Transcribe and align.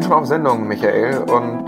sind 0.00 0.08
schon 0.08 0.18
auf 0.18 0.26
Sendung, 0.26 0.66
Michael, 0.66 1.18
und 1.30 1.66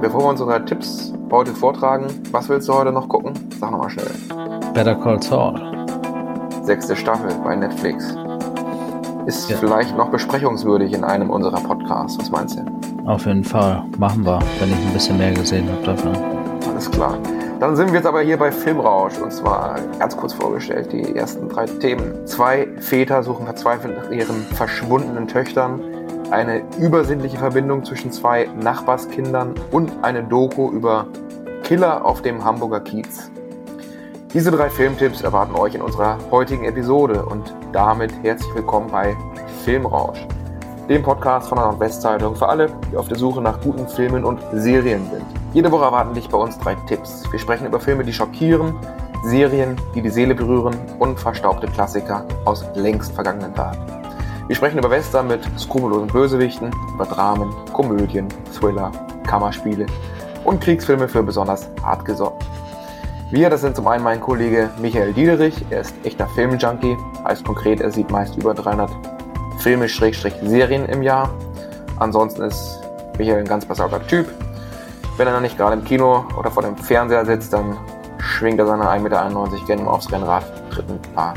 bevor 0.00 0.20
wir 0.22 0.28
unsere 0.28 0.64
Tipps 0.64 1.12
heute 1.32 1.52
vortragen, 1.52 2.06
was 2.30 2.48
willst 2.48 2.68
du 2.68 2.74
heute 2.74 2.92
noch 2.92 3.08
gucken? 3.08 3.32
Sag 3.58 3.72
nochmal 3.72 3.90
schnell. 3.90 4.10
Better 4.72 4.94
Call 4.94 5.20
Saul. 5.20 5.60
Sechste 6.62 6.94
Staffel 6.94 7.34
bei 7.42 7.56
Netflix. 7.56 8.14
Ist 9.26 9.50
ja. 9.50 9.56
vielleicht 9.56 9.96
noch 9.96 10.10
besprechungswürdig 10.10 10.92
in 10.92 11.02
einem 11.02 11.30
unserer 11.30 11.60
Podcasts. 11.60 12.16
Was 12.20 12.30
meinst 12.30 12.56
du? 12.56 13.10
Auf 13.10 13.26
jeden 13.26 13.42
Fall. 13.42 13.82
Machen 13.98 14.24
wir, 14.24 14.38
wenn 14.60 14.68
ich 14.68 14.86
ein 14.86 14.92
bisschen 14.92 15.18
mehr 15.18 15.32
gesehen 15.32 15.68
habe 15.68 15.82
davon. 15.82 16.16
Alles 16.70 16.88
klar. 16.88 17.18
Dann 17.58 17.74
sind 17.74 17.88
wir 17.88 17.96
jetzt 17.96 18.06
aber 18.06 18.20
hier 18.20 18.36
bei 18.36 18.52
Filmrausch 18.52 19.18
und 19.18 19.32
zwar 19.32 19.74
ganz 19.98 20.16
kurz 20.16 20.34
vorgestellt 20.34 20.92
die 20.92 21.16
ersten 21.16 21.48
drei 21.48 21.66
Themen. 21.66 22.24
Zwei 22.28 22.68
Väter 22.78 23.24
suchen 23.24 23.46
verzweifelt 23.46 23.96
nach 23.96 24.10
ihren 24.12 24.42
verschwundenen 24.54 25.26
Töchtern 25.26 25.80
eine 26.30 26.62
übersinnliche 26.78 27.38
Verbindung 27.38 27.84
zwischen 27.84 28.12
zwei 28.12 28.48
Nachbarskindern 28.60 29.54
und 29.70 29.92
eine 30.02 30.22
Doku 30.22 30.70
über 30.70 31.06
Killer 31.62 32.04
auf 32.04 32.22
dem 32.22 32.44
Hamburger 32.44 32.80
Kiez. 32.80 33.30
Diese 34.34 34.50
drei 34.50 34.68
Filmtipps 34.68 35.22
erwarten 35.22 35.54
euch 35.54 35.74
in 35.74 35.80
unserer 35.80 36.18
heutigen 36.30 36.64
Episode 36.64 37.24
und 37.24 37.54
damit 37.72 38.12
herzlich 38.22 38.54
willkommen 38.54 38.90
bei 38.90 39.16
Filmrausch, 39.64 40.26
dem 40.88 41.02
Podcast 41.02 41.48
von 41.48 41.56
der 41.56 41.66
Nordwestzeitung 41.68 42.36
für 42.36 42.48
alle, 42.48 42.70
die 42.92 42.96
auf 42.96 43.08
der 43.08 43.16
Suche 43.16 43.40
nach 43.40 43.60
guten 43.62 43.88
Filmen 43.88 44.24
und 44.24 44.38
Serien 44.52 45.08
sind. 45.10 45.24
Jede 45.54 45.72
Woche 45.72 45.84
erwarten 45.84 46.12
dich 46.12 46.28
bei 46.28 46.36
uns 46.36 46.58
drei 46.58 46.74
Tipps. 46.86 47.24
Wir 47.32 47.38
sprechen 47.38 47.66
über 47.66 47.80
Filme, 47.80 48.04
die 48.04 48.12
schockieren, 48.12 48.74
Serien, 49.24 49.76
die 49.94 50.02
die 50.02 50.10
Seele 50.10 50.34
berühren 50.34 50.76
und 50.98 51.18
verstaubte 51.18 51.66
Klassiker 51.68 52.26
aus 52.44 52.64
längst 52.74 53.12
vergangenen 53.14 53.54
Tagen. 53.54 54.07
Wir 54.48 54.56
sprechen 54.56 54.78
über 54.78 54.88
Western 54.88 55.28
mit 55.28 55.42
skrupellosen 55.58 56.06
Bösewichten, 56.06 56.70
über 56.94 57.04
Dramen, 57.04 57.54
Komödien, 57.74 58.28
Thriller, 58.58 58.90
Kammerspiele 59.26 59.84
und 60.44 60.62
Kriegsfilme 60.62 61.06
für 61.06 61.22
besonders 61.22 61.68
hartgesotten. 61.82 62.38
Wir, 63.30 63.50
das 63.50 63.60
sind 63.60 63.76
zum 63.76 63.86
einen 63.86 64.02
mein 64.02 64.22
Kollege 64.22 64.70
Michael 64.80 65.12
Diederich, 65.12 65.54
er 65.68 65.82
ist 65.82 65.94
echter 66.02 66.26
Filmjunkie, 66.28 66.96
heißt 67.26 67.44
konkret, 67.44 67.82
er 67.82 67.90
sieht 67.90 68.10
meist 68.10 68.38
über 68.38 68.54
300 68.54 68.90
Filme-Serien 69.58 70.86
im 70.86 71.02
Jahr. 71.02 71.30
Ansonsten 71.98 72.40
ist 72.40 72.80
Michael 73.18 73.40
ein 73.40 73.44
ganz 73.44 73.66
besauter 73.66 74.04
Typ. 74.06 74.28
Wenn 75.18 75.28
er 75.28 75.42
nicht 75.42 75.58
gerade 75.58 75.74
im 75.76 75.84
Kino 75.84 76.24
oder 76.38 76.50
vor 76.50 76.62
dem 76.62 76.74
Fernseher 76.74 77.26
sitzt, 77.26 77.52
dann 77.52 77.76
schwingt 78.16 78.58
er 78.58 78.66
seine 78.66 78.84
1,91 78.84 79.02
Meter 79.02 79.66
gerne 79.66 79.90
aufs 79.90 80.10
Rennrad, 80.10 80.44
tritt 80.70 80.88
ein 80.88 81.02
paar 81.14 81.34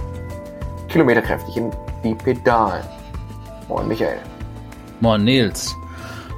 Kilometer 0.87 1.21
kräftig 1.21 1.57
in 1.57 1.71
die 2.05 2.15
Pedalen. 2.15 3.00
Moin 3.71 3.87
Michael. 3.87 4.19
Moin 4.99 5.23
Nils. 5.23 5.73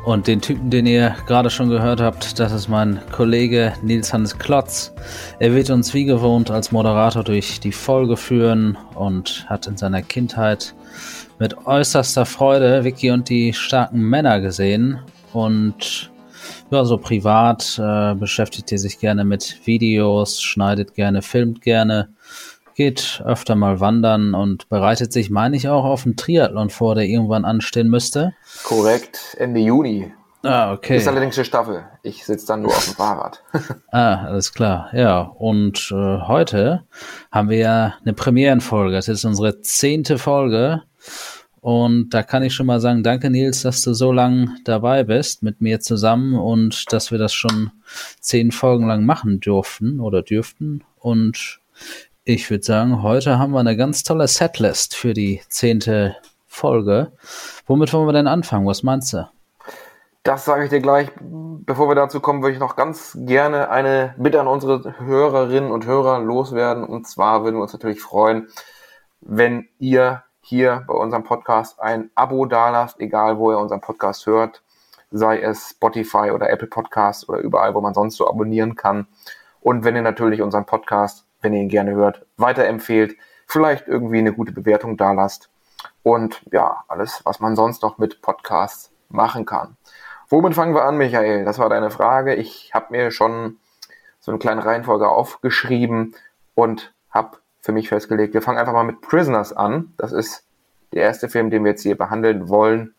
Und 0.05 0.27
den 0.27 0.39
Typen, 0.39 0.69
den 0.69 0.85
ihr 0.85 1.15
gerade 1.25 1.49
schon 1.49 1.67
gehört 1.67 1.99
habt, 1.99 2.37
das 2.37 2.51
ist 2.51 2.67
mein 2.67 2.99
Kollege 3.11 3.73
Nils 3.81 4.13
Hannes 4.13 4.37
Klotz. 4.37 4.93
Er 5.39 5.55
wird 5.55 5.71
uns 5.71 5.95
wie 5.95 6.05
gewohnt 6.05 6.51
als 6.51 6.71
Moderator 6.71 7.23
durch 7.23 7.59
die 7.59 7.71
Folge 7.71 8.17
führen 8.17 8.77
und 8.93 9.47
hat 9.49 9.65
in 9.65 9.77
seiner 9.77 10.03
Kindheit 10.03 10.75
mit 11.39 11.57
äußerster 11.65 12.27
Freude 12.27 12.83
Vicky 12.83 13.09
und 13.09 13.27
die 13.29 13.51
starken 13.51 14.01
Männer 14.01 14.39
gesehen. 14.39 14.99
Und 15.33 16.11
ja, 16.69 16.85
so 16.85 16.99
privat 16.99 17.79
äh, 17.79 18.13
beschäftigt 18.13 18.71
er 18.71 18.77
sich 18.77 18.99
gerne 18.99 19.25
mit 19.25 19.59
Videos, 19.65 20.39
schneidet 20.39 20.93
gerne, 20.93 21.23
filmt 21.23 21.63
gerne 21.63 22.09
geht 22.75 23.21
öfter 23.25 23.55
mal 23.55 23.79
wandern 23.79 24.33
und 24.33 24.69
bereitet 24.69 25.13
sich, 25.13 25.29
meine 25.29 25.55
ich, 25.55 25.67
auch 25.69 25.85
auf 25.85 26.05
einen 26.05 26.15
Triathlon 26.15 26.69
vor, 26.69 26.95
der 26.95 27.05
irgendwann 27.05 27.45
anstehen 27.45 27.89
müsste. 27.89 28.33
Korrekt, 28.63 29.35
Ende 29.39 29.59
Juni. 29.59 30.11
Ah, 30.43 30.73
okay. 30.73 30.97
Ist 30.97 31.07
allerdings 31.07 31.37
eine 31.37 31.45
Staffel. 31.45 31.85
Ich 32.01 32.25
sitze 32.25 32.47
dann 32.47 32.63
nur 32.63 32.71
auf 32.71 32.83
dem 32.83 32.95
Fahrrad. 32.95 33.41
ah, 33.91 34.25
alles 34.25 34.53
klar. 34.53 34.89
Ja, 34.93 35.21
und 35.21 35.89
äh, 35.91 36.19
heute 36.27 36.83
haben 37.31 37.49
wir 37.49 37.57
ja 37.57 37.93
eine 38.01 38.13
Premierenfolge. 38.13 38.93
Das 38.93 39.07
ist 39.07 39.23
unsere 39.23 39.61
zehnte 39.61 40.17
Folge. 40.17 40.83
Und 41.61 42.09
da 42.09 42.23
kann 42.23 42.43
ich 42.43 42.53
schon 42.53 42.65
mal 42.65 42.81
sagen, 42.81 43.03
danke 43.03 43.29
Nils, 43.29 43.61
dass 43.61 43.81
du 43.83 43.93
so 43.93 44.11
lang 44.11 44.57
dabei 44.65 45.05
bist 45.05 45.43
mit 45.43 45.61
mir 45.61 45.79
zusammen 45.79 46.37
und 46.37 46.91
dass 46.91 47.09
wir 47.09 47.17
das 47.17 47.33
schon 47.33 47.71
zehn 48.19 48.51
Folgen 48.51 48.85
lang 48.85 49.05
machen 49.05 49.39
durften 49.39 50.01
oder 50.01 50.23
dürften. 50.23 50.83
Und 50.99 51.61
ich 52.25 52.49
würde 52.49 52.63
sagen, 52.63 53.03
heute 53.03 53.37
haben 53.37 53.51
wir 53.51 53.59
eine 53.59 53.75
ganz 53.75 54.03
tolle 54.03 54.27
Setlist 54.27 54.95
für 54.95 55.13
die 55.13 55.41
zehnte 55.49 56.15
Folge. 56.47 57.11
Womit 57.67 57.91
wollen 57.91 58.07
wir 58.07 58.13
denn 58.13 58.27
anfangen? 58.27 58.65
Was 58.65 58.83
meinst 58.83 59.11
du? 59.13 59.27
Das 60.23 60.45
sage 60.45 60.63
ich 60.63 60.69
dir 60.69 60.79
gleich. 60.79 61.09
Bevor 61.19 61.89
wir 61.89 61.95
dazu 61.95 62.21
kommen, 62.21 62.41
würde 62.41 62.53
ich 62.53 62.59
noch 62.59 62.77
ganz 62.77 63.17
gerne 63.19 63.69
eine 63.69 64.15
Bitte 64.17 64.39
an 64.39 64.47
unsere 64.47 64.97
Hörerinnen 64.99 65.69
und 65.69 65.85
Hörer 65.85 66.19
loswerden. 66.19 66.85
Und 66.85 67.07
zwar 67.07 67.43
würden 67.43 67.57
wir 67.57 67.61
uns 67.61 67.73
natürlich 67.73 68.01
freuen, 68.01 68.47
wenn 69.19 69.67
ihr 69.79 70.23
hier 70.39 70.85
bei 70.87 70.93
unserem 70.93 71.23
Podcast 71.23 71.81
ein 71.81 72.09
Abo 72.15 72.45
dalasst, 72.45 73.01
egal 73.01 73.37
wo 73.37 73.51
ihr 73.51 73.59
unseren 73.59 73.81
Podcast 73.81 74.25
hört, 74.25 74.61
sei 75.11 75.41
es 75.41 75.71
Spotify 75.71 76.31
oder 76.31 76.49
Apple 76.49 76.67
Podcast 76.67 77.27
oder 77.27 77.39
überall, 77.39 77.73
wo 77.75 77.81
man 77.81 77.93
sonst 77.93 78.15
so 78.15 78.29
abonnieren 78.29 78.75
kann. 78.75 79.07
Und 79.59 79.83
wenn 79.83 79.95
ihr 79.95 80.01
natürlich 80.01 80.41
unseren 80.41 80.65
Podcast 80.65 81.22
wenn 81.43 81.53
ihr 81.53 81.61
ihn 81.61 81.69
gerne 81.69 81.91
hört, 81.91 82.25
weiterempfehlt, 82.37 83.15
vielleicht 83.45 83.87
irgendwie 83.87 84.19
eine 84.19 84.33
gute 84.33 84.51
Bewertung 84.51 84.97
da 84.97 85.11
lasst 85.11 85.49
und 86.01 86.41
ja, 86.51 86.83
alles, 86.87 87.21
was 87.25 87.39
man 87.39 87.55
sonst 87.55 87.83
noch 87.83 87.97
mit 87.97 88.21
Podcasts 88.21 88.91
machen 89.09 89.45
kann. 89.45 89.77
Womit 90.29 90.55
fangen 90.55 90.73
wir 90.73 90.83
an, 90.85 90.97
Michael? 90.97 91.45
Das 91.45 91.59
war 91.59 91.69
deine 91.69 91.91
Frage. 91.91 92.33
Ich 92.33 92.71
habe 92.73 92.87
mir 92.89 93.11
schon 93.11 93.57
so 94.19 94.31
eine 94.31 94.39
kleine 94.39 94.65
Reihenfolge 94.65 95.07
aufgeschrieben 95.07 96.15
und 96.55 96.93
habe 97.11 97.37
für 97.61 97.71
mich 97.71 97.89
festgelegt, 97.89 98.33
wir 98.33 98.41
fangen 98.41 98.57
einfach 98.57 98.73
mal 98.73 98.83
mit 98.83 99.01
Prisoners 99.01 99.53
an. 99.53 99.93
Das 99.97 100.11
ist 100.11 100.45
der 100.93 101.03
erste 101.03 101.29
Film, 101.29 101.49
den 101.49 101.63
wir 101.63 101.71
jetzt 101.71 101.83
hier 101.83 101.97
behandeln 101.97 102.49
wollen. 102.49 102.93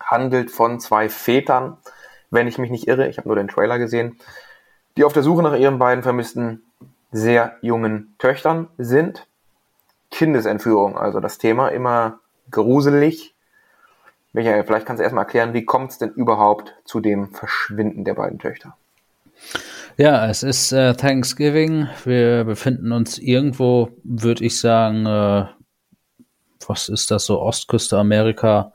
Handelt 0.00 0.50
von 0.50 0.78
zwei 0.80 1.08
Vätern, 1.08 1.78
wenn 2.30 2.46
ich 2.46 2.58
mich 2.58 2.70
nicht 2.70 2.86
irre, 2.86 3.08
ich 3.08 3.18
habe 3.18 3.28
nur 3.28 3.36
den 3.36 3.48
Trailer 3.48 3.78
gesehen, 3.78 4.18
die 4.96 5.04
auf 5.04 5.12
der 5.12 5.22
Suche 5.22 5.42
nach 5.42 5.56
ihren 5.56 5.78
beiden 5.78 6.02
vermissten 6.02 6.69
sehr 7.10 7.56
jungen 7.60 8.14
Töchtern 8.18 8.68
sind. 8.78 9.26
Kindesentführung, 10.10 10.98
also 10.98 11.20
das 11.20 11.38
Thema 11.38 11.68
immer 11.68 12.20
gruselig. 12.50 13.34
Michael, 14.32 14.64
vielleicht 14.64 14.86
kannst 14.86 15.00
du 15.00 15.04
erstmal 15.04 15.24
erklären, 15.24 15.54
wie 15.54 15.64
kommt 15.64 15.92
es 15.92 15.98
denn 15.98 16.10
überhaupt 16.10 16.74
zu 16.84 17.00
dem 17.00 17.32
Verschwinden 17.32 18.04
der 18.04 18.14
beiden 18.14 18.38
Töchter? 18.38 18.76
Ja, 19.96 20.28
es 20.28 20.42
ist 20.42 20.72
äh, 20.72 20.94
Thanksgiving. 20.94 21.88
Wir 22.04 22.44
befinden 22.44 22.92
uns 22.92 23.18
irgendwo, 23.18 23.90
würde 24.04 24.44
ich 24.44 24.58
sagen, 24.58 25.06
äh, 25.06 25.46
was 26.66 26.88
ist 26.88 27.10
das 27.10 27.26
so, 27.26 27.40
Ostküste 27.40 27.98
Amerika, 27.98 28.72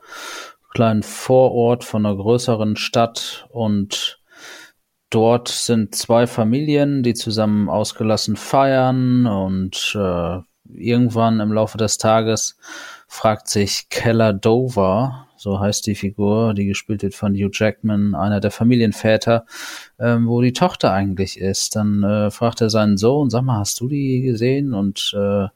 kleinen 0.72 1.02
Vorort 1.02 1.84
von 1.84 2.04
einer 2.04 2.16
größeren 2.16 2.76
Stadt 2.76 3.46
und 3.50 4.20
Dort 5.10 5.48
sind 5.48 5.94
zwei 5.94 6.26
Familien, 6.26 7.02
die 7.02 7.14
zusammen 7.14 7.68
ausgelassen 7.68 8.36
feiern 8.36 9.26
und 9.26 9.96
äh, 9.98 10.40
irgendwann 10.74 11.40
im 11.40 11.52
Laufe 11.52 11.78
des 11.78 11.98
Tages 11.98 12.56
fragt 13.06 13.48
sich 13.48 13.88
Keller 13.88 14.32
Dover, 14.32 15.28
so 15.36 15.60
heißt 15.60 15.86
die 15.86 15.94
Figur, 15.94 16.54
die 16.54 16.66
gespielt 16.66 17.02
wird 17.02 17.14
von 17.14 17.34
Hugh 17.34 17.50
Jackman, 17.52 18.14
einer 18.14 18.40
der 18.40 18.50
Familienväter, 18.50 19.44
ähm, 20.00 20.26
wo 20.26 20.40
die 20.40 20.52
Tochter 20.52 20.92
eigentlich 20.92 21.38
ist. 21.38 21.76
Dann 21.76 22.02
äh, 22.02 22.30
fragt 22.30 22.60
er 22.60 22.70
seinen 22.70 22.96
Sohn, 22.96 23.30
sag 23.30 23.42
mal, 23.42 23.58
hast 23.58 23.80
du 23.80 23.88
die 23.88 24.22
gesehen? 24.22 24.74
Und 24.74 25.14
äh, 25.16 25.46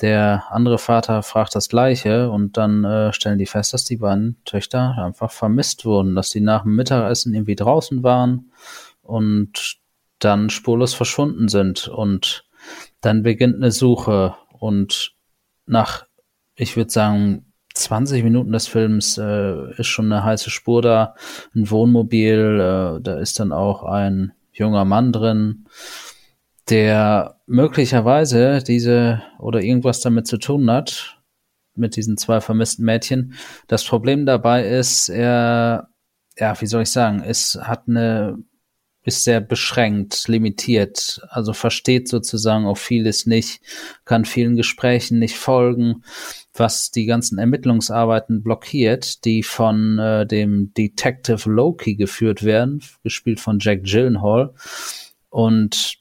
der 0.00 0.44
andere 0.50 0.78
Vater 0.78 1.22
fragt 1.22 1.54
das 1.54 1.68
Gleiche 1.68 2.30
und 2.30 2.56
dann 2.56 2.84
äh, 2.84 3.12
stellen 3.12 3.38
die 3.38 3.46
fest, 3.46 3.72
dass 3.72 3.84
die 3.84 3.98
beiden 3.98 4.36
Töchter 4.44 4.96
einfach 4.98 5.30
vermisst 5.30 5.84
wurden, 5.84 6.14
dass 6.14 6.30
die 6.30 6.40
nach 6.40 6.62
dem 6.62 6.74
Mittagessen 6.74 7.32
irgendwie 7.34 7.54
draußen 7.54 8.02
waren 8.02 8.50
und 9.02 9.78
dann 10.18 10.50
spurlos 10.50 10.94
verschwunden 10.94 11.48
sind. 11.48 11.88
Und 11.88 12.44
dann 13.00 13.22
beginnt 13.22 13.56
eine 13.56 13.70
Suche 13.70 14.34
und 14.58 15.14
nach, 15.66 16.06
ich 16.56 16.76
würde 16.76 16.90
sagen, 16.90 17.52
20 17.74 18.22
Minuten 18.24 18.52
des 18.52 18.66
Films 18.66 19.18
äh, 19.18 19.72
ist 19.78 19.88
schon 19.88 20.12
eine 20.12 20.24
heiße 20.24 20.50
Spur 20.50 20.82
da, 20.82 21.14
ein 21.54 21.70
Wohnmobil, 21.70 22.38
äh, 22.38 23.02
da 23.02 23.18
ist 23.18 23.40
dann 23.40 23.52
auch 23.52 23.82
ein 23.84 24.32
junger 24.52 24.84
Mann 24.84 25.12
drin 25.12 25.66
der 26.70 27.33
möglicherweise 27.46 28.62
diese 28.62 29.22
oder 29.38 29.62
irgendwas 29.62 30.00
damit 30.00 30.26
zu 30.26 30.38
tun 30.38 30.70
hat, 30.70 31.20
mit 31.74 31.96
diesen 31.96 32.16
zwei 32.16 32.40
vermissten 32.40 32.84
Mädchen. 32.84 33.34
Das 33.66 33.84
Problem 33.84 34.26
dabei 34.26 34.66
ist, 34.66 35.08
er, 35.08 35.88
ja, 36.38 36.60
wie 36.60 36.66
soll 36.66 36.82
ich 36.82 36.90
sagen, 36.90 37.22
es 37.24 37.58
hat 37.60 37.88
eine 37.88 38.38
ist 39.04 39.24
sehr 39.24 39.40
beschränkt, 39.40 40.28
limitiert, 40.28 41.20
also 41.28 41.52
versteht 41.52 42.08
sozusagen 42.08 42.66
auch 42.66 42.78
vieles 42.78 43.26
nicht, 43.26 43.60
kann 44.06 44.24
vielen 44.24 44.56
Gesprächen 44.56 45.18
nicht 45.18 45.36
folgen, 45.36 46.02
was 46.54 46.90
die 46.90 47.04
ganzen 47.04 47.38
Ermittlungsarbeiten 47.38 48.42
blockiert, 48.42 49.24
die 49.26 49.42
von 49.42 49.98
äh, 49.98 50.26
dem 50.26 50.72
Detective 50.72 51.50
Loki 51.50 51.96
geführt 51.96 52.44
werden, 52.44 52.82
gespielt 53.02 53.40
von 53.40 53.58
Jack 53.60 53.84
Gyllenhaal. 53.84 54.54
Und 55.28 55.98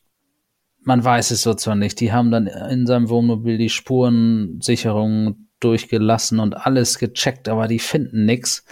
man 0.84 1.04
weiß 1.04 1.32
es 1.32 1.42
so 1.42 1.54
zwar 1.54 1.76
nicht. 1.76 2.00
Die 2.00 2.12
haben 2.12 2.32
dann 2.32 2.48
in 2.48 2.86
seinem 2.86 3.10
Wohnmobil 3.10 3.58
die 3.58 3.70
Spurensicherung 3.70 5.48
durchgelassen 5.60 6.40
und 6.40 6.66
alles 6.66 7.00
gecheckt, 7.00 7.48
aber 7.48 7.68
die 7.68 7.80
finden 7.80 8.26
nichts. 8.26 8.66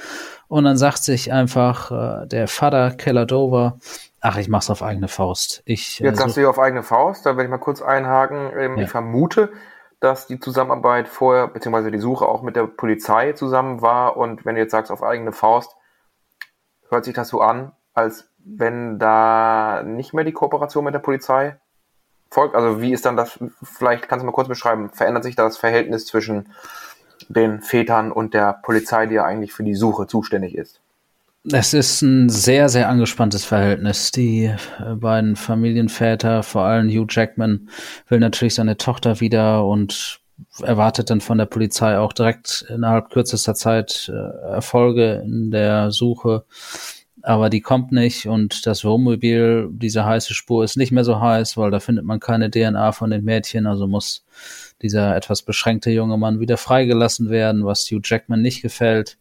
Und 0.48 0.66
dann 0.66 0.78
sagt 0.78 1.04
sich 1.04 1.32
einfach 1.32 1.92
äh, 2.24 2.28
der 2.28 2.48
Vater 2.50 2.92
Keller 2.92 3.26
Dover, 3.26 3.80
ach, 4.20 4.38
ich 4.38 4.50
mach's 4.50 4.70
auf 4.70 4.84
eigene 4.84 5.08
Faust. 5.08 5.62
Ich, 5.64 6.02
äh, 6.02 6.06
Jetzt 6.06 6.20
sagst 6.20 6.36
du 6.36 6.42
ja 6.42 6.50
auf 6.50 6.60
eigene 6.60 6.84
Faust, 6.84 7.26
da 7.26 7.32
werde 7.32 7.46
ich 7.46 7.50
mal 7.50 7.58
kurz 7.58 7.82
einhaken. 7.82 8.52
Ähm, 8.58 8.78
ja. 8.78 8.84
Ich 8.84 8.90
vermute, 8.90 9.54
dass 10.02 10.28
die 10.28 10.40
Zusammenarbeit 10.40 11.08
vorher, 11.08 11.48
beziehungsweise 11.48 11.92
die 11.92 12.00
Suche 12.00 12.26
auch 12.26 12.42
mit 12.42 12.58
der 12.58 12.68
Polizei 12.68 13.32
zusammen 13.32 13.82
war. 13.82 14.18
Und 14.18 14.46
wenn 14.46 14.56
du 14.56 14.62
jetzt 14.62 14.72
sagst 14.72 14.92
auf 14.92 15.04
eigene 15.04 15.32
Faust, 15.32 15.78
hört 16.90 17.06
sich 17.06 17.14
das 17.14 17.30
so 17.30 17.40
an, 17.40 17.72
als 17.94 18.30
wenn 18.44 19.00
da 19.00 19.84
nicht 19.86 20.14
mehr 20.14 20.26
die 20.26 20.34
Kooperation 20.34 20.84
mit 20.84 20.94
der 20.94 21.00
Polizei 21.00 21.61
folgt. 22.32 22.56
Also 22.56 22.82
wie 22.82 22.94
ist 22.94 23.06
dann 23.06 23.18
das, 23.18 23.38
vielleicht 23.62 24.08
kannst 24.08 24.24
du 24.24 24.26
mal 24.26 24.32
kurz 24.32 24.48
beschreiben, 24.48 24.90
verändert 24.90 25.24
sich 25.24 25.36
das 25.36 25.58
Verhältnis 25.58 26.06
zwischen 26.06 26.48
den 27.30 27.62
Vätern 27.62 28.12
und 28.12 28.34
der 28.34 28.54
Polizei, 28.64 29.06
die 29.06 29.16
ja 29.16 29.26
eigentlich 29.26 29.54
für 29.54 29.64
die 29.64 29.76
Suche 29.76 30.08
zuständig 30.08 30.56
ist. 30.56 30.80
Es 31.52 31.74
ist 31.74 32.04
ein 32.04 32.30
sehr, 32.30 32.70
sehr 32.70 32.88
angespanntes 32.88 33.46
Verhältnis. 33.46 34.12
Die 34.12 34.46
äh, 34.46 34.96
beiden 34.96 35.36
Familienväter, 35.36 36.44
vor 36.44 36.64
allem 36.64 36.88
Hugh 36.88 37.08
Jackman, 37.10 37.70
will 38.08 38.20
natürlich 38.20 38.56
seine 38.56 38.78
Tochter 38.78 39.20
wieder 39.20 39.66
und 39.66 40.20
erwartet 40.60 41.10
dann 41.10 41.22
von 41.22 41.38
der 41.38 41.48
Polizei 41.48 41.98
auch 41.98 42.14
direkt 42.14 42.66
innerhalb 42.70 43.10
kürzester 43.10 43.56
Zeit 43.56 44.12
äh, 44.14 44.54
Erfolge 44.54 45.24
in 45.26 45.52
der 45.52 45.92
Suche. 45.92 46.46
Aber 47.24 47.50
die 47.50 47.62
kommt 47.62 47.92
nicht 47.92 48.26
und 48.26 48.66
das 48.66 48.84
Wohnmobil, 48.84 49.70
diese 49.72 50.06
heiße 50.06 50.34
Spur 50.34 50.64
ist 50.64 50.78
nicht 50.78 50.92
mehr 50.92 51.04
so 51.04 51.20
heiß, 51.20 51.58
weil 51.58 51.72
da 51.72 51.80
findet 51.80 52.06
man 52.06 52.20
keine 52.20 52.50
DNA 52.50 52.92
von 52.94 53.10
den 53.12 53.24
Mädchen, 53.24 53.68
also 53.68 53.88
muss 53.88 54.26
dieser 54.82 55.16
etwas 55.16 55.44
beschränkte 55.44 55.92
junge 55.92 56.18
Mann 56.18 56.40
wieder 56.40 56.58
freigelassen 56.58 57.30
werden, 57.30 57.66
was 57.66 57.86
Hugh 57.92 58.02
Jackman 58.04 58.42
nicht 58.42 58.62
gefällt, 58.62 59.18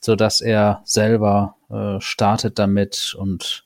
so 0.00 0.16
dass 0.16 0.40
er 0.40 0.82
selber 0.84 1.56
äh, 1.70 2.00
startet 2.00 2.58
damit 2.58 3.14
und 3.18 3.63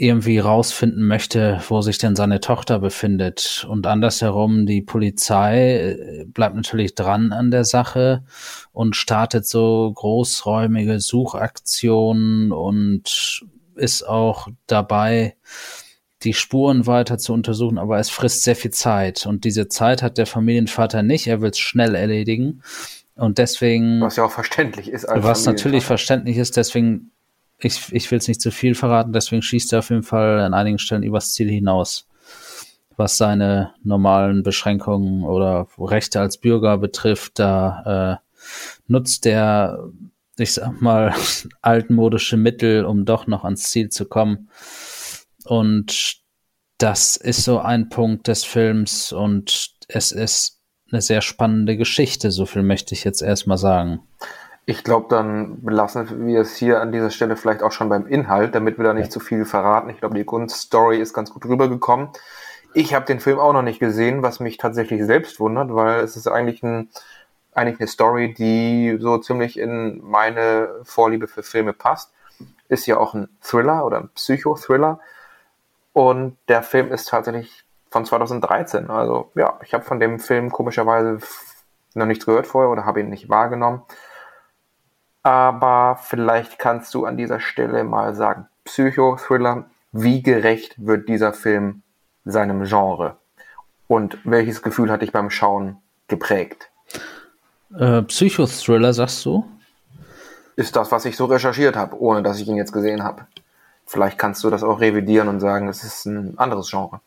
irgendwie 0.00 0.38
rausfinden 0.38 1.06
möchte, 1.06 1.60
wo 1.68 1.82
sich 1.82 1.98
denn 1.98 2.16
seine 2.16 2.40
Tochter 2.40 2.78
befindet. 2.78 3.66
Und 3.68 3.86
andersherum, 3.86 4.64
die 4.64 4.80
Polizei 4.80 5.76
äh, 5.76 6.24
bleibt 6.24 6.56
natürlich 6.56 6.94
dran 6.94 7.32
an 7.32 7.50
der 7.50 7.64
Sache 7.64 8.24
und 8.72 8.96
startet 8.96 9.46
so 9.46 9.92
großräumige 9.94 11.00
Suchaktionen 11.00 12.50
und 12.50 13.42
ist 13.76 14.02
auch 14.08 14.48
dabei, 14.66 15.36
die 16.22 16.32
Spuren 16.32 16.86
weiter 16.86 17.18
zu 17.18 17.34
untersuchen, 17.34 17.78
aber 17.78 17.98
es 17.98 18.08
frisst 18.08 18.42
sehr 18.42 18.56
viel 18.56 18.70
Zeit. 18.70 19.26
Und 19.26 19.44
diese 19.44 19.68
Zeit 19.68 20.02
hat 20.02 20.16
der 20.16 20.26
Familienvater 20.26 21.02
nicht. 21.02 21.26
Er 21.26 21.42
will 21.42 21.50
es 21.50 21.58
schnell 21.58 21.94
erledigen. 21.94 22.62
Und 23.16 23.36
deswegen. 23.36 24.00
Was 24.00 24.16
ja 24.16 24.24
auch 24.24 24.32
verständlich 24.32 24.88
ist. 24.88 25.06
Was 25.08 25.44
natürlich 25.44 25.84
verständlich 25.84 26.38
ist, 26.38 26.56
deswegen, 26.56 27.10
ich, 27.62 27.92
ich 27.92 28.10
will 28.10 28.18
es 28.18 28.28
nicht 28.28 28.40
zu 28.40 28.50
viel 28.50 28.74
verraten, 28.74 29.12
deswegen 29.12 29.42
schießt 29.42 29.72
er 29.72 29.80
auf 29.80 29.90
jeden 29.90 30.02
Fall 30.02 30.40
an 30.40 30.54
einigen 30.54 30.78
Stellen 30.78 31.02
übers 31.02 31.32
Ziel 31.32 31.50
hinaus. 31.50 32.08
Was 32.96 33.16
seine 33.16 33.74
normalen 33.82 34.42
Beschränkungen 34.42 35.24
oder 35.24 35.68
Rechte 35.78 36.20
als 36.20 36.38
Bürger 36.38 36.78
betrifft, 36.78 37.38
da 37.38 38.20
äh, 38.20 38.30
nutzt 38.86 39.26
er, 39.26 39.90
ich 40.38 40.54
sag 40.54 40.80
mal, 40.80 41.14
altmodische 41.62 42.36
Mittel, 42.36 42.84
um 42.84 43.04
doch 43.04 43.26
noch 43.26 43.44
ans 43.44 43.70
Ziel 43.70 43.88
zu 43.88 44.06
kommen. 44.06 44.50
Und 45.44 46.20
das 46.78 47.16
ist 47.16 47.44
so 47.44 47.58
ein 47.58 47.88
Punkt 47.88 48.28
des 48.28 48.44
Films 48.44 49.12
und 49.12 49.70
es 49.88 50.12
ist 50.12 50.60
eine 50.90 51.02
sehr 51.02 51.20
spannende 51.20 51.76
Geschichte, 51.76 52.30
so 52.30 52.46
viel 52.46 52.62
möchte 52.62 52.94
ich 52.94 53.04
jetzt 53.04 53.22
erstmal 53.22 53.58
sagen. 53.58 54.00
Ich 54.66 54.84
glaube, 54.84 55.06
dann 55.08 55.62
belassen 55.62 56.26
wir 56.26 56.40
es 56.40 56.54
hier 56.54 56.80
an 56.80 56.92
dieser 56.92 57.10
Stelle 57.10 57.36
vielleicht 57.36 57.62
auch 57.62 57.72
schon 57.72 57.88
beim 57.88 58.06
Inhalt, 58.06 58.54
damit 58.54 58.78
wir 58.78 58.84
da 58.84 58.94
nicht 58.94 59.06
ja. 59.06 59.10
zu 59.10 59.20
viel 59.20 59.44
verraten. 59.44 59.90
Ich 59.90 59.98
glaube, 59.98 60.14
die 60.14 60.26
Grundstory 60.26 60.98
ist 60.98 61.14
ganz 61.14 61.32
gut 61.32 61.44
rübergekommen. 61.46 62.10
Ich 62.72 62.94
habe 62.94 63.04
den 63.04 63.18
Film 63.18 63.38
auch 63.40 63.52
noch 63.52 63.62
nicht 63.62 63.80
gesehen, 63.80 64.22
was 64.22 64.38
mich 64.38 64.58
tatsächlich 64.58 65.04
selbst 65.04 65.40
wundert, 65.40 65.74
weil 65.74 66.00
es 66.00 66.16
ist 66.16 66.28
eigentlich, 66.28 66.62
ein, 66.62 66.88
eigentlich 67.52 67.80
eine 67.80 67.88
Story, 67.88 68.32
die 68.32 68.96
so 69.00 69.18
ziemlich 69.18 69.58
in 69.58 70.00
meine 70.04 70.68
Vorliebe 70.84 71.26
für 71.26 71.42
Filme 71.42 71.72
passt. 71.72 72.12
Ist 72.68 72.86
ja 72.86 72.98
auch 72.98 73.14
ein 73.14 73.28
Thriller 73.42 73.84
oder 73.84 73.98
ein 73.98 74.10
Psychothriller. 74.14 75.00
Und 75.92 76.36
der 76.48 76.62
Film 76.62 76.92
ist 76.92 77.08
tatsächlich 77.08 77.64
von 77.90 78.04
2013. 78.04 78.88
Also 78.88 79.32
ja, 79.34 79.58
ich 79.64 79.74
habe 79.74 79.84
von 79.84 79.98
dem 79.98 80.20
Film 80.20 80.52
komischerweise 80.52 81.18
noch 81.94 82.06
nichts 82.06 82.24
gehört 82.24 82.46
vorher 82.46 82.70
oder 82.70 82.84
habe 82.84 83.00
ihn 83.00 83.10
nicht 83.10 83.28
wahrgenommen. 83.28 83.82
Aber 85.22 85.98
vielleicht 86.02 86.58
kannst 86.58 86.94
du 86.94 87.04
an 87.04 87.16
dieser 87.16 87.40
Stelle 87.40 87.84
mal 87.84 88.14
sagen, 88.14 88.46
Psychothriller, 88.64 89.66
wie 89.92 90.22
gerecht 90.22 90.74
wird 90.78 91.08
dieser 91.08 91.32
Film 91.32 91.82
seinem 92.24 92.64
Genre? 92.64 93.16
Und 93.88 94.18
welches 94.24 94.62
Gefühl 94.62 94.90
hat 94.90 95.02
dich 95.02 95.12
beim 95.12 95.30
Schauen 95.30 95.78
geprägt? 96.08 96.70
Äh, 97.76 98.02
Psychothriller, 98.02 98.92
sagst 98.92 99.24
du? 99.24 99.44
Ist 100.56 100.76
das, 100.76 100.92
was 100.92 101.04
ich 101.04 101.16
so 101.16 101.26
recherchiert 101.26 101.76
habe, 101.76 102.00
ohne 102.00 102.22
dass 102.22 102.40
ich 102.40 102.46
ihn 102.46 102.56
jetzt 102.56 102.72
gesehen 102.72 103.02
habe. 103.02 103.26
Vielleicht 103.86 104.18
kannst 104.18 104.44
du 104.44 104.50
das 104.50 104.62
auch 104.62 104.80
revidieren 104.80 105.28
und 105.28 105.40
sagen, 105.40 105.68
es 105.68 105.82
ist 105.82 106.06
ein 106.06 106.38
anderes 106.38 106.70
Genre. 106.70 107.00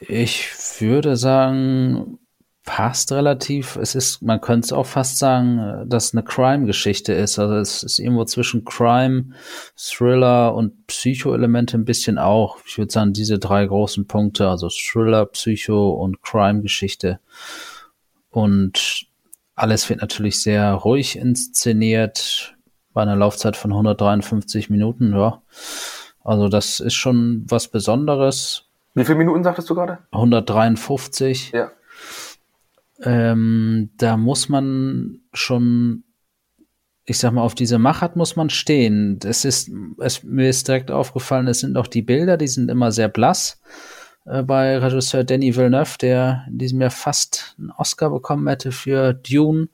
Ich 0.00 0.50
würde 0.80 1.16
sagen, 1.16 2.18
passt 2.66 3.12
relativ. 3.12 3.76
Es 3.76 3.94
ist, 3.94 4.20
man 4.20 4.40
könnte 4.42 4.66
es 4.66 4.72
auch 4.72 4.84
fast 4.84 5.18
sagen, 5.18 5.88
dass 5.88 6.06
es 6.06 6.14
eine 6.14 6.24
Crime-Geschichte 6.24 7.14
ist. 7.14 7.38
Also 7.38 7.54
es 7.54 7.82
ist 7.82 7.98
irgendwo 7.98 8.24
zwischen 8.24 8.66
Crime, 8.66 9.30
Thriller 9.76 10.54
und 10.54 10.86
Psycho-Elemente 10.88 11.78
ein 11.78 11.86
bisschen 11.86 12.18
auch. 12.18 12.58
Ich 12.66 12.76
würde 12.76 12.92
sagen, 12.92 13.14
diese 13.14 13.38
drei 13.38 13.64
großen 13.64 14.06
Punkte, 14.06 14.50
also 14.50 14.68
Thriller, 14.68 15.24
Psycho 15.26 15.90
und 15.90 16.20
Crime-Geschichte. 16.22 17.20
Und 18.30 19.06
alles 19.54 19.88
wird 19.88 20.02
natürlich 20.02 20.42
sehr 20.42 20.72
ruhig 20.72 21.16
inszeniert 21.16 22.56
bei 22.92 23.02
einer 23.02 23.16
Laufzeit 23.16 23.56
von 23.56 23.72
153 23.72 24.70
Minuten, 24.70 25.12
ja. 25.14 25.40
Also 26.24 26.48
das 26.48 26.80
ist 26.80 26.94
schon 26.94 27.44
was 27.48 27.68
Besonderes. 27.68 28.64
Wie 28.94 29.04
viele 29.04 29.18
Minuten 29.18 29.44
sagtest 29.44 29.70
du 29.70 29.76
gerade? 29.76 29.98
153. 30.10 31.52
Ja. 31.52 31.70
Ähm, 33.02 33.90
da 33.98 34.16
muss 34.16 34.48
man 34.48 35.20
schon, 35.32 36.04
ich 37.04 37.18
sag 37.18 37.32
mal, 37.32 37.42
auf 37.42 37.54
diese 37.54 37.78
Machart 37.78 38.16
muss 38.16 38.36
man 38.36 38.50
stehen. 38.50 39.18
Es 39.24 39.44
ist, 39.44 39.70
es, 39.98 40.22
mir 40.22 40.48
ist 40.48 40.66
direkt 40.68 40.90
aufgefallen, 40.90 41.46
es 41.46 41.60
sind 41.60 41.76
auch 41.76 41.86
die 41.86 42.02
Bilder, 42.02 42.36
die 42.36 42.48
sind 42.48 42.70
immer 42.70 42.92
sehr 42.92 43.08
blass. 43.08 43.60
Äh, 44.24 44.42
bei 44.42 44.78
Regisseur 44.78 45.24
Danny 45.24 45.54
Villeneuve, 45.54 45.98
der 46.00 46.44
in 46.48 46.58
diesem 46.58 46.80
Jahr 46.80 46.90
fast 46.90 47.54
einen 47.58 47.70
Oscar 47.70 48.10
bekommen 48.10 48.48
hätte 48.48 48.72
für 48.72 49.12
Dune. 49.14 49.68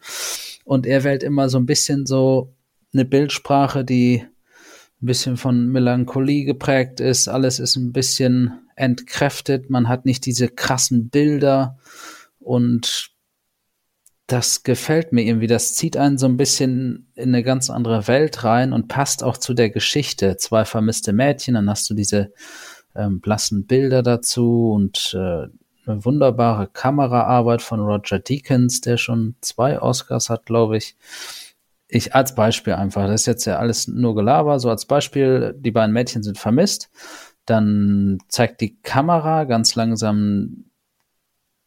Und 0.64 0.86
er 0.86 1.04
wählt 1.04 1.22
immer 1.22 1.48
so 1.48 1.58
ein 1.58 1.66
bisschen 1.66 2.06
so 2.06 2.54
eine 2.92 3.04
Bildsprache, 3.04 3.84
die 3.84 4.24
ein 5.02 5.06
bisschen 5.06 5.36
von 5.36 5.68
Melancholie 5.68 6.44
geprägt 6.44 7.00
ist. 7.00 7.28
Alles 7.28 7.58
ist 7.58 7.76
ein 7.76 7.92
bisschen 7.92 8.68
entkräftet. 8.76 9.70
Man 9.70 9.88
hat 9.88 10.04
nicht 10.06 10.24
diese 10.26 10.48
krassen 10.48 11.08
Bilder 11.08 11.78
und 12.38 13.11
das 14.32 14.62
gefällt 14.62 15.12
mir 15.12 15.22
irgendwie. 15.22 15.46
Das 15.46 15.74
zieht 15.74 15.96
einen 15.96 16.16
so 16.16 16.26
ein 16.26 16.38
bisschen 16.38 17.10
in 17.14 17.28
eine 17.28 17.42
ganz 17.42 17.68
andere 17.68 18.08
Welt 18.08 18.44
rein 18.44 18.72
und 18.72 18.88
passt 18.88 19.22
auch 19.22 19.36
zu 19.36 19.52
der 19.52 19.70
Geschichte. 19.70 20.36
Zwei 20.38 20.64
vermisste 20.64 21.12
Mädchen, 21.12 21.54
dann 21.54 21.68
hast 21.68 21.88
du 21.90 21.94
diese 21.94 22.32
ähm, 22.94 23.20
blassen 23.20 23.66
Bilder 23.66 24.02
dazu 24.02 24.72
und 24.72 25.14
äh, 25.14 25.48
eine 25.84 26.04
wunderbare 26.04 26.66
Kameraarbeit 26.66 27.60
von 27.60 27.80
Roger 27.80 28.20
Deakins, 28.20 28.80
der 28.80 28.96
schon 28.96 29.34
zwei 29.40 29.80
Oscars 29.80 30.30
hat, 30.30 30.46
glaube 30.46 30.76
ich 30.78 30.96
ich 31.94 32.14
als 32.14 32.34
Beispiel 32.34 32.72
einfach, 32.72 33.06
das 33.06 33.22
ist 33.22 33.26
jetzt 33.26 33.44
ja 33.44 33.58
alles 33.58 33.86
nur 33.86 34.14
Gelaber, 34.14 34.58
so 34.58 34.70
als 34.70 34.86
Beispiel, 34.86 35.54
die 35.58 35.72
beiden 35.72 35.92
Mädchen 35.92 36.22
sind 36.22 36.38
vermisst, 36.38 36.88
dann 37.44 38.18
zeigt 38.28 38.62
die 38.62 38.80
Kamera 38.80 39.44
ganz 39.44 39.74
langsam 39.74 40.64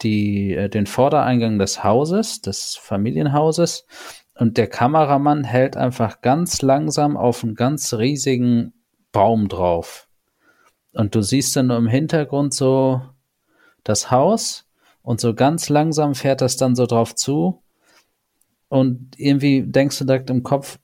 die, 0.02 0.54
äh, 0.54 0.70
den 0.70 0.86
Vordereingang 0.86 1.60
des 1.60 1.84
Hauses, 1.84 2.42
des 2.42 2.76
Familienhauses 2.76 3.86
und 4.38 4.58
der 4.58 4.68
Kameramann 4.68 5.44
hält 5.46 5.78
einfach 5.78 6.22
ganz 6.22 6.62
langsam 6.62 7.16
auf 7.16 7.44
einen 7.44 7.56
ganz 7.56 7.94
riesigen 7.94 8.74
Baum 9.12 9.48
drauf. 9.48 10.10
Und 10.92 11.16
du 11.16 11.22
siehst 11.22 11.56
dann 11.56 11.68
nur 11.68 11.78
im 11.78 11.88
Hintergrund 11.88 12.54
so 12.54 13.02
das 13.84 14.12
Haus 14.12 14.68
und 15.02 15.22
so 15.22 15.34
ganz 15.34 15.70
langsam 15.70 16.16
fährt 16.16 16.42
das 16.42 16.58
dann 16.58 16.76
so 16.76 16.86
drauf 16.86 17.16
zu. 17.16 17.64
Und 18.68 19.12
irgendwie 19.18 19.64
denkst 19.66 20.00
du 20.00 20.06
direkt 20.06 20.30
im 20.30 20.44
Kopf, 20.44 20.80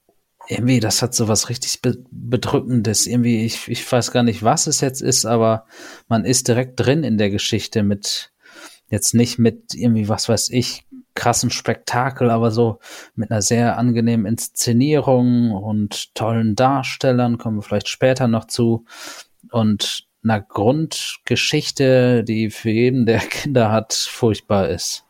irgendwie, 0.48 0.80
das 0.80 1.02
hat 1.02 1.14
so 1.14 1.28
was 1.28 1.48
richtig 1.48 1.80
Bedrückendes. 2.10 3.06
Irgendwie, 3.06 3.44
ich, 3.44 3.68
ich 3.68 3.90
weiß 3.90 4.12
gar 4.12 4.22
nicht, 4.22 4.42
was 4.42 4.66
es 4.66 4.80
jetzt 4.80 5.02
ist, 5.02 5.24
aber 5.24 5.66
man 6.08 6.24
ist 6.24 6.48
direkt 6.48 6.80
drin 6.80 7.04
in 7.04 7.18
der 7.18 7.30
Geschichte 7.30 7.82
mit, 7.82 8.32
jetzt 8.92 9.14
nicht 9.14 9.38
mit 9.38 9.74
irgendwie, 9.74 10.08
was 10.08 10.28
weiß 10.28 10.50
ich, 10.50 10.86
krassen 11.14 11.50
Spektakel, 11.50 12.30
aber 12.30 12.50
so 12.50 12.78
mit 13.14 13.30
einer 13.30 13.40
sehr 13.42 13.78
angenehmen 13.78 14.26
Inszenierung 14.26 15.52
und 15.52 16.14
tollen 16.14 16.54
Darstellern, 16.54 17.38
kommen 17.38 17.56
wir 17.56 17.62
vielleicht 17.62 17.88
später 17.88 18.28
noch 18.28 18.46
zu. 18.46 18.84
Und 19.50 20.06
einer 20.22 20.40
Grundgeschichte, 20.40 22.22
die 22.22 22.50
für 22.50 22.70
jeden, 22.70 23.06
der 23.06 23.18
Kinder 23.30 23.72
hat, 23.72 23.94
furchtbar 23.94 24.68
ist. 24.68 25.04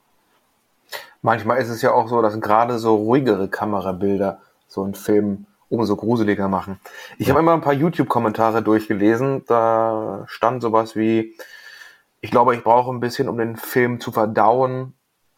Manchmal 1.21 1.59
ist 1.61 1.69
es 1.69 1.83
ja 1.83 1.93
auch 1.93 2.09
so, 2.09 2.23
dass 2.23 2.41
gerade 2.41 2.79
so 2.79 2.95
ruhigere 2.97 3.49
Kamerabilder 3.49 4.41
so 4.69 4.85
einen 4.85 4.95
Film 4.95 5.47
umso 5.69 5.97
gruseliger 5.97 6.49
machen. 6.49 6.79
Ich 7.19 7.29
ja. 7.29 7.33
habe 7.33 7.41
immer 7.41 7.55
ein 7.55 7.63
paar 7.63 7.73
YouTube-Kommentare 7.73 8.63
durchgelesen, 8.63 9.43
da 9.47 10.25
stand 10.29 10.63
sowas 10.63 10.95
wie, 10.95 11.35
ich 12.23 12.31
glaube, 12.31 12.55
ich 12.55 12.63
brauche 12.63 12.91
ein 12.91 13.01
bisschen, 13.01 13.29
um 13.29 13.37
den 13.37 13.57
Film 13.57 14.01
zu 14.01 14.13
verdauen 14.13 14.95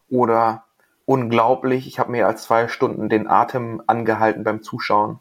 oder 0.09 0.65
unglaublich, 1.05 1.87
ich 1.87 1.99
habe 1.99 2.11
mehr 2.11 2.27
als 2.27 2.43
zwei 2.43 2.67
Stunden 2.67 3.09
den 3.09 3.27
Atem 3.27 3.81
angehalten 3.87 4.43
beim 4.43 4.61
Zuschauen. 4.61 5.19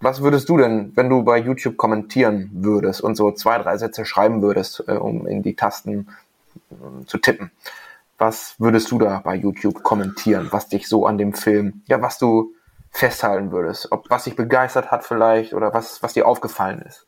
Was 0.00 0.22
würdest 0.22 0.48
du 0.48 0.56
denn, 0.56 0.92
wenn 0.94 1.10
du 1.10 1.24
bei 1.24 1.38
YouTube 1.38 1.76
kommentieren 1.76 2.50
würdest 2.52 3.00
und 3.00 3.16
so 3.16 3.32
zwei, 3.32 3.58
drei 3.58 3.76
Sätze 3.76 4.04
schreiben 4.04 4.40
würdest, 4.40 4.84
äh, 4.86 4.92
um 4.92 5.26
in 5.26 5.42
die 5.42 5.56
Tasten 5.56 6.08
äh, 6.70 7.06
zu 7.06 7.18
tippen? 7.18 7.50
Was 8.16 8.54
würdest 8.58 8.92
du 8.92 8.98
da 8.98 9.18
bei 9.18 9.34
YouTube 9.34 9.82
kommentieren, 9.82 10.48
was 10.52 10.68
dich 10.68 10.88
so 10.88 11.06
an 11.06 11.18
dem 11.18 11.32
Film, 11.32 11.82
ja, 11.86 12.00
was 12.00 12.18
du 12.18 12.52
festhalten 12.92 13.50
würdest? 13.50 13.90
Ob 13.90 14.08
was 14.10 14.24
dich 14.24 14.36
begeistert 14.36 14.92
hat 14.92 15.04
vielleicht 15.04 15.54
oder 15.54 15.74
was, 15.74 16.04
was 16.04 16.12
dir 16.12 16.28
aufgefallen 16.28 16.82
ist? 16.82 17.06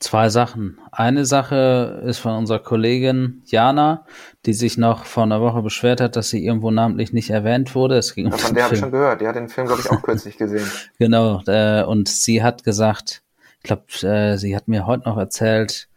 Zwei 0.00 0.28
Sachen. 0.28 0.78
Eine 0.92 1.24
Sache 1.24 2.02
ist 2.06 2.18
von 2.18 2.36
unserer 2.36 2.60
Kollegin 2.60 3.42
Jana, 3.46 4.06
die 4.46 4.54
sich 4.54 4.78
noch 4.78 5.04
vor 5.04 5.24
einer 5.24 5.40
Woche 5.40 5.60
beschwert 5.60 6.00
hat, 6.00 6.14
dass 6.14 6.28
sie 6.28 6.44
irgendwo 6.44 6.70
namentlich 6.70 7.12
nicht 7.12 7.30
erwähnt 7.30 7.74
wurde. 7.74 7.98
Es 7.98 8.14
ging 8.14 8.26
ja, 8.26 8.32
um 8.32 8.38
von 8.38 8.54
der 8.54 8.64
habe 8.64 8.74
ich 8.74 8.80
schon 8.80 8.92
gehört. 8.92 9.20
Die 9.20 9.26
hat 9.26 9.34
den 9.34 9.48
Film, 9.48 9.66
glaube 9.66 9.82
ich, 9.82 9.90
auch 9.90 10.00
kürzlich 10.02 10.38
gesehen. 10.38 10.70
Genau. 10.98 11.42
Äh, 11.46 11.82
und 11.82 12.08
sie 12.08 12.44
hat 12.44 12.62
gesagt, 12.62 13.22
ich 13.56 13.64
glaube, 13.64 13.86
äh, 14.02 14.36
sie 14.36 14.54
hat 14.54 14.68
mir 14.68 14.86
heute 14.86 15.08
noch 15.08 15.16
erzählt, 15.16 15.88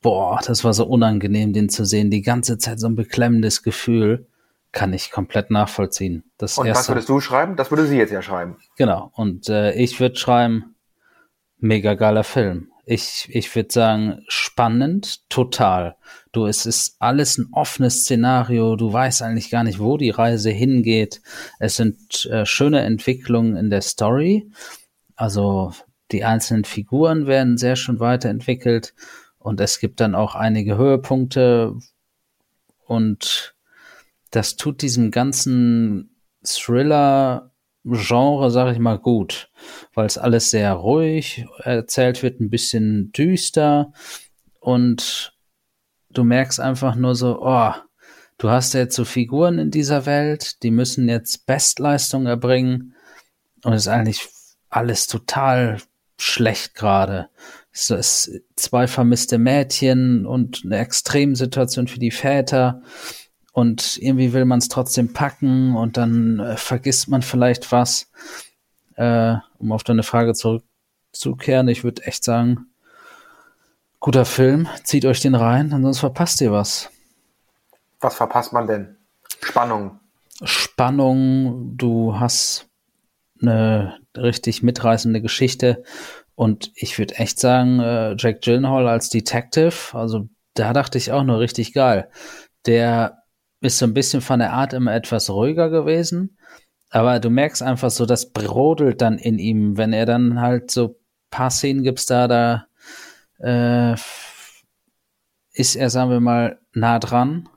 boah, 0.00 0.40
das 0.42 0.64
war 0.64 0.72
so 0.72 0.86
unangenehm, 0.86 1.52
den 1.52 1.68
zu 1.68 1.84
sehen. 1.84 2.10
Die 2.10 2.22
ganze 2.22 2.56
Zeit 2.56 2.80
so 2.80 2.86
ein 2.86 2.96
beklemmendes 2.96 3.62
Gefühl. 3.62 4.26
Kann 4.72 4.92
ich 4.94 5.12
komplett 5.12 5.50
nachvollziehen. 5.50 6.24
Das 6.38 6.56
und 6.56 6.66
erste, 6.66 6.80
was 6.80 6.88
würdest 6.88 7.08
du 7.10 7.20
schreiben? 7.20 7.56
Das 7.56 7.70
würde 7.70 7.86
sie 7.86 7.98
jetzt 7.98 8.10
ja 8.10 8.22
schreiben. 8.22 8.56
Genau. 8.76 9.12
Und 9.14 9.48
äh, 9.50 9.72
ich 9.74 10.00
würde 10.00 10.16
schreiben, 10.16 10.74
mega 11.58 11.94
geiler 11.94 12.24
Film 12.24 12.70
ich, 12.86 13.28
ich 13.30 13.54
würde 13.54 13.72
sagen, 13.72 14.24
spannend, 14.28 15.28
total. 15.30 15.96
Du, 16.32 16.46
es 16.46 16.66
ist 16.66 16.96
alles 16.98 17.38
ein 17.38 17.48
offenes 17.52 18.02
Szenario. 18.02 18.76
Du 18.76 18.92
weißt 18.92 19.22
eigentlich 19.22 19.50
gar 19.50 19.64
nicht, 19.64 19.78
wo 19.78 19.96
die 19.96 20.10
Reise 20.10 20.50
hingeht. 20.50 21.22
Es 21.58 21.76
sind 21.76 22.26
äh, 22.26 22.44
schöne 22.44 22.80
Entwicklungen 22.80 23.56
in 23.56 23.70
der 23.70 23.82
Story. 23.82 24.50
Also 25.16 25.72
die 26.12 26.24
einzelnen 26.24 26.64
Figuren 26.64 27.26
werden 27.26 27.56
sehr 27.56 27.76
schön 27.76 28.00
weiterentwickelt 28.00 28.94
und 29.38 29.60
es 29.60 29.78
gibt 29.78 30.00
dann 30.00 30.14
auch 30.14 30.34
einige 30.34 30.76
Höhepunkte 30.76 31.74
und 32.86 33.54
das 34.30 34.56
tut 34.56 34.82
diesem 34.82 35.10
ganzen 35.10 36.16
Thriller 36.44 37.53
Genre, 37.84 38.50
sage 38.50 38.72
ich 38.72 38.78
mal, 38.78 38.98
gut, 38.98 39.50
weil 39.92 40.06
es 40.06 40.16
alles 40.16 40.50
sehr 40.50 40.72
ruhig 40.72 41.46
erzählt 41.58 42.22
wird, 42.22 42.40
ein 42.40 42.48
bisschen 42.48 43.12
düster 43.12 43.92
und 44.58 45.34
du 46.10 46.24
merkst 46.24 46.60
einfach 46.60 46.94
nur 46.94 47.14
so, 47.14 47.42
oh, 47.42 47.72
du 48.38 48.48
hast 48.48 48.72
jetzt 48.72 48.96
so 48.96 49.04
Figuren 49.04 49.58
in 49.58 49.70
dieser 49.70 50.06
Welt, 50.06 50.62
die 50.62 50.70
müssen 50.70 51.08
jetzt 51.08 51.46
Bestleistung 51.46 52.26
erbringen 52.26 52.94
und 53.64 53.74
es 53.74 53.82
ist 53.82 53.88
eigentlich 53.88 54.28
alles 54.70 55.06
total 55.06 55.78
schlecht 56.16 56.74
gerade. 56.74 57.28
Es 57.70 57.90
ist 57.90 58.40
zwei 58.56 58.86
vermisste 58.86 59.36
Mädchen 59.36 60.26
und 60.26 60.62
eine 60.64 60.78
Extremsituation 60.78 61.88
für 61.88 61.98
die 61.98 62.12
Väter 62.12 62.82
und 63.54 63.98
irgendwie 63.98 64.32
will 64.32 64.46
man 64.46 64.58
es 64.58 64.68
trotzdem 64.68 65.12
packen 65.12 65.76
und 65.76 65.96
dann 65.96 66.40
äh, 66.40 66.56
vergisst 66.56 67.08
man 67.08 67.22
vielleicht 67.22 67.70
was. 67.70 68.10
Äh, 68.96 69.36
um 69.58 69.70
auf 69.70 69.84
deine 69.84 70.02
Frage 70.02 70.34
zurückzukehren, 70.34 71.68
ich 71.68 71.84
würde 71.84 72.02
echt 72.02 72.24
sagen, 72.24 72.66
guter 74.00 74.24
Film, 74.24 74.68
zieht 74.82 75.04
euch 75.04 75.20
den 75.20 75.36
rein, 75.36 75.72
ansonsten 75.72 76.00
verpasst 76.00 76.40
ihr 76.40 76.50
was. 76.50 76.90
Was 78.00 78.16
verpasst 78.16 78.52
man 78.52 78.66
denn? 78.66 78.96
Spannung. 79.40 80.00
Spannung, 80.42 81.76
du 81.76 82.18
hast 82.18 82.66
eine 83.40 84.00
richtig 84.16 84.64
mitreißende 84.64 85.22
Geschichte 85.22 85.84
und 86.34 86.72
ich 86.74 86.98
würde 86.98 87.14
echt 87.14 87.38
sagen, 87.38 87.78
äh, 87.78 88.16
Jack 88.18 88.42
Gyllenhaal 88.42 88.88
als 88.88 89.10
Detective, 89.10 89.96
also 89.96 90.28
da 90.54 90.72
dachte 90.72 90.98
ich 90.98 91.12
auch 91.12 91.22
nur 91.22 91.38
richtig 91.38 91.72
geil. 91.72 92.10
Der 92.66 93.23
ist 93.64 93.78
so 93.78 93.86
ein 93.86 93.94
bisschen 93.94 94.20
von 94.20 94.38
der 94.38 94.52
Art 94.52 94.72
immer 94.72 94.94
etwas 94.94 95.30
ruhiger 95.30 95.70
gewesen. 95.70 96.36
Aber 96.90 97.18
du 97.18 97.30
merkst 97.30 97.62
einfach 97.62 97.90
so, 97.90 98.06
das 98.06 98.32
brodelt 98.32 99.00
dann 99.00 99.18
in 99.18 99.38
ihm, 99.38 99.76
wenn 99.76 99.92
er 99.92 100.06
dann 100.06 100.40
halt 100.40 100.70
so 100.70 101.00
paar 101.30 101.50
Szenen 101.50 101.82
gibt's 101.82 102.06
da, 102.06 102.28
da 102.28 102.66
äh, 103.38 103.96
ist 105.52 105.76
er, 105.76 105.90
sagen 105.90 106.10
wir 106.10 106.20
mal, 106.20 106.60
nah 106.72 106.98
dran, 106.98 107.48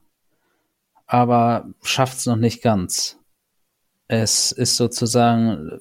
aber 1.05 1.69
schafft's 1.83 2.25
noch 2.25 2.35
nicht 2.35 2.63
ganz. 2.63 3.19
Es 4.07 4.51
ist 4.51 4.77
sozusagen 4.77 5.79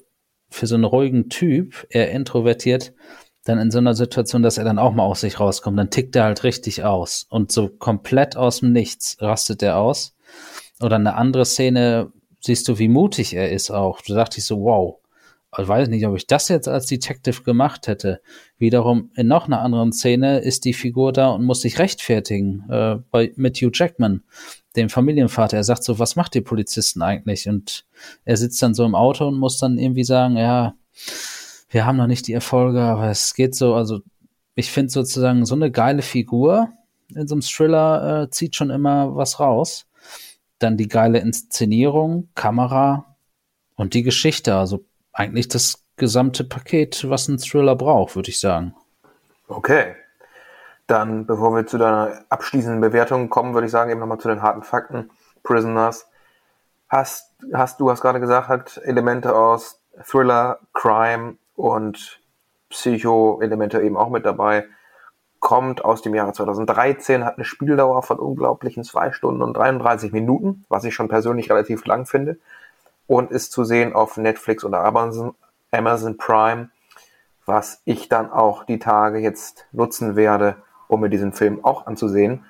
für 0.49 0.67
so 0.67 0.75
einen 0.75 0.83
ruhigen 0.83 1.29
Typ, 1.29 1.87
er 1.89 2.11
introvertiert, 2.11 2.93
dann 3.45 3.59
in 3.59 3.71
so 3.71 3.77
einer 3.77 3.93
Situation, 3.95 4.43
dass 4.43 4.57
er 4.57 4.65
dann 4.65 4.79
auch 4.79 4.93
mal 4.93 5.03
aus 5.03 5.21
sich 5.21 5.39
rauskommt, 5.39 5.79
dann 5.79 5.89
tickt 5.89 6.15
er 6.15 6.25
halt 6.25 6.43
richtig 6.43 6.83
aus 6.83 7.25
und 7.29 7.51
so 7.51 7.69
komplett 7.69 8.35
aus 8.35 8.59
dem 8.59 8.73
Nichts 8.73 9.17
rastet 9.21 9.63
er 9.63 9.77
aus. 9.77 10.16
Oder 10.79 10.97
eine 10.97 11.15
andere 11.15 11.45
Szene, 11.45 12.11
siehst 12.41 12.67
du, 12.67 12.79
wie 12.79 12.87
mutig 12.87 13.33
er 13.33 13.51
ist 13.51 13.71
auch. 13.71 14.01
Da 14.01 14.15
dachte 14.15 14.39
ich 14.39 14.45
so, 14.45 14.61
wow. 14.61 14.97
Ich 15.59 15.67
weiß 15.67 15.87
nicht, 15.87 16.05
ob 16.05 16.15
ich 16.15 16.27
das 16.27 16.49
jetzt 16.49 16.67
als 16.67 16.87
Detective 16.87 17.41
gemacht 17.41 17.87
hätte. 17.87 18.21
Wiederum 18.57 19.11
in 19.15 19.27
noch 19.27 19.47
einer 19.47 19.61
anderen 19.61 19.91
Szene 19.91 20.39
ist 20.39 20.65
die 20.65 20.73
Figur 20.73 21.13
da 21.13 21.29
und 21.29 21.45
muss 21.45 21.61
sich 21.61 21.79
rechtfertigen 21.79 22.65
äh, 22.69 22.97
bei, 23.09 23.31
mit 23.37 23.57
Hugh 23.57 23.71
Jackman, 23.73 24.23
dem 24.75 24.89
Familienvater. 24.89 25.57
Er 25.57 25.63
sagt 25.63 25.83
so, 25.83 25.99
was 25.99 26.15
macht 26.15 26.35
die 26.35 26.41
Polizisten 26.41 27.01
eigentlich? 27.01 27.47
Und 27.47 27.85
er 28.25 28.37
sitzt 28.37 28.61
dann 28.61 28.75
so 28.75 28.85
im 28.85 28.93
Auto 28.93 29.27
und 29.27 29.39
muss 29.39 29.57
dann 29.57 29.79
irgendwie 29.79 30.03
sagen, 30.03 30.37
ja, 30.37 30.75
wir 31.69 31.85
haben 31.85 31.97
noch 31.97 32.07
nicht 32.07 32.27
die 32.27 32.33
Erfolge, 32.33 32.81
aber 32.81 33.09
es 33.09 33.33
geht 33.33 33.55
so. 33.55 33.73
Also 33.73 34.01
ich 34.53 34.69
finde 34.69 34.91
sozusagen 34.91 35.45
so 35.45 35.55
eine 35.55 35.71
geile 35.71 36.01
Figur 36.01 36.69
in 37.15 37.27
so 37.27 37.35
einem 37.35 37.41
Thriller 37.41 38.23
äh, 38.23 38.29
zieht 38.29 38.55
schon 38.55 38.69
immer 38.69 39.15
was 39.15 39.39
raus 39.39 39.86
dann 40.59 40.77
die 40.77 40.87
geile 40.87 41.19
Inszenierung, 41.19 42.29
Kamera 42.35 43.17
und 43.75 43.93
die 43.93 44.03
Geschichte. 44.03 44.55
Also 44.55 44.85
eigentlich 45.13 45.47
das 45.47 45.83
gesamte 45.97 46.43
Paket, 46.43 47.09
was 47.09 47.27
ein 47.27 47.37
Thriller 47.37 47.75
braucht, 47.75 48.15
würde 48.15 48.29
ich 48.29 48.39
sagen. 48.39 48.75
Okay. 49.47 49.95
Dann, 50.87 51.25
bevor 51.25 51.53
wir 51.53 51.67
zu 51.67 51.77
deiner 51.77 52.23
abschließenden 52.29 52.79
Bewertung 52.79 53.29
kommen, 53.29 53.53
würde 53.53 53.65
ich 53.65 53.71
sagen, 53.71 53.91
eben 53.91 53.99
nochmal 53.99 54.19
zu 54.19 54.29
den 54.29 54.41
harten 54.41 54.63
Fakten. 54.63 55.09
Prisoners. 55.43 56.09
Hast, 56.89 57.33
hast 57.53 57.79
du 57.79 57.91
hast 57.91 58.01
gerade 58.01 58.19
gesagt, 58.21 58.47
hat 58.47 58.79
Elemente 58.83 59.35
aus 59.35 59.81
Thriller, 60.05 60.59
Crime 60.73 61.37
und 61.55 62.21
Psycho-Elemente 62.69 63.81
eben 63.81 63.97
auch 63.97 64.09
mit 64.09 64.25
dabei 64.25 64.65
kommt 65.47 65.85
aus 65.85 66.01
dem 66.01 66.13
Jahre 66.13 66.33
2013, 66.33 67.23
hat 67.23 67.37
eine 67.37 67.45
Spieldauer 67.45 68.03
von 68.03 68.19
unglaublichen 68.19 68.83
zwei 68.83 69.13
Stunden 69.13 69.41
und 69.41 69.55
33 69.55 70.11
Minuten, 70.11 70.65
was 70.67 70.83
ich 70.83 70.93
schon 70.93 71.07
persönlich 71.07 71.49
relativ 71.49 71.85
lang 71.85 72.05
finde, 72.05 72.37
und 73.07 73.31
ist 73.31 73.53
zu 73.53 73.63
sehen 73.63 73.93
auf 73.93 74.17
Netflix 74.17 74.65
oder 74.65 74.83
Amazon, 74.83 75.35
Amazon 75.71 76.17
Prime, 76.17 76.67
was 77.45 77.81
ich 77.85 78.09
dann 78.09 78.29
auch 78.29 78.65
die 78.65 78.77
Tage 78.77 79.19
jetzt 79.19 79.67
nutzen 79.71 80.17
werde, 80.17 80.57
um 80.89 80.99
mir 80.99 81.09
diesen 81.09 81.31
Film 81.31 81.63
auch 81.63 81.87
anzusehen, 81.87 82.43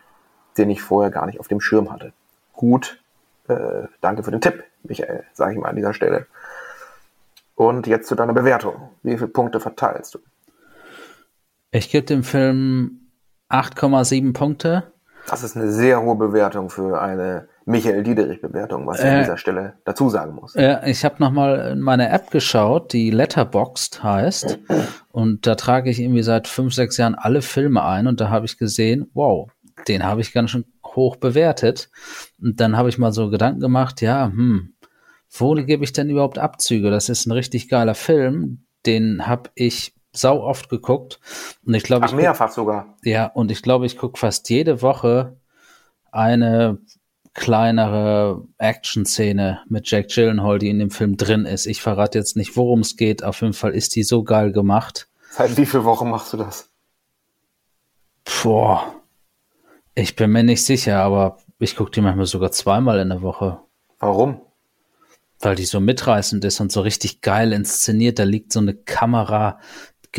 den 0.58 0.72
ich 0.72 0.82
vorher 0.82 1.12
gar 1.12 1.28
nicht 1.28 1.40
auf 1.40 1.48
dem 1.48 1.62
Schirm 1.62 1.92
hatte. 1.92 2.14
Gut, 2.54 3.00
äh, 3.48 3.84
danke 4.02 4.24
für 4.24 4.32
den 4.32 4.42
Tipp, 4.42 4.64
Michael, 4.82 5.24
sage 5.34 5.54
ich 5.54 5.60
mal 5.60 5.70
an 5.70 5.76
dieser 5.76 5.94
Stelle. 5.94 6.26
Und 7.54 7.86
jetzt 7.86 8.08
zu 8.08 8.16
deiner 8.16 8.34
Bewertung. 8.34 8.90
Wie 9.04 9.16
viele 9.16 9.28
Punkte 9.28 9.60
verteilst 9.60 10.16
du? 10.16 10.20
Ich 11.78 11.92
gebe 11.92 12.06
dem 12.06 12.24
Film 12.24 13.12
8,7 13.50 14.34
Punkte. 14.34 14.92
Das 15.30 15.44
ist 15.44 15.56
eine 15.56 15.72
sehr 15.72 16.02
hohe 16.02 16.16
Bewertung 16.16 16.70
für 16.70 17.00
eine 17.00 17.50
Michael 17.66 18.02
Diederich-Bewertung, 18.04 18.88
was 18.88 19.00
ich 19.00 19.06
an 19.06 19.12
Äh, 19.12 19.20
dieser 19.20 19.38
Stelle 19.38 19.74
dazu 19.86 20.10
sagen 20.10 20.34
muss. 20.34 20.56
Ja, 20.56 20.84
ich 20.86 21.06
habe 21.06 21.18
nochmal 21.20 21.74
in 21.74 21.82
meine 21.82 22.10
App 22.10 22.32
geschaut, 22.32 22.94
die 22.94 23.12
Letterboxd 23.12 24.02
heißt. 24.02 24.58
Und 25.12 25.46
da 25.46 25.56
trage 25.56 25.90
ich 25.92 26.00
irgendwie 26.00 26.24
seit 26.24 26.48
fünf, 26.48 26.74
sechs 26.74 26.98
Jahren 26.98 27.14
alle 27.14 27.42
Filme 27.44 27.84
ein. 27.84 28.08
Und 28.08 28.22
da 28.22 28.30
habe 28.30 28.46
ich 28.46 28.58
gesehen, 28.58 29.12
wow, 29.14 29.52
den 29.88 30.04
habe 30.04 30.22
ich 30.22 30.34
ganz 30.34 30.50
schön 30.50 30.66
hoch 30.84 31.18
bewertet. 31.18 31.92
Und 32.42 32.60
dann 32.60 32.76
habe 32.76 32.90
ich 32.90 32.98
mal 32.98 33.12
so 33.12 33.30
Gedanken 33.30 33.60
gemacht, 33.60 34.02
ja, 34.02 34.28
hm, 34.28 34.74
wo 35.30 35.54
gebe 35.54 35.84
ich 35.84 35.94
denn 35.94 36.10
überhaupt 36.10 36.40
Abzüge? 36.40 36.90
Das 36.90 37.10
ist 37.10 37.28
ein 37.28 37.34
richtig 37.34 37.70
geiler 37.70 37.96
Film. 37.96 38.66
Den 38.86 39.28
habe 39.28 39.50
ich 39.54 39.97
sau 40.18 40.42
oft 40.42 40.70
geguckt. 40.70 41.20
Und 41.66 41.74
ich 41.74 41.84
glaube, 41.84 42.06
Ach, 42.06 42.10
ich 42.10 42.16
mehrfach 42.16 42.52
sogar. 42.52 42.96
ja, 43.04 43.26
und 43.28 43.52
ich 43.52 43.62
glaube, 43.62 43.86
ich 43.86 43.98
gucke 43.98 44.18
fast 44.20 44.50
jede 44.50 44.82
Woche 44.82 45.38
eine 46.12 46.80
kleinere 47.34 48.44
Action-Szene 48.58 49.62
mit 49.70 49.90
Jack 49.90 50.08
Gyllenhaal, 50.10 50.58
die 50.60 50.70
in 50.70 50.80
dem 50.80 50.90
Film 50.90 51.18
drin 51.18 51.46
ist. 51.46 51.68
Ich 51.68 51.82
verrate 51.82 52.18
jetzt 52.18 52.36
nicht, 52.36 52.58
worum 52.58 52.80
es 52.80 52.96
geht. 52.98 53.24
Auf 53.24 53.42
jeden 53.42 53.54
Fall 53.54 53.74
ist 53.76 53.96
die 53.96 54.04
so 54.04 54.24
geil 54.24 54.52
gemacht. 54.52 55.08
Seit 55.32 55.56
wie 55.56 55.66
viel 55.68 55.84
Wochen 55.84 56.10
machst 56.10 56.34
du 56.34 56.38
das? 56.38 56.72
Boah, 58.44 58.94
ich 59.96 60.16
bin 60.16 60.32
mir 60.32 60.44
nicht 60.44 60.66
sicher, 60.66 61.00
aber 61.00 61.38
ich 61.60 61.76
gucke 61.76 61.92
die 61.92 62.02
manchmal 62.02 62.26
sogar 62.26 62.52
zweimal 62.52 63.00
in 63.00 63.10
der 63.10 63.22
Woche, 63.22 63.60
Warum? 64.00 64.42
weil 65.40 65.56
die 65.56 65.66
so 65.66 65.80
mitreißend 65.80 66.44
ist 66.44 66.60
und 66.60 66.72
so 66.72 66.82
richtig 66.82 67.22
geil 67.22 67.54
inszeniert. 67.54 68.20
Da 68.20 68.24
liegt 68.24 68.52
so 68.52 68.60
eine 68.60 68.74
Kamera 68.76 69.60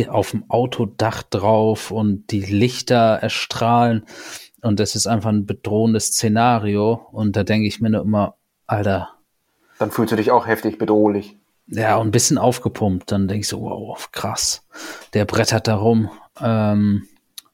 auf 0.07 0.31
dem 0.31 0.49
Autodach 0.49 1.23
drauf 1.25 1.90
und 1.90 2.31
die 2.31 2.40
Lichter 2.43 3.19
erstrahlen. 3.21 4.05
Und 4.62 4.81
das 4.81 4.95
ist 4.97 5.07
einfach 5.07 5.31
ein 5.31 5.47
bedrohendes 5.47 6.07
Szenario. 6.07 7.07
Und 7.12 7.37
da 7.37 7.43
denke 7.45 7.67
ich 7.67 7.81
mir 7.81 7.90
nur 7.90 8.02
immer, 8.02 8.35
Alter, 8.67 9.11
Dann 9.78 9.90
fühlst 9.90 10.12
du 10.12 10.17
dich 10.17 10.31
auch 10.31 10.47
heftig 10.47 10.78
bedrohlich. 10.78 11.37
ja, 11.67 11.97
und 11.97 12.09
ein 12.09 12.12
bisschen 12.12 12.38
aufgepumpt. 12.38 13.11
Dann 13.12 13.28
denke 13.28 13.40
ich 13.43 13.49
so, 13.49 13.61
wow, 13.61 14.09
krass. 14.12 14.64
Der 15.14 15.25
brettert 15.25 15.69
da 15.69 15.76
rum. 15.76 16.11
Ähm, 16.40 17.07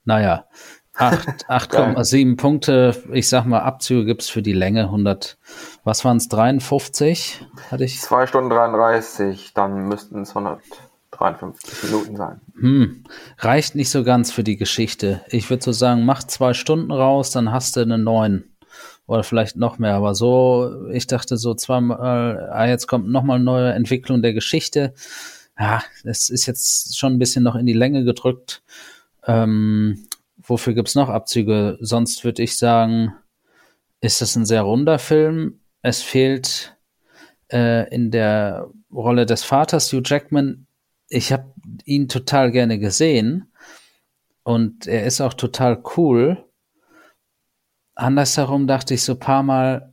naja, 0.05 0.47
acht- 0.95 1.29
8,7 1.49 2.37
Punkte. 2.37 2.97
Ich 3.13 3.29
sag 3.29 3.45
mal, 3.45 3.61
Abzüge 3.61 4.05
gibt's 4.07 4.29
für 4.31 4.43
die 4.43 4.53
Länge. 4.53 4.85
100, 4.85 5.37
was 5.85 6.05
waren's 6.05 6.29
53? 6.29 7.45
Hatte 7.71 7.85
ich. 7.85 8.01
2 8.01 8.27
Stunden 8.27 8.51
33, 8.51 9.53
dann 9.55 9.89
müssten 9.89 10.23
es 10.23 10.35
153 11.21 11.91
Minuten 11.91 12.17
sein. 12.17 12.41
Hm, 12.59 13.05
reicht 13.39 13.75
nicht 13.75 13.91
so 13.91 14.05
ganz 14.05 14.33
für 14.33 14.45
die 14.45 14.57
Geschichte. 14.57 15.23
Ich 15.29 15.51
würde 15.51 15.63
so 15.63 15.73
sagen, 15.73 16.05
mach 16.05 16.25
zwei 16.25 16.55
Stunden 16.55 16.93
raus, 16.93 17.31
dann 17.31 17.53
hast 17.53 17.77
du 17.77 17.81
eine 17.81 17.99
neun. 17.99 18.45
Oder 19.07 19.23
vielleicht 19.23 19.57
noch 19.57 19.79
mehr. 19.79 19.95
Aber 19.95 20.15
so, 20.15 20.89
ich 20.91 21.07
dachte 21.07 21.37
so 21.37 21.55
zweimal, 21.55 22.49
ah, 22.51 22.67
jetzt 22.67 22.87
kommt 22.87 23.09
nochmal 23.09 23.37
eine 23.37 23.45
neue 23.45 23.73
Entwicklung 23.73 24.23
der 24.23 24.33
Geschichte. 24.33 24.95
Ja, 25.59 25.83
das 26.05 26.31
ist 26.31 26.47
jetzt 26.47 26.99
schon 26.99 27.15
ein 27.15 27.19
bisschen 27.19 27.45
noch 27.45 27.55
in 27.55 27.67
die 27.67 27.75
Länge 27.75 28.05
gedrückt. 28.05 28.63
Ähm, 29.27 30.07
wofür 30.39 30.75
gibt's 30.75 30.95
noch 30.95 31.09
Abzüge? 31.09 31.77
Sonst 31.81 32.25
würde 32.25 32.43
ich 32.43 32.57
sagen, 32.57 33.15
ist 34.01 34.23
es 34.23 34.37
ein 34.37 34.47
sehr 34.47 34.63
runder 34.63 34.99
Film. 34.99 35.61
Es 35.83 36.03
fehlt 36.03 36.77
äh, 37.53 37.89
in 37.95 38.11
der 38.11 38.69
Rolle 38.93 39.27
des 39.27 39.45
Vaters 39.45 39.93
Hugh 39.93 40.03
Jackman. 40.05 40.67
Ich 41.09 41.33
habe 41.33 41.53
ihn 41.85 42.09
total 42.09 42.51
gerne 42.51 42.79
gesehen 42.79 43.53
und 44.43 44.87
er 44.87 45.05
ist 45.05 45.21
auch 45.21 45.35
total 45.35 45.83
cool. 45.97 46.45
Andersherum 47.95 48.67
dachte 48.67 48.95
ich 48.95 49.03
so 49.03 49.13
ein 49.13 49.19
paar 49.19 49.43
Mal, 49.43 49.93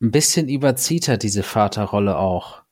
ein 0.00 0.10
bisschen 0.10 0.48
überzieht 0.48 1.08
er 1.08 1.18
diese 1.18 1.42
Vaterrolle 1.42 2.16
auch. 2.16 2.62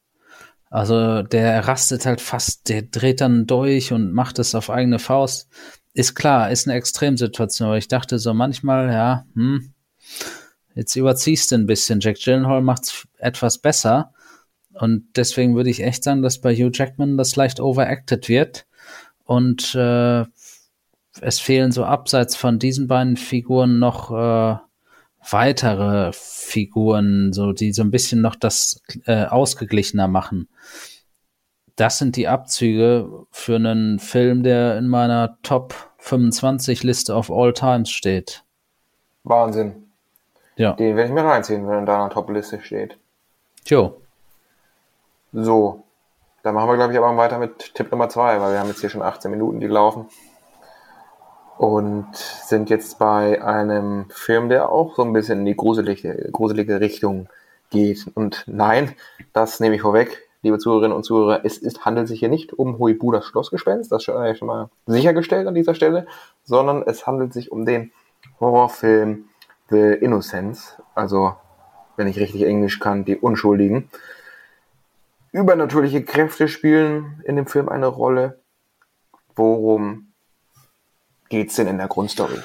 Also 0.71 1.23
der 1.23 1.67
rastet 1.67 2.05
halt 2.07 2.21
fast, 2.21 2.69
der 2.69 2.83
dreht 2.83 3.21
dann 3.21 3.47
durch 3.47 3.93
und 3.93 4.13
macht 4.13 4.39
es 4.39 4.55
auf 4.55 4.71
eigene 4.71 4.99
Faust. 4.99 5.49
Ist 5.95 6.15
klar, 6.15 6.51
ist 6.51 6.69
eine 6.69 6.77
Extremsituation, 6.77 7.69
aber 7.69 7.79
ich 7.79 7.89
dachte 7.89 8.19
so 8.19 8.35
manchmal, 8.35 8.93
ja, 8.93 9.27
hm, 9.35 9.73
jetzt 10.75 10.95
überziehst 10.95 11.51
du 11.51 11.57
ein 11.57 11.67
bisschen. 11.67 12.01
Jack 12.01 12.19
Gyllenhaal 12.19 12.63
macht's 12.63 13.07
etwas 13.19 13.59
besser. 13.59 14.13
Und 14.79 15.09
deswegen 15.17 15.57
würde 15.57 15.71
ich 15.71 15.83
echt 15.83 16.05
sagen, 16.05 16.23
dass 16.23 16.41
bei 16.41 16.55
Hugh 16.55 16.71
Jackman 16.73 17.17
das 17.17 17.37
leicht 17.37 17.61
overacted 17.61 18.29
wird. 18.29 18.67
Und 19.25 19.75
äh, 19.75 20.25
es 21.21 21.41
fehlen 21.41 21.73
so 21.73 21.85
abseits 21.85 22.37
von 22.37 22.59
diesen 22.59 22.87
beiden 22.87 23.17
Figuren 23.17 23.79
noch 23.79 24.11
äh, 24.11 24.59
weitere 25.31 26.13
Figuren, 26.13 27.33
so 27.33 27.53
die 27.53 27.73
so 27.73 27.83
ein 27.83 27.91
bisschen 27.91 28.21
noch 28.21 28.37
das 28.37 28.81
äh, 29.07 29.25
ausgeglichener 29.25 30.09
machen. 30.09 30.49
Das 31.77 31.99
sind 31.99 32.17
die 32.17 32.29
Abzüge 32.29 33.27
für 33.31 33.57
einen 33.57 33.99
Film, 33.99 34.43
der 34.43 34.79
in 34.79 34.89
meiner 34.89 35.39
Top 35.43 35.75
25 35.99 36.83
Liste 36.83 37.15
of 37.15 37.31
All 37.31 37.53
Times 37.53 37.91
steht. 37.91 38.45
Wahnsinn. 39.25 39.89
Ja. 40.57 40.73
Den 40.73 40.97
werde 40.97 41.09
ich 41.09 41.15
mir 41.15 41.25
reinziehen, 41.25 41.67
wenn 41.67 41.75
er 41.75 41.79
in 41.81 41.87
deiner 41.87 42.11
Top-Liste 42.11 42.61
steht. 42.61 42.99
Jo. 43.67 44.01
So, 45.33 45.85
dann 46.43 46.55
machen 46.55 46.69
wir, 46.69 46.77
glaube 46.77 46.93
ich, 46.93 46.99
aber 46.99 47.17
weiter 47.17 47.39
mit 47.39 47.75
Tipp 47.75 47.91
Nummer 47.91 48.09
zwei, 48.09 48.41
weil 48.41 48.53
wir 48.53 48.61
haben 48.61 48.69
jetzt 48.69 48.81
hier 48.81 48.89
schon 48.89 49.03
18 49.03 49.31
Minuten, 49.31 49.61
die 49.61 49.67
laufen. 49.67 50.07
Und 51.59 52.15
sind 52.15 52.71
jetzt 52.71 52.99
bei 52.99 53.43
einem 53.43 54.07
Film, 54.11 54.49
der 54.49 54.71
auch 54.71 54.95
so 54.95 55.03
ein 55.03 55.13
bisschen 55.13 55.41
in 55.41 55.45
die 55.45 55.57
gruselige, 55.57 56.31
gruselige 56.33 56.81
Richtung 56.81 57.29
geht. 57.71 58.07
Und 58.15 58.45
nein, 58.47 58.95
das 59.33 59.61
nehme 59.61 59.75
ich 59.75 59.83
vorweg, 59.83 60.29
liebe 60.43 60.59
Zuhörerinnen 60.59 60.97
und 60.97 61.03
Zuhörer, 61.03 61.41
es 61.45 61.59
ist, 61.59 61.85
handelt 61.85 62.09
sich 62.09 62.21
hier 62.21 62.29
nicht 62.29 62.53
um 62.53 62.79
Huibu 62.79 63.11
das 63.11 63.27
Schlossgespenst, 63.27 63.91
das 63.91 64.07
ist 64.07 64.39
schon 64.39 64.47
mal 64.47 64.71
sichergestellt 64.87 65.49
an 65.49 65.55
dieser 65.55 65.75
Stelle, 65.75 66.07
sondern 66.45 66.85
es 66.87 67.07
handelt 67.07 67.33
sich 67.33 67.51
um 67.51 67.67
den 67.67 67.91
Horrorfilm 68.41 69.25
The 69.71 69.93
Innocents, 70.01 70.77
also, 70.95 71.35
wenn 71.97 72.07
ich 72.07 72.19
richtig 72.19 72.45
Englisch 72.45 72.81
kann, 72.81 73.05
die 73.05 73.17
Unschuldigen. 73.17 73.91
Übernatürliche 75.33 76.05
Kräfte 76.05 76.49
spielen 76.49 77.23
in 77.25 77.37
dem 77.37 77.47
Film 77.47 77.69
eine 77.69 77.87
Rolle. 77.87 78.43
Worum 79.37 80.13
geht's 81.29 81.57
denn 81.57 81.67
in 81.67 81.79
der 81.79 81.89
Grundstory? 81.89 82.39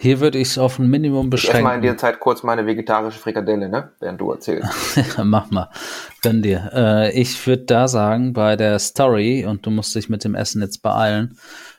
Hier 0.00 0.20
würde 0.20 0.38
ich 0.38 0.50
es 0.50 0.58
auf 0.58 0.78
ein 0.78 0.88
Minimum 0.88 1.30
Ich 1.34 1.42
esse 1.48 1.60
mal 1.60 1.74
in 1.74 1.80
beschränken. 1.80 1.82
der 1.82 1.96
Zeit 1.96 2.20
kurz 2.20 2.44
meine 2.44 2.66
vegetarische 2.66 3.18
Frikadelle, 3.18 3.68
ne? 3.68 3.90
Während 3.98 4.20
du 4.20 4.30
erzählst. 4.30 4.70
Mach 5.24 5.50
mal. 5.50 5.70
Gönn 6.22 6.40
dir. 6.40 6.70
Äh, 6.72 7.20
ich 7.20 7.44
würde 7.48 7.64
da 7.64 7.88
sagen, 7.88 8.32
bei 8.32 8.54
der 8.54 8.78
Story, 8.78 9.44
und 9.44 9.66
du 9.66 9.70
musst 9.70 9.96
dich 9.96 10.08
mit 10.08 10.22
dem 10.22 10.36
Essen 10.36 10.62
jetzt 10.62 10.82
beeilen, 10.82 11.36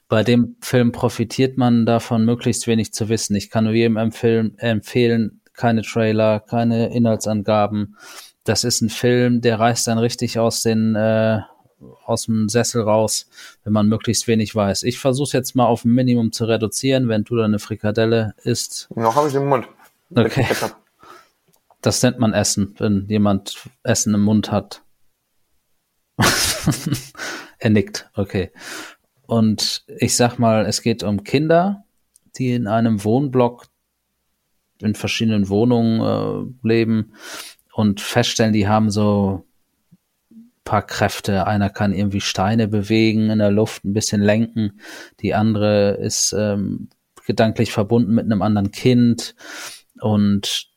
bei 0.10 0.24
dem 0.24 0.58
Film 0.60 0.92
profitiert 0.92 1.58
man 1.58 1.86
davon, 1.86 2.26
möglichst 2.26 2.68
wenig 2.68 2.92
zu 2.92 3.08
wissen. 3.08 3.36
Ich 3.36 3.50
kann 3.50 3.64
nur 3.64 3.74
jedem 3.74 3.96
empfehlen, 3.96 4.58
empfehlen 4.58 5.40
keine 5.54 5.84
Trailer, 5.84 6.42
keine 6.42 6.94
Inhaltsangaben. 6.94 7.96
Das 8.50 8.64
ist 8.64 8.82
ein 8.82 8.90
Film, 8.90 9.42
der 9.42 9.60
reißt 9.60 9.86
dann 9.86 10.00
richtig 10.00 10.40
aus 10.40 10.64
den 10.64 10.96
äh, 10.96 11.42
aus 12.04 12.26
dem 12.26 12.50
Sessel 12.50 12.82
raus, 12.82 13.30
wenn 13.64 13.74
man 13.74 13.88
möglichst 13.88 14.28
wenig 14.28 14.56
weiß. 14.56 14.82
Ich 14.82 14.98
versuche 14.98 15.38
jetzt 15.38 15.56
mal 15.56 15.68
auf 15.68 15.86
ein 15.86 15.92
Minimum 15.92 16.32
zu 16.32 16.46
reduzieren, 16.46 17.10
wenn 17.10 17.24
du 17.24 17.36
deine 17.36 17.60
Frikadelle 17.60 18.34
isst. 18.42 18.90
Noch 18.96 19.14
habe 19.14 19.28
ich 19.28 19.36
im 19.36 19.46
Mund. 19.46 19.68
Okay. 20.16 20.48
Das 21.82 22.02
nennt 22.02 22.18
man 22.18 22.34
Essen, 22.34 22.74
wenn 22.80 23.06
jemand 23.08 23.70
Essen 23.84 24.16
im 24.16 24.22
Mund 24.22 24.52
hat. 24.52 24.82
er 27.60 27.70
nickt, 27.70 28.10
okay. 28.16 28.52
Und 29.28 29.86
ich 30.00 30.16
sag 30.16 30.40
mal, 30.40 30.66
es 30.66 30.82
geht 30.82 31.04
um 31.04 31.24
Kinder, 31.24 31.84
die 32.36 32.54
in 32.54 32.66
einem 32.66 33.04
Wohnblock 33.04 33.68
in 34.82 34.96
verschiedenen 34.96 35.50
Wohnungen 35.50 36.02
äh, 36.64 36.68
leben 36.68 37.14
und 37.74 38.02
feststellen, 38.02 38.54
die 38.54 38.68
haben 38.68 38.90
so 38.90 39.46
paar 40.70 40.86
Kräfte. 40.86 41.48
Einer 41.48 41.70
kann 41.70 41.94
irgendwie 41.94 42.22
Steine 42.22 42.68
bewegen 42.68 43.32
in 43.32 43.40
der 43.40 43.50
Luft, 43.50 43.86
ein 43.86 43.94
bisschen 43.94 44.22
lenken. 44.22 44.80
Die 45.20 45.34
andere 45.34 45.94
ist 45.94 46.34
ähm, 46.38 46.90
gedanklich 47.26 47.72
verbunden 47.72 48.14
mit 48.14 48.26
einem 48.26 48.44
anderen 48.44 48.72
Kind 48.72 49.36
und 50.00 50.68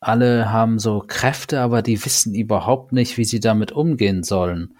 alle 0.00 0.52
haben 0.52 0.78
so 0.78 1.02
Kräfte, 1.06 1.60
aber 1.60 1.82
die 1.82 2.04
wissen 2.04 2.34
überhaupt 2.34 2.92
nicht, 2.92 3.18
wie 3.18 3.24
sie 3.24 3.40
damit 3.40 3.72
umgehen 3.72 4.22
sollen. 4.22 4.76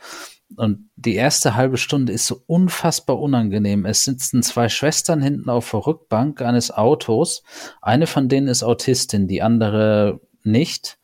Und 0.57 0.89
die 0.97 1.15
erste 1.15 1.57
halbe 1.57 1.77
Stunde 1.77 2.13
ist 2.13 2.27
so 2.27 2.43
unfassbar 2.47 3.19
unangenehm. 3.19 3.85
Es 3.85 4.05
sitzen 4.05 4.43
zwei 4.43 4.69
Schwestern 4.69 5.21
hinten 5.21 5.51
auf 5.51 5.71
der 5.73 5.87
Rückbank 5.87 6.41
eines 6.41 6.71
Autos. 6.71 7.43
Eine 7.83 8.07
von 8.07 8.29
denen 8.29 8.49
ist 8.49 8.63
Autistin, 8.63 9.27
die 9.27 9.43
andere 9.43 10.21
nicht. 10.51 10.99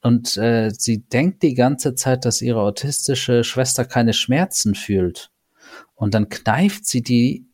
Und 0.00 0.36
äh, 0.36 0.70
sie 0.70 1.00
denkt 1.08 1.42
die 1.42 1.54
ganze 1.54 1.94
Zeit, 1.94 2.24
dass 2.24 2.42
ihre 2.42 2.60
autistische 2.60 3.42
Schwester 3.44 3.84
keine 3.84 4.12
Schmerzen 4.12 4.74
fühlt. 4.74 5.30
Und 5.94 6.14
dann 6.14 6.28
kneift 6.28 6.86
sie 6.86 7.02
die 7.02 7.46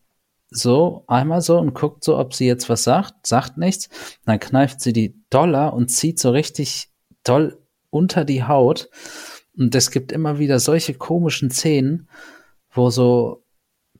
so, 0.50 1.04
einmal 1.08 1.40
so 1.40 1.58
und 1.58 1.74
guckt 1.74 2.04
so, 2.04 2.18
ob 2.18 2.34
sie 2.34 2.46
jetzt 2.46 2.68
was 2.68 2.84
sagt, 2.84 3.26
sagt 3.26 3.56
nichts. 3.56 3.88
Dann 4.24 4.38
kneift 4.38 4.80
sie 4.80 4.92
die 4.92 5.16
Dollar 5.30 5.72
und 5.74 5.88
zieht 5.88 6.20
so 6.20 6.30
richtig 6.30 6.90
doll 7.24 7.58
unter 7.90 8.24
die 8.24 8.44
Haut. 8.44 8.88
Und 9.56 9.74
es 9.74 9.90
gibt 9.90 10.12
immer 10.12 10.38
wieder 10.38 10.60
solche 10.60 10.94
komischen 10.94 11.50
Szenen, 11.50 12.08
wo 12.70 12.90
so 12.90 13.44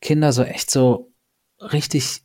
Kinder 0.01 0.33
so 0.33 0.43
echt 0.43 0.71
so 0.71 1.13
richtig 1.61 2.24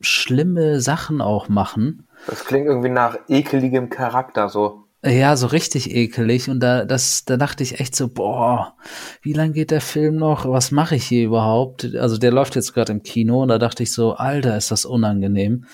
schlimme 0.00 0.80
Sachen 0.80 1.20
auch 1.20 1.48
machen. 1.48 2.06
Das 2.26 2.44
klingt 2.44 2.66
irgendwie 2.66 2.88
nach 2.88 3.18
ekeligem 3.28 3.90
Charakter, 3.90 4.48
so. 4.48 4.84
Ja, 5.02 5.34
so 5.36 5.46
richtig 5.46 5.94
ekelig. 5.94 6.50
Und 6.50 6.60
da, 6.60 6.84
das, 6.84 7.24
da 7.24 7.38
dachte 7.38 7.62
ich 7.62 7.80
echt 7.80 7.96
so, 7.96 8.08
boah, 8.08 8.74
wie 9.22 9.32
lang 9.32 9.52
geht 9.52 9.70
der 9.70 9.80
Film 9.80 10.16
noch? 10.16 10.46
Was 10.46 10.72
mache 10.72 10.96
ich 10.96 11.04
hier 11.04 11.24
überhaupt? 11.24 11.94
Also 11.94 12.18
der 12.18 12.32
läuft 12.32 12.54
jetzt 12.54 12.74
gerade 12.74 12.92
im 12.92 13.02
Kino 13.02 13.42
und 13.42 13.48
da 13.48 13.58
dachte 13.58 13.82
ich 13.82 13.92
so, 13.92 14.12
Alter, 14.12 14.56
ist 14.56 14.70
das 14.70 14.84
unangenehm. 14.84 15.64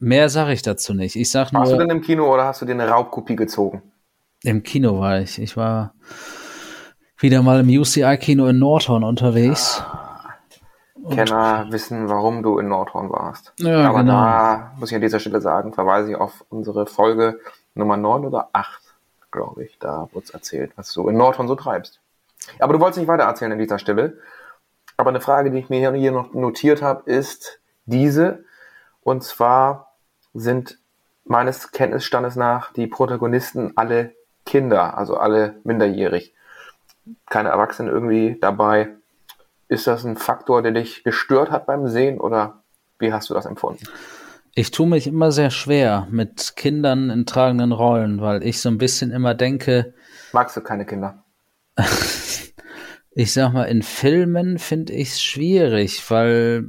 Mehr 0.00 0.28
sage 0.28 0.52
ich 0.52 0.62
dazu 0.62 0.92
nicht. 0.92 1.14
Ich 1.14 1.30
sag 1.30 1.52
nur. 1.52 1.60
Warst 1.60 1.72
du 1.72 1.78
denn 1.78 1.90
im 1.90 2.00
Kino 2.00 2.32
oder 2.32 2.46
hast 2.46 2.62
du 2.62 2.66
dir 2.66 2.72
eine 2.72 2.88
Raubkopie 2.88 3.36
gezogen? 3.36 3.82
Im 4.42 4.64
Kino 4.64 4.98
war 4.98 5.20
ich. 5.20 5.38
Ich 5.38 5.56
war 5.56 5.94
wieder 7.18 7.42
mal 7.42 7.60
im 7.60 7.68
UCI-Kino 7.68 8.48
in 8.48 8.58
Nordhorn 8.58 9.04
unterwegs. 9.04 9.80
Ah. 9.80 10.03
Kenner 11.10 11.66
wissen, 11.70 12.08
warum 12.08 12.42
du 12.42 12.58
in 12.58 12.68
Nordhorn 12.68 13.10
warst. 13.10 13.52
Ja, 13.58 13.88
Aber 13.88 14.00
genau. 14.00 14.12
da 14.12 14.72
muss 14.78 14.90
ich 14.90 14.94
an 14.94 15.02
dieser 15.02 15.20
Stelle 15.20 15.40
sagen, 15.40 15.72
verweise 15.72 16.10
ich 16.10 16.16
auf 16.16 16.44
unsere 16.48 16.86
Folge 16.86 17.40
Nummer 17.74 17.96
9 17.96 18.24
oder 18.24 18.48
8, 18.52 18.80
glaube 19.30 19.64
ich. 19.64 19.78
Da 19.78 20.08
wurde 20.12 20.24
es 20.24 20.30
erzählt, 20.30 20.72
was 20.76 20.92
du 20.92 21.08
in 21.08 21.16
Nordhorn 21.16 21.48
so 21.48 21.54
treibst. 21.54 22.00
Aber 22.58 22.72
du 22.72 22.80
wolltest 22.80 22.98
nicht 22.98 23.08
weiter 23.08 23.24
erzählen 23.24 23.52
an 23.52 23.58
dieser 23.58 23.78
Stelle. 23.78 24.18
Aber 24.96 25.10
eine 25.10 25.20
Frage, 25.20 25.50
die 25.50 25.58
ich 25.58 25.70
mir 25.70 25.92
hier 25.92 26.12
noch 26.12 26.34
notiert 26.34 26.82
habe, 26.82 27.10
ist 27.10 27.60
diese. 27.86 28.44
Und 29.02 29.22
zwar 29.24 29.94
sind 30.32 30.78
meines 31.24 31.72
Kenntnisstandes 31.72 32.36
nach 32.36 32.72
die 32.72 32.86
Protagonisten 32.86 33.72
alle 33.76 34.14
Kinder, 34.46 34.96
also 34.96 35.16
alle 35.16 35.56
minderjährig. 35.64 36.34
Keine 37.28 37.50
Erwachsenen 37.50 37.92
irgendwie 37.92 38.38
dabei. 38.40 38.90
Ist 39.68 39.86
das 39.86 40.04
ein 40.04 40.16
Faktor, 40.16 40.62
der 40.62 40.72
dich 40.72 41.04
gestört 41.04 41.50
hat 41.50 41.66
beim 41.66 41.88
Sehen 41.88 42.20
oder 42.20 42.62
wie 42.98 43.12
hast 43.12 43.30
du 43.30 43.34
das 43.34 43.46
empfunden? 43.46 43.84
Ich 44.54 44.70
tue 44.70 44.86
mich 44.86 45.06
immer 45.06 45.32
sehr 45.32 45.50
schwer 45.50 46.06
mit 46.10 46.54
Kindern 46.56 47.10
in 47.10 47.26
tragenden 47.26 47.72
Rollen, 47.72 48.20
weil 48.20 48.44
ich 48.44 48.60
so 48.60 48.68
ein 48.68 48.78
bisschen 48.78 49.10
immer 49.10 49.34
denke, 49.34 49.94
Magst 50.32 50.56
du 50.56 50.60
keine 50.60 50.86
Kinder? 50.86 51.24
ich 53.10 53.32
sag 53.32 53.52
mal, 53.52 53.64
in 53.64 53.82
Filmen 53.82 54.58
finde 54.58 54.92
ich 54.92 55.10
es 55.10 55.22
schwierig, 55.22 56.08
weil 56.10 56.66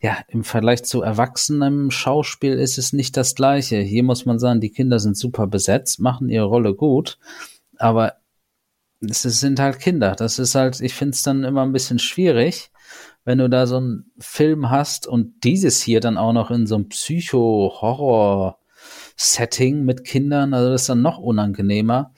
ja, 0.00 0.18
im 0.28 0.44
Vergleich 0.44 0.84
zu 0.84 1.02
erwachsenem 1.02 1.90
Schauspiel 1.90 2.58
ist 2.58 2.76
es 2.78 2.92
nicht 2.92 3.16
das 3.16 3.34
gleiche. 3.34 3.78
Hier 3.78 4.02
muss 4.02 4.26
man 4.26 4.38
sagen, 4.38 4.60
die 4.60 4.70
Kinder 4.70 4.98
sind 4.98 5.16
super 5.16 5.46
besetzt, 5.46 6.00
machen 6.00 6.28
ihre 6.28 6.44
Rolle 6.44 6.74
gut, 6.74 7.18
aber 7.78 8.14
es 9.00 9.22
sind 9.22 9.58
halt 9.60 9.78
Kinder. 9.78 10.16
Das 10.16 10.38
ist 10.38 10.54
halt, 10.54 10.80
ich 10.80 10.94
finde 10.94 11.14
es 11.14 11.22
dann 11.22 11.44
immer 11.44 11.62
ein 11.62 11.72
bisschen 11.72 11.98
schwierig, 11.98 12.70
wenn 13.24 13.38
du 13.38 13.48
da 13.48 13.66
so 13.66 13.78
einen 13.78 14.12
Film 14.18 14.70
hast 14.70 15.06
und 15.06 15.44
dieses 15.44 15.80
hier 15.82 16.00
dann 16.00 16.16
auch 16.16 16.32
noch 16.32 16.50
in 16.50 16.66
so 16.66 16.76
einem 16.76 16.88
Psycho-Horror-Setting 16.88 19.84
mit 19.84 20.04
Kindern, 20.04 20.54
also 20.54 20.70
das 20.70 20.80
ist 20.82 20.88
dann 20.88 21.02
noch 21.02 21.18
unangenehmer. 21.18 22.14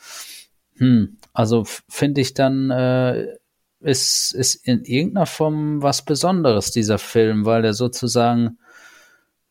Hm, 0.77 1.17
also 1.33 1.65
finde 1.89 2.21
ich 2.21 2.35
dann, 2.35 2.71
äh, 2.71 3.39
ist, 3.81 4.35
ist 4.35 4.67
in 4.67 4.85
irgendeiner 4.85 5.27
Form 5.27 5.83
was 5.83 6.05
Besonderes, 6.05 6.73
dieser 6.73 6.99
Film, 6.99 7.45
weil 7.45 7.63
der 7.63 7.75
sozusagen 7.75 8.59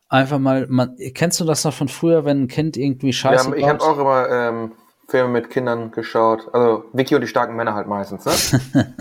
einfach 0.09 0.39
mal, 0.39 0.67
man, 0.69 0.95
kennst 1.13 1.39
du 1.39 1.45
das 1.45 1.63
noch 1.63 1.73
von 1.73 1.87
früher, 1.87 2.25
wenn 2.25 2.43
ein 2.43 2.47
Kind 2.47 2.77
irgendwie 2.77 3.13
Scheiße 3.13 3.49
Ja, 3.49 3.55
ich 3.55 3.65
habe 3.65 3.81
auch 3.81 3.97
immer 3.97 4.29
ähm, 4.29 4.71
Filme 5.07 5.29
mit 5.29 5.49
Kindern 5.49 5.91
geschaut. 5.91 6.53
Also 6.53 6.83
Vicky 6.93 7.15
und 7.15 7.21
die 7.21 7.27
starken 7.27 7.55
Männer 7.55 7.73
halt 7.73 7.87
meistens, 7.87 8.25
ne? 8.25 8.93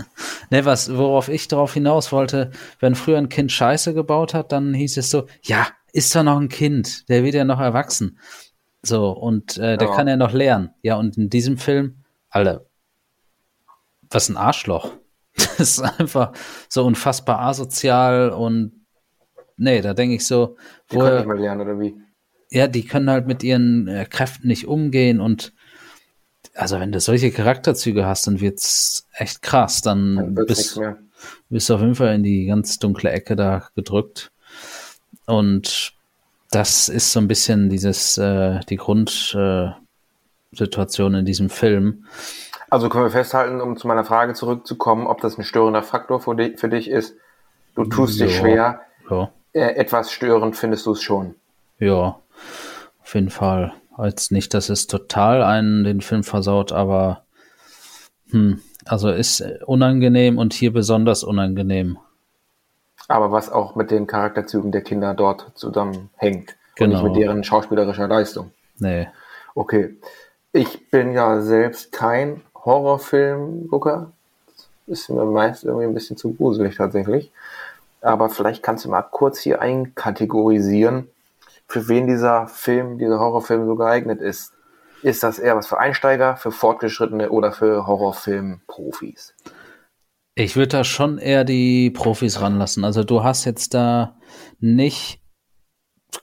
Ne, 0.49 0.63
was, 0.63 0.95
worauf 0.95 1.27
ich 1.27 1.49
darauf 1.49 1.73
hinaus 1.73 2.13
wollte, 2.13 2.51
wenn 2.79 2.95
früher 2.95 3.17
ein 3.17 3.27
Kind 3.27 3.51
Scheiße 3.51 3.93
gebaut 3.93 4.33
hat, 4.33 4.53
dann 4.53 4.73
hieß 4.73 4.95
es 4.95 5.09
so, 5.09 5.25
ja, 5.43 5.67
ist 5.91 6.15
doch 6.15 6.23
noch 6.23 6.39
ein 6.39 6.47
Kind, 6.47 7.09
der 7.09 7.25
wird 7.25 7.35
ja 7.35 7.43
noch 7.43 7.59
erwachsen. 7.59 8.17
So, 8.81 9.09
und 9.11 9.57
äh, 9.57 9.77
der 9.77 9.89
Ja. 9.89 9.95
kann 9.95 10.07
ja 10.07 10.15
noch 10.15 10.31
lernen. 10.31 10.69
Ja, 10.83 10.95
und 10.95 11.17
in 11.17 11.29
diesem 11.29 11.57
Film, 11.57 11.97
Alter, 12.29 12.65
was 14.09 14.29
ein 14.29 14.37
Arschloch. 14.37 14.91
Das 15.57 15.59
ist 15.59 15.81
einfach 15.99 16.31
so 16.69 16.83
unfassbar 16.85 17.41
asozial 17.41 18.29
und 18.31 18.85
nee, 19.57 19.81
da 19.81 19.93
denke 19.93 20.15
ich 20.15 20.25
so, 20.25 20.55
Die 20.91 20.95
können 20.95 21.03
woher, 21.03 21.17
nicht 21.17 21.27
mehr 21.27 21.35
lernen, 21.37 21.61
oder 21.61 21.79
wie? 21.79 21.95
ja, 22.49 22.67
die 22.67 22.85
können 22.85 23.09
halt 23.09 23.27
mit 23.27 23.43
ihren 23.43 23.87
äh, 23.87 24.05
Kräften 24.09 24.47
nicht 24.47 24.67
umgehen 24.67 25.19
und 25.19 25.53
also 26.57 26.79
wenn 26.79 26.91
du 26.91 26.99
solche 26.99 27.31
Charakterzüge 27.31 28.05
hast, 28.05 28.27
dann 28.27 28.39
wird's 28.41 29.07
echt 29.13 29.41
krass. 29.41 29.81
Dann, 29.81 30.15
Dann 30.15 30.35
bist, 30.35 30.79
bist 31.49 31.69
du 31.69 31.75
auf 31.75 31.81
jeden 31.81 31.95
Fall 31.95 32.15
in 32.15 32.23
die 32.23 32.45
ganz 32.47 32.79
dunkle 32.79 33.11
Ecke 33.11 33.35
da 33.35 33.67
gedrückt. 33.75 34.31
Und 35.25 35.93
das 36.51 36.89
ist 36.89 37.11
so 37.11 37.19
ein 37.19 37.27
bisschen 37.27 37.69
dieses, 37.69 38.17
äh, 38.17 38.59
die 38.69 38.77
Grundsituation 38.77 39.75
äh, 41.15 41.19
in 41.19 41.25
diesem 41.25 41.49
Film. 41.49 42.05
Also 42.69 42.89
können 42.89 43.05
wir 43.05 43.11
festhalten, 43.11 43.61
um 43.61 43.77
zu 43.77 43.87
meiner 43.87 44.03
Frage 44.03 44.33
zurückzukommen, 44.33 45.07
ob 45.07 45.21
das 45.21 45.37
ein 45.37 45.43
störender 45.43 45.83
Faktor 45.83 46.19
für 46.19 46.35
dich, 46.35 46.59
für 46.59 46.69
dich 46.69 46.89
ist. 46.89 47.15
Du 47.75 47.85
tust 47.85 48.19
dich 48.19 48.33
Ja. 48.35 48.39
schwer. 48.39 48.81
Äh, 49.53 49.75
etwas 49.75 50.11
störend 50.11 50.55
findest 50.57 50.85
du 50.85 50.91
es 50.91 51.01
schon. 51.01 51.35
ja, 51.79 52.19
auf 53.03 53.15
jeden 53.15 53.29
Fall. 53.29 53.73
Jetzt 54.01 54.31
nicht, 54.31 54.53
dass 54.53 54.69
es 54.69 54.87
total 54.87 55.43
einen 55.43 55.83
den 55.83 56.01
Film 56.01 56.23
versaut, 56.23 56.71
aber 56.71 57.23
hm, 58.29 58.61
also 58.85 59.09
ist 59.09 59.43
unangenehm 59.65 60.37
und 60.37 60.53
hier 60.53 60.71
besonders 60.71 61.23
unangenehm. 61.23 61.97
Aber 63.07 63.31
was 63.31 63.51
auch 63.51 63.75
mit 63.75 63.91
den 63.91 64.05
Charakterzügen 64.05 64.71
der 64.71 64.81
Kinder 64.81 65.13
dort 65.13 65.51
zusammenhängt. 65.55 66.51
Und 66.51 66.57
Genau. 66.75 67.01
nicht 67.01 67.03
mit 67.03 67.15
deren 67.15 67.43
schauspielerischer 67.43 68.07
Leistung. 68.07 68.51
Nee. 68.77 69.07
Okay. 69.55 69.95
Ich 70.51 70.91
bin 70.91 71.13
ja 71.13 71.41
selbst 71.41 71.91
kein 71.91 72.41
Horrorfilmgucker. 72.53 74.11
Ist 74.85 75.09
mir 75.09 75.25
meist 75.25 75.63
irgendwie 75.63 75.85
ein 75.85 75.93
bisschen 75.93 76.17
zu 76.17 76.33
gruselig 76.33 76.75
tatsächlich. 76.75 77.31
Aber 78.01 78.29
vielleicht 78.29 78.61
kannst 78.61 78.85
du 78.85 78.89
mal 78.89 79.01
kurz 79.01 79.39
hier 79.39 79.61
einkategorisieren, 79.61 81.09
für 81.67 81.87
wen 81.87 82.07
dieser 82.07 82.47
Film, 82.47 82.97
dieser 82.97 83.19
Horrorfilm 83.19 83.65
so 83.65 83.75
geeignet 83.75 84.21
ist. 84.21 84.53
Ist 85.03 85.23
das 85.23 85.37
eher 85.37 85.55
was 85.55 85.67
für 85.67 85.79
Einsteiger, 85.79 86.37
für 86.37 86.51
Fortgeschrittene 86.51 87.29
oder 87.29 87.51
für 87.51 87.85
Horrorfilm-Profis? 87.85 89.35
Ich 90.33 90.55
würde 90.55 90.69
da 90.69 90.83
schon 90.83 91.17
eher 91.17 91.43
die 91.43 91.91
Profis 91.91 92.41
ranlassen. 92.41 92.83
Also 92.83 93.03
du 93.03 93.23
hast 93.23 93.45
jetzt 93.45 93.73
da 93.73 94.17
nicht 94.59 95.19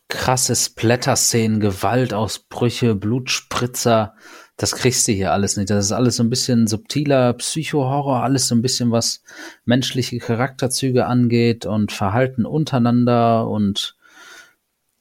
krasse 0.09 0.55
Splatter-Szenen, 0.55 1.61
Gewaltausbrüche, 1.61 2.95
Blutspritzer. 2.95 4.15
Das 4.57 4.77
kriegst 4.77 5.07
du 5.09 5.13
hier 5.13 5.33
alles 5.33 5.57
nicht. 5.57 5.71
Das 5.71 5.85
ist 5.85 5.93
alles 5.93 6.17
so 6.17 6.23
ein 6.23 6.31
bisschen 6.31 6.67
subtiler 6.67 7.33
Psycho-Horror, 7.33 8.23
alles 8.23 8.49
so 8.49 8.55
ein 8.55 8.63
bisschen 8.63 8.93
was 8.93 9.23
menschliche 9.65 10.19
Charakterzüge 10.19 11.07
angeht 11.07 11.67
und 11.67 11.93
Verhalten 11.93 12.47
untereinander 12.47 13.49
und 13.49 13.97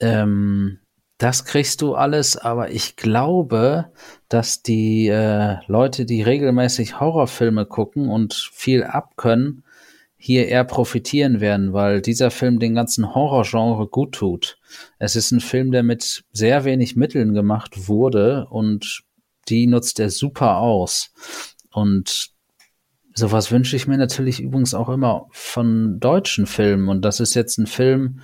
ähm, 0.04 0.80
das 1.18 1.46
kriegst 1.46 1.82
du 1.82 1.96
alles, 1.96 2.36
aber 2.38 2.72
ich 2.72 2.96
glaube, 2.96 3.92
dass 4.28 4.62
die 4.62 5.08
äh, 5.08 5.58
Leute, 5.68 6.06
die 6.06 6.22
regelmäßig 6.22 7.00
Horrorfilme 7.00 7.66
gucken 7.66 8.10
und 8.10 8.34
viel 8.34 8.84
abkönnen, 8.84 9.64
hier 10.18 10.48
eher 10.48 10.64
profitieren 10.64 11.40
werden, 11.40 11.74
weil 11.74 12.02
dieser 12.02 12.32
Film 12.32 12.60
den 12.60 12.76
ganzen 12.76 13.14
Horrorgenre 13.14 13.88
gut 13.88 14.16
tut. 14.16 14.58
Es 14.98 15.16
ist 15.16 15.32
ein 15.32 15.42
Film, 15.42 15.72
der 15.72 15.84
mit 15.84 16.24
sehr 16.32 16.66
wenig 16.66 16.96
Mitteln 16.96 17.34
gemacht 17.34 17.88
wurde 17.88 18.48
und 18.50 19.04
die 19.50 19.68
nutzt 19.68 20.00
er 20.00 20.10
super 20.10 20.58
aus. 20.58 21.14
Und 21.72 22.32
sowas 23.14 23.52
wünsche 23.52 23.76
ich 23.76 23.88
mir 23.88 23.98
natürlich 23.98 24.42
übrigens 24.42 24.74
auch 24.74 24.90
immer 24.90 25.28
von 25.32 26.00
deutschen 26.00 26.48
Filmen. 26.48 26.88
Und 26.88 27.04
das 27.04 27.20
ist 27.20 27.34
jetzt 27.34 27.58
ein 27.58 27.68
Film 27.68 28.22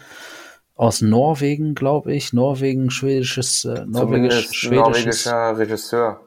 aus 0.79 1.01
Norwegen, 1.01 1.75
glaube 1.75 2.13
ich. 2.13 2.31
Norwegen, 2.31 2.89
schwedisches, 2.89 3.65
äh, 3.65 3.85
norwegisch, 3.85 4.49
schwedisches. 4.53 5.25
norwegischer 5.25 5.57
Regisseur. 5.57 6.21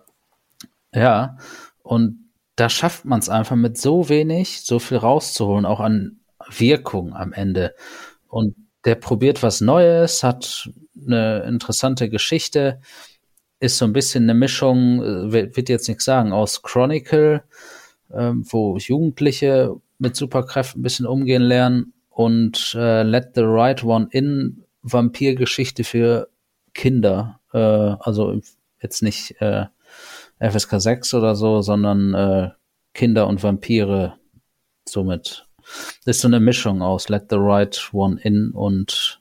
Ja, 0.94 1.38
und 1.82 2.28
da 2.56 2.68
schafft 2.68 3.06
man 3.06 3.18
es 3.18 3.30
einfach 3.30 3.56
mit 3.56 3.78
so 3.78 4.10
wenig, 4.10 4.60
so 4.60 4.78
viel 4.78 4.98
rauszuholen, 4.98 5.64
auch 5.64 5.80
an 5.80 6.20
Wirkung 6.50 7.14
am 7.14 7.32
Ende. 7.32 7.74
Und 8.28 8.54
der 8.84 8.96
probiert 8.96 9.42
was 9.42 9.62
Neues, 9.62 10.22
hat 10.22 10.68
eine 11.02 11.44
interessante 11.44 12.10
Geschichte, 12.10 12.78
ist 13.58 13.78
so 13.78 13.86
ein 13.86 13.94
bisschen 13.94 14.24
eine 14.24 14.34
Mischung, 14.34 15.02
äh, 15.02 15.32
wird 15.32 15.56
wird 15.56 15.70
jetzt 15.70 15.88
nichts 15.88 16.04
sagen, 16.04 16.34
aus 16.34 16.60
Chronicle, 16.60 17.42
ähm, 18.12 18.44
wo 18.50 18.76
Jugendliche 18.76 19.76
mit 19.98 20.14
Superkräften 20.14 20.80
ein 20.80 20.82
bisschen 20.82 21.06
umgehen 21.06 21.40
lernen 21.40 21.94
und 22.12 22.74
äh, 22.78 23.02
Let 23.02 23.32
the 23.34 23.42
Right 23.44 23.82
One 23.82 24.08
In 24.10 24.64
Vampirgeschichte 24.82 25.84
für 25.84 26.28
Kinder. 26.74 27.40
Äh, 27.52 27.58
also 27.58 28.40
jetzt 28.80 29.02
nicht 29.02 29.40
äh, 29.40 29.66
FSK 30.38 30.80
6 30.80 31.14
oder 31.14 31.34
so, 31.34 31.62
sondern 31.62 32.14
äh, 32.14 32.50
Kinder 32.94 33.26
und 33.26 33.42
Vampire 33.42 34.18
somit. 34.86 35.46
Das 36.04 36.16
ist 36.16 36.22
so 36.22 36.28
eine 36.28 36.40
Mischung 36.40 36.82
aus 36.82 37.08
Let 37.08 37.26
the 37.30 37.36
Right 37.38 37.90
One 37.92 38.20
In 38.20 38.50
und 38.50 39.20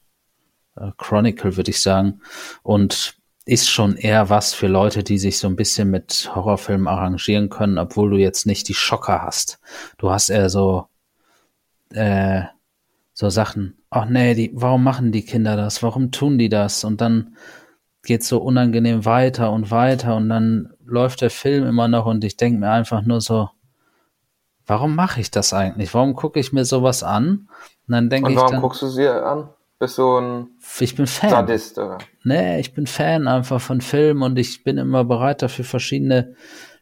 äh, 0.76 0.92
Chronicle, 0.98 1.56
würde 1.56 1.72
ich 1.72 1.82
sagen. 1.82 2.22
Und 2.64 3.16
ist 3.46 3.70
schon 3.70 3.96
eher 3.96 4.30
was 4.30 4.54
für 4.54 4.68
Leute, 4.68 5.04
die 5.04 5.18
sich 5.18 5.40
so 5.40 5.48
ein 5.48 5.56
bisschen 5.56 5.90
mit 5.90 6.30
Horrorfilmen 6.34 6.88
arrangieren 6.88 7.50
können, 7.50 7.78
obwohl 7.78 8.12
du 8.12 8.18
jetzt 8.18 8.46
nicht 8.46 8.68
die 8.68 8.74
Schocker 8.74 9.22
hast. 9.24 9.60
Du 9.98 10.12
hast 10.12 10.30
eher 10.30 10.50
so, 10.50 10.88
äh, 11.90 12.44
so 13.22 13.30
Sachen. 13.30 13.78
Ach 13.92 14.06
nee, 14.06 14.34
die, 14.34 14.52
warum 14.56 14.84
machen 14.84 15.12
die 15.12 15.24
Kinder 15.24 15.56
das? 15.56 15.84
Warum 15.84 16.12
tun 16.12 16.40
die 16.40 16.50
das? 16.50 16.84
Und 16.84 17.02
dann 17.02 17.38
geht's 18.02 18.28
so 18.28 18.40
unangenehm 18.40 19.06
weiter 19.06 19.52
und 19.52 19.70
weiter 19.70 20.16
und 20.16 20.28
dann 20.28 20.74
läuft 20.84 21.22
der 21.22 21.30
Film 21.30 21.68
immer 21.68 21.88
noch 21.88 22.08
und 22.08 22.24
ich 22.24 22.36
denke 22.36 22.60
mir 22.60 22.72
einfach 22.72 23.04
nur 23.04 23.22
so, 23.22 23.50
warum 24.66 24.96
mache 24.96 25.22
ich 25.22 25.30
das 25.30 25.54
eigentlich? 25.54 25.94
Warum 25.94 26.16
gucke 26.16 26.40
ich 26.40 26.52
mir 26.52 26.66
sowas 26.66 27.04
an? 27.04 27.48
Und 27.88 27.92
dann 27.92 28.10
denke 28.10 28.32
ich. 28.32 28.38
Warum 28.38 28.60
guckst 28.60 28.82
du 28.82 28.88
sie 28.88 29.08
an? 29.08 29.50
Bist 29.78 30.00
du 30.00 30.18
ein 30.18 30.48
ich 30.80 30.96
bin 30.96 31.06
Fan. 31.06 31.30
Sadist, 31.30 31.78
oder? 31.78 32.00
Nee, 32.24 32.60
ich 32.60 32.74
bin 32.74 32.88
Fan 32.88 33.28
einfach 33.28 33.62
von 33.62 33.82
Filmen 33.82 34.24
und 34.24 34.40
ich 34.40 34.64
bin 34.64 34.80
immer 34.80 35.04
bereit 35.04 35.44
dafür, 35.44 35.66
verschiedene 35.66 36.36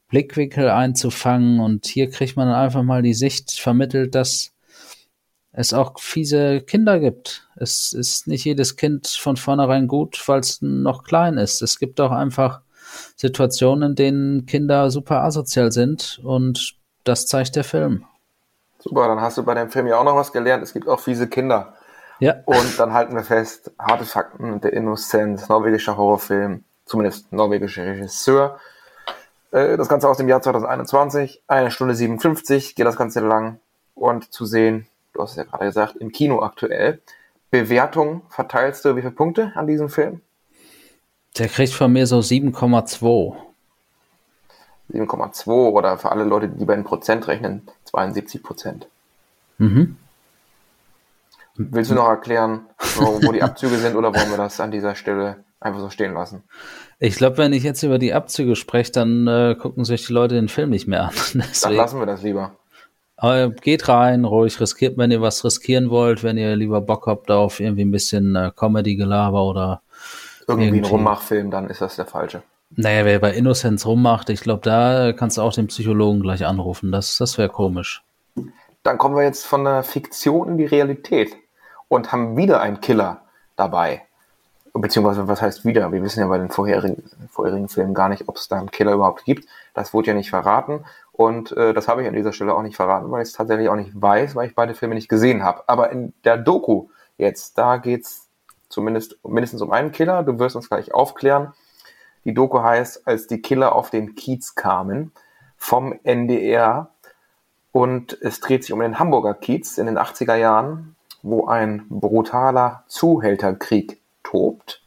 Blickwinkel 0.08 0.69
einzufangen. 0.69 1.60
Und 1.60 1.86
hier 1.86 2.10
kriegt 2.10 2.38
man 2.38 2.47
einfach 2.47 2.84
mal 2.84 3.02
die 3.02 3.13
Sicht 3.13 3.52
vermittelt, 3.60 4.15
dass 4.15 4.54
es 5.51 5.73
auch 5.73 5.99
fiese 5.99 6.62
Kinder 6.62 6.99
gibt. 6.99 7.47
Es 7.55 7.93
ist 7.93 8.27
nicht 8.27 8.45
jedes 8.45 8.75
Kind 8.75 9.07
von 9.07 9.38
vornherein 9.38 9.88
gut, 9.88 10.21
weil 10.27 10.39
es 10.39 10.62
noch 10.62 11.03
klein 11.03 11.38
ist. 11.38 11.62
Es 11.62 11.79
gibt 11.79 11.99
auch 11.99 12.12
einfach 12.12 12.62
Situationen, 13.15 13.91
in 13.91 13.95
denen 13.95 14.45
Kinder 14.45 14.91
super 14.91 15.23
asozial 15.23 15.71
sind 15.71 16.19
und 16.23 16.75
das 17.03 17.27
zeigt 17.27 17.55
der 17.55 17.63
Film. 17.63 18.05
Super, 18.79 19.07
dann 19.07 19.19
hast 19.19 19.38
du 19.38 19.43
bei 19.43 19.53
dem 19.53 19.69
Film 19.69 19.88
ja 19.88 19.97
auch 19.97 20.03
noch 20.03 20.15
was 20.15 20.31
gelernt. 20.31 20.63
Es 20.63 20.73
gibt 20.73 20.88
auch 20.88 20.99
fiese 20.99 21.27
Kinder. 21.27 21.73
Ja. 22.19 22.35
Und 22.45 22.77
dann 22.77 22.93
halten 22.93 23.15
wir 23.15 23.23
fest, 23.23 23.71
harte 23.79 24.05
Fakten, 24.05 24.62
der 24.62 24.73
Innocent, 24.73 25.47
norwegischer 25.49 25.97
Horrorfilm, 25.97 26.63
zumindest 26.85 27.31
norwegischer 27.31 27.85
Regisseur. 27.85 28.59
Äh, 29.51 29.77
das 29.77 29.89
Ganze 29.89 30.07
aus 30.07 30.17
dem 30.17 30.27
Jahr 30.27 30.41
2021, 30.41 31.43
eine 31.47 31.71
Stunde 31.71 31.95
57 31.95 32.75
geht 32.75 32.85
das 32.85 32.97
Ganze 32.97 33.21
lang 33.21 33.59
und 33.95 34.31
zu 34.31 34.45
sehen, 34.45 34.88
du 35.19 35.23
hast 35.23 35.32
es 35.32 35.38
ja 35.38 35.43
gerade 35.43 35.65
gesagt, 35.65 35.97
im 35.97 36.12
Kino 36.12 36.41
aktuell. 36.41 37.01
Bewertung 37.51 38.21
verteilst 38.29 38.86
du 38.86 38.95
wie 38.95 39.01
viele 39.01 39.12
Punkte 39.12 39.51
an 39.55 39.67
diesem 39.67 39.89
Film? 39.89 40.21
Der 41.38 41.47
kriegt 41.47 41.73
von 41.73 41.91
mir 41.91 42.08
so 42.08 42.19
7,2. 42.19 43.36
7,2 44.91 45.49
oder 45.49 45.97
für 45.97 46.12
alle 46.12 46.23
Leute, 46.23 46.47
die 46.47 46.65
bei 46.65 46.75
den 46.75 46.84
Prozent 46.84 47.27
rechnen, 47.27 47.67
72 47.86 48.41
Prozent. 48.41 48.88
Mhm. 49.58 49.97
Willst 51.55 51.91
du 51.91 51.95
noch 51.95 52.08
erklären, 52.08 52.62
wo, 52.95 53.21
wo 53.21 53.32
die 53.34 53.43
Abzüge 53.43 53.75
sind 53.77 53.97
oder 53.97 54.15
wollen 54.15 54.29
wir 54.29 54.38
das 54.38 54.62
an 54.62 54.71
dieser 54.71 54.95
Stelle 54.95 55.43
einfach 55.60 55.82
so 55.82 55.89
stehen 55.89 56.13
lassen? 56.13 56.43
Ich 56.99 57.17
glaube, 57.17 57.38
wenn 57.38 57.51
ich 57.51 57.63
jetzt 57.63 57.84
über 57.84 57.99
die 57.99 58.13
Abzüge 58.13 58.55
spreche, 58.55 58.93
dann 58.93 59.27
äh, 59.27 59.55
gucken 59.60 59.84
sich 59.84 60.08
die 60.08 60.13
Leute 60.13 60.36
den 60.36 60.47
Film 60.47 60.69
nicht 60.69 60.88
mehr 60.88 61.10
an. 61.10 61.13
dann 61.62 61.73
lassen 61.73 61.99
wir 61.99 62.05
das 62.05 62.23
lieber. 62.23 62.53
Aber 63.21 63.49
geht 63.49 63.89
rein, 63.89 64.23
ruhig 64.23 64.62
riskiert, 64.62 64.97
wenn 64.97 65.12
ihr 65.12 65.21
was 65.21 65.43
riskieren 65.43 65.89
wollt, 65.89 66.23
wenn 66.23 66.38
ihr 66.38 66.55
lieber 66.55 66.79
Bock 66.79 67.05
habt 67.05 67.29
auf 67.29 67.60
irgendwie 67.60 67.84
ein 67.84 67.91
bisschen 67.91 68.36
äh, 68.36 68.51
Comedy-Gelaber 68.55 69.43
oder 69.43 69.82
irgendwie, 70.47 70.67
irgendwie 70.67 70.88
ein 70.88 70.91
Rummachfilm, 70.91 71.51
dann 71.51 71.69
ist 71.69 71.82
das 71.82 71.97
der 71.97 72.05
falsche. 72.05 72.41
Naja, 72.71 73.03
wer 73.03 73.19
bei 73.19 73.34
Innocence 73.34 73.86
rummacht, 73.86 74.29
ich 74.29 74.39
glaube, 74.39 74.62
da 74.63 75.12
kannst 75.12 75.38
du 75.38 75.41
auch 75.41 75.53
den 75.53 75.67
Psychologen 75.67 76.21
gleich 76.21 76.45
anrufen. 76.45 76.93
Das, 76.93 77.17
das 77.17 77.38
wäre 77.38 77.49
komisch. 77.49 78.03
Dann 78.84 78.97
kommen 78.97 79.15
wir 79.15 79.23
jetzt 79.23 79.45
von 79.45 79.65
der 79.65 79.84
Fiktion 79.84 80.47
in 80.47 80.58
die 80.58 80.65
Realität 80.65 81.36
und 81.89 82.13
haben 82.13 82.38
wieder 82.38 82.62
einen 82.62 82.79
Killer 82.79 83.23
dabei. 83.58 84.03
Beziehungsweise, 84.73 85.27
was 85.27 85.41
heißt 85.41 85.65
wieder? 85.65 85.91
Wir 85.91 86.01
wissen 86.03 86.19
ja 86.19 86.27
bei 86.27 86.38
den 86.38 86.49
vorherigen, 86.49 87.03
vorherigen 87.29 87.69
Filmen 87.69 87.93
gar 87.93 88.10
nicht, 88.10 88.27
ob 88.27 88.38
es 88.38 88.47
da 88.47 88.58
einen 88.58 88.71
Killer 88.71 88.93
überhaupt 88.93 89.25
gibt. 89.25 89.47
Das 89.73 89.93
wurde 89.93 90.08
ja 90.08 90.13
nicht 90.13 90.29
verraten. 90.29 90.86
Und 91.12 91.51
äh, 91.53 91.73
das 91.73 91.88
habe 91.88 92.01
ich 92.01 92.08
an 92.08 92.13
dieser 92.13 92.34
Stelle 92.34 92.53
auch 92.53 92.62
nicht 92.62 92.75
verraten, 92.75 93.12
weil 93.12 93.23
ich 93.23 93.29
es 93.29 93.34
tatsächlich 93.34 93.69
auch 93.69 93.75
nicht 93.75 93.91
weiß, 93.93 94.36
weil 94.36 94.47
ich 94.47 94.55
beide 94.55 94.75
Filme 94.75 94.95
nicht 94.95 95.10
gesehen 95.10 95.43
habe. 95.43 95.63
Aber 95.67 95.91
in 95.91 96.13
der 96.23 96.38
Doku 96.38 96.89
jetzt, 97.17 97.58
da 97.58 97.77
geht's 97.77 98.27
zumindest 98.69 99.17
mindestens 99.23 99.62
um 99.62 99.71
einen 99.71 99.91
Killer. 99.91 100.23
Du 100.23 100.39
wirst 100.39 100.55
uns 100.55 100.69
gleich 100.69 100.93
aufklären. 100.93 101.53
Die 102.25 102.34
Doku 102.34 102.62
heißt, 102.62 103.08
als 103.08 103.27
die 103.27 103.41
Killer 103.41 103.75
auf 103.75 103.89
den 103.89 104.15
Kiez 104.15 104.55
kamen, 104.55 105.12
vom 105.58 105.97
NDR. 106.03 106.91
Und 107.71 108.17
es 108.21 108.39
dreht 108.39 108.63
sich 108.63 108.73
um 108.73 108.79
den 108.79 108.99
Hamburger 108.99 109.34
Kiez 109.34 109.77
in 109.77 109.88
den 109.88 109.97
80er 109.97 110.36
Jahren 110.36 110.95
wo 111.21 111.47
ein 111.47 111.86
brutaler 111.89 112.84
Zuhälterkrieg 112.88 113.98
tobt. 114.29 114.81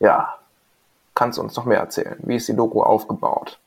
Ja, 0.00 0.34
kannst 1.14 1.38
du 1.38 1.42
uns 1.42 1.56
noch 1.56 1.64
mehr 1.64 1.78
erzählen? 1.78 2.16
Wie 2.22 2.36
ist 2.36 2.48
die 2.48 2.56
Doku 2.56 2.82
aufgebaut? 2.82 3.58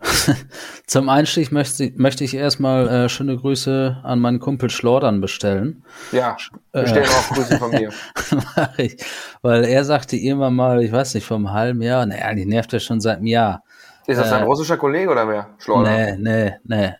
Zum 0.86 1.08
Einstieg 1.08 1.50
möchte, 1.50 1.92
möchte 1.96 2.24
ich 2.24 2.34
erstmal 2.34 2.88
äh, 2.88 3.08
schöne 3.08 3.36
Grüße 3.36 4.00
an 4.02 4.20
meinen 4.20 4.38
Kumpel 4.38 4.68
Schlordern 4.68 5.20
bestellen. 5.20 5.82
Ja, 6.12 6.36
bestellen 6.72 7.06
äh, 7.06 7.08
auch 7.08 7.34
Grüße 7.34 7.58
von 7.58 7.70
mir. 7.70 7.90
Mach 8.56 8.78
ich, 8.78 8.96
weil 9.40 9.64
er 9.64 9.84
sagte 9.84 10.16
immer 10.16 10.50
mal, 10.50 10.82
ich 10.82 10.92
weiß 10.92 11.14
nicht, 11.14 11.30
einem 11.32 11.52
halben 11.52 11.80
Jahr, 11.80 12.04
naja, 12.04 12.34
die 12.34 12.44
nervt 12.44 12.72
ja 12.72 12.80
schon 12.80 13.00
seit 13.00 13.18
einem 13.18 13.26
Jahr. 13.26 13.62
Ist 14.06 14.20
das 14.20 14.30
äh, 14.30 14.34
ein 14.34 14.44
russischer 14.44 14.76
Kollege 14.76 15.10
oder 15.10 15.26
wer? 15.26 15.48
Schlorder? 15.58 15.90
Nee, 15.90 16.16
nee, 16.18 16.54
nee 16.64 16.94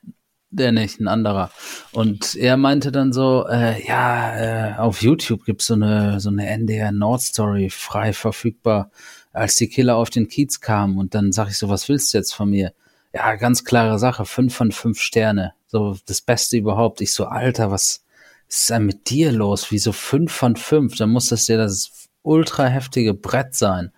der 0.57 0.73
nicht, 0.73 1.01
ein 1.01 1.09
anderer. 1.09 1.51
Und 1.93 2.35
er 2.35 2.57
meinte 2.57 2.93
dann 2.93 3.13
so, 3.13 3.47
äh, 3.49 3.87
ja, 3.87 4.37
äh, 4.37 4.79
auf 4.79 5.03
YouTube 5.03 5.45
gibt's 5.45 5.67
so 5.67 5.75
eine, 5.75 6.21
so 6.21 6.31
eine 6.31 6.49
NDR 6.49 6.93
Nord 6.93 7.23
Story 7.23 7.71
frei 7.71 8.13
verfügbar, 8.13 8.91
als 9.33 9.57
die 9.57 9.69
Killer 9.69 9.97
auf 9.97 10.11
den 10.11 10.29
Kiez 10.29 10.61
kamen. 10.61 10.99
Und 10.99 11.15
dann 11.15 11.33
sag 11.33 11.49
ich 11.49 11.59
so, 11.59 11.69
was 11.69 11.89
willst 11.89 12.15
du 12.15 12.19
jetzt 12.19 12.35
von 12.35 12.51
mir? 12.51 12.73
Ja, 13.13 13.37
ganz 13.37 13.65
klare 13.65 13.99
Sache, 13.99 14.25
fünf 14.25 14.55
von 14.55 14.73
fünf 14.73 15.01
Sterne. 15.01 15.55
So 15.67 15.97
das 16.07 16.21
Beste 16.21 16.57
überhaupt. 16.57 17.01
Ich 17.01 17.13
so, 17.13 17.27
Alter, 17.27 17.71
was 17.71 18.05
ist 18.49 18.71
denn 18.71 18.87
mit 18.87 19.11
dir 19.11 19.33
los? 19.33 19.71
Wieso 19.71 19.93
fünf 19.93 20.33
von 20.33 20.57
fünf? 20.57 20.97
Dann 20.97 21.11
muss 21.11 21.29
das 21.29 21.47
ja 21.49 21.57
das 21.57 22.09
ultra 22.23 22.67
heftige 22.67 23.15
Brett 23.15 23.55
sein. 23.55 23.93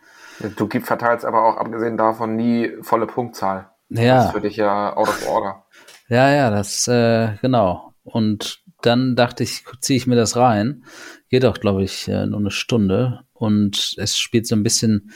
Du 0.57 0.69
verteilst 0.69 1.25
aber 1.25 1.45
auch 1.45 1.57
abgesehen 1.57 1.97
davon 1.97 2.37
nie 2.37 2.71
volle 2.83 3.07
Punktzahl. 3.07 3.71
Ja. 3.89 4.17
Das 4.17 4.27
ist 4.27 4.33
für 4.33 4.41
dich 4.41 4.57
ja 4.57 4.95
out 4.95 5.09
of 5.09 5.29
order. 5.29 5.65
Ja, 6.09 6.33
ja, 6.33 6.51
das, 6.51 6.87
äh, 6.89 7.37
genau. 7.43 7.93
Und 8.05 8.61
dann 8.83 9.17
dachte 9.17 9.43
ich, 9.43 9.65
ziehe 9.81 9.97
ich 9.97 10.07
mir 10.07 10.17
das 10.17 10.37
rein. 10.37 10.85
Geht 11.29 11.45
auch, 11.45 11.59
glaube 11.59 11.83
ich, 11.83 12.07
äh, 12.09 12.27
nur 12.27 12.39
eine 12.39 12.51
Stunde. 12.51 13.21
Und 13.33 13.97
es 13.99 14.17
spielt 14.17 14.47
so 14.47 14.55
ein 14.55 14.63
bisschen 14.63 15.11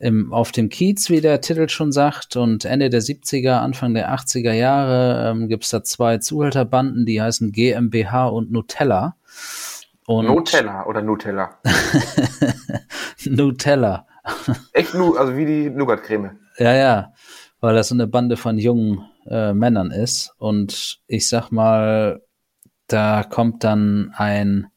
im, 0.00 0.32
auf 0.32 0.52
dem 0.52 0.68
Kiez, 0.68 1.08
wie 1.08 1.20
der 1.20 1.40
Titel 1.40 1.68
schon 1.68 1.92
sagt. 1.92 2.36
Und 2.36 2.64
Ende 2.64 2.90
der 2.90 3.00
70er, 3.00 3.60
Anfang 3.60 3.94
der 3.94 4.12
80er 4.12 4.52
Jahre 4.52 5.30
ähm, 5.30 5.48
gibt 5.48 5.64
es 5.64 5.70
da 5.70 5.82
zwei 5.84 6.18
Zuhälterbanden, 6.18 7.06
die 7.06 7.22
heißen 7.22 7.52
GmbH 7.52 8.26
und 8.26 8.50
Nutella. 8.50 9.16
Und 10.06 10.26
Nutella 10.26 10.84
oder 10.86 11.00
Nutella? 11.00 11.58
Nutella. 13.24 14.06
Echt, 14.72 14.94
nu 14.94 15.16
also 15.16 15.36
wie 15.36 15.46
die 15.46 15.70
Nougat-Creme. 15.70 16.38
Ja, 16.58 16.74
ja, 16.74 17.12
weil 17.60 17.74
das 17.74 17.88
so 17.88 17.94
eine 17.94 18.06
Bande 18.06 18.36
von 18.36 18.58
jungen 18.58 19.04
äh, 19.26 19.52
Männern 19.52 19.90
ist. 19.90 20.34
Und 20.38 21.00
ich 21.06 21.28
sag 21.28 21.50
mal, 21.50 22.22
da 22.86 23.24
kommt 23.24 23.64
dann 23.64 24.12
ein, 24.16 24.68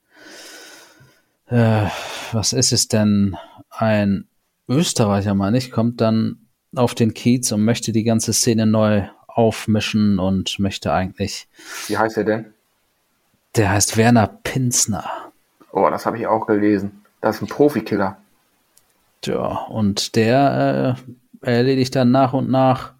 äh, 1.47 1.85
was 2.31 2.53
ist 2.53 2.71
es 2.71 2.87
denn, 2.87 3.37
ein 3.69 4.27
Österreicher, 4.67 5.35
meine 5.35 5.57
ich, 5.57 5.71
kommt 5.71 6.01
dann 6.01 6.47
auf 6.75 6.95
den 6.95 7.13
Kiez 7.13 7.51
und 7.51 7.63
möchte 7.63 7.91
die 7.91 8.03
ganze 8.03 8.33
Szene 8.33 8.65
neu 8.65 9.07
aufmischen 9.27 10.19
und 10.19 10.59
möchte 10.59 10.93
eigentlich. 10.93 11.47
Wie 11.87 11.97
heißt 11.97 12.17
er 12.17 12.23
denn? 12.23 12.45
Der 13.55 13.71
heißt 13.71 13.97
Werner 13.97 14.27
Pinsner. 14.43 15.05
Oh, 15.71 15.89
das 15.89 16.05
habe 16.05 16.17
ich 16.17 16.27
auch 16.27 16.47
gelesen. 16.47 17.03
Das 17.21 17.37
ist 17.37 17.41
ein 17.43 17.47
Profikiller. 17.47 18.17
Ja, 19.25 19.65
und 19.69 20.15
der 20.15 20.97
äh, 21.41 21.51
erledigt 21.51 21.95
dann 21.95 22.11
nach 22.11 22.33
und 22.33 22.49
nach 22.49 22.94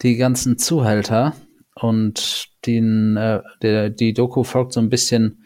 die 0.00 0.16
ganzen 0.16 0.58
Zuhälter 0.58 1.34
und 1.74 2.48
den, 2.66 3.16
äh, 3.16 3.40
der, 3.60 3.90
die 3.90 4.12
Doku 4.14 4.44
folgt 4.44 4.72
so 4.72 4.80
ein 4.80 4.88
bisschen 4.88 5.44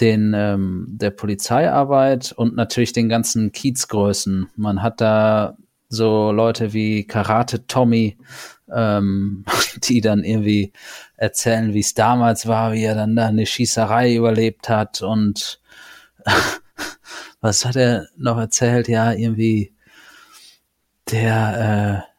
den 0.00 0.32
ähm, 0.34 0.86
der 0.88 1.10
Polizeiarbeit 1.10 2.32
und 2.32 2.56
natürlich 2.56 2.92
den 2.92 3.08
ganzen 3.08 3.52
Kiezgrößen. 3.52 4.48
Man 4.56 4.82
hat 4.82 5.00
da 5.00 5.56
so 5.88 6.32
Leute 6.32 6.72
wie 6.72 7.04
Karate 7.06 7.66
Tommy, 7.66 8.16
ähm, 8.72 9.44
die 9.84 10.00
dann 10.00 10.24
irgendwie 10.24 10.72
erzählen, 11.16 11.74
wie 11.74 11.80
es 11.80 11.94
damals 11.94 12.46
war, 12.46 12.72
wie 12.72 12.84
er 12.84 12.94
dann 12.94 13.16
da 13.16 13.26
eine 13.26 13.46
Schießerei 13.46 14.14
überlebt 14.14 14.68
hat 14.68 15.02
und 15.02 15.60
was 17.40 17.64
hat 17.64 17.76
er 17.76 18.06
noch 18.16 18.38
erzählt? 18.38 18.88
Ja, 18.88 19.12
irgendwie 19.12 19.74
der 21.10 22.06
äh, 22.06 22.09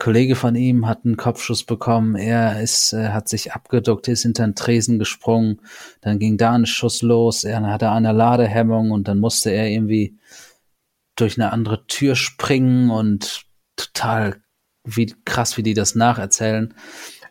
Kollege 0.00 0.34
von 0.34 0.56
ihm 0.56 0.88
hat 0.88 1.04
einen 1.04 1.16
Kopfschuss 1.16 1.62
bekommen. 1.62 2.16
Er 2.16 2.60
ist, 2.60 2.92
äh, 2.92 3.10
hat 3.10 3.28
sich 3.28 3.52
abgeduckt, 3.52 4.08
ist 4.08 4.22
hinter 4.22 4.44
den 4.44 4.56
Tresen 4.56 4.98
gesprungen. 4.98 5.60
Dann 6.00 6.18
ging 6.18 6.38
da 6.38 6.52
ein 6.52 6.66
Schuss 6.66 7.02
los. 7.02 7.44
Er 7.44 7.62
hatte 7.62 7.90
eine 7.90 8.12
Ladehemmung 8.12 8.90
und 8.90 9.06
dann 9.06 9.20
musste 9.20 9.50
er 9.50 9.68
irgendwie 9.68 10.18
durch 11.16 11.38
eine 11.38 11.52
andere 11.52 11.86
Tür 11.86 12.16
springen 12.16 12.90
und 12.90 13.44
total 13.76 14.40
wie 14.84 15.14
krass, 15.26 15.58
wie 15.58 15.62
die 15.62 15.74
das 15.74 15.94
nacherzählen. 15.94 16.74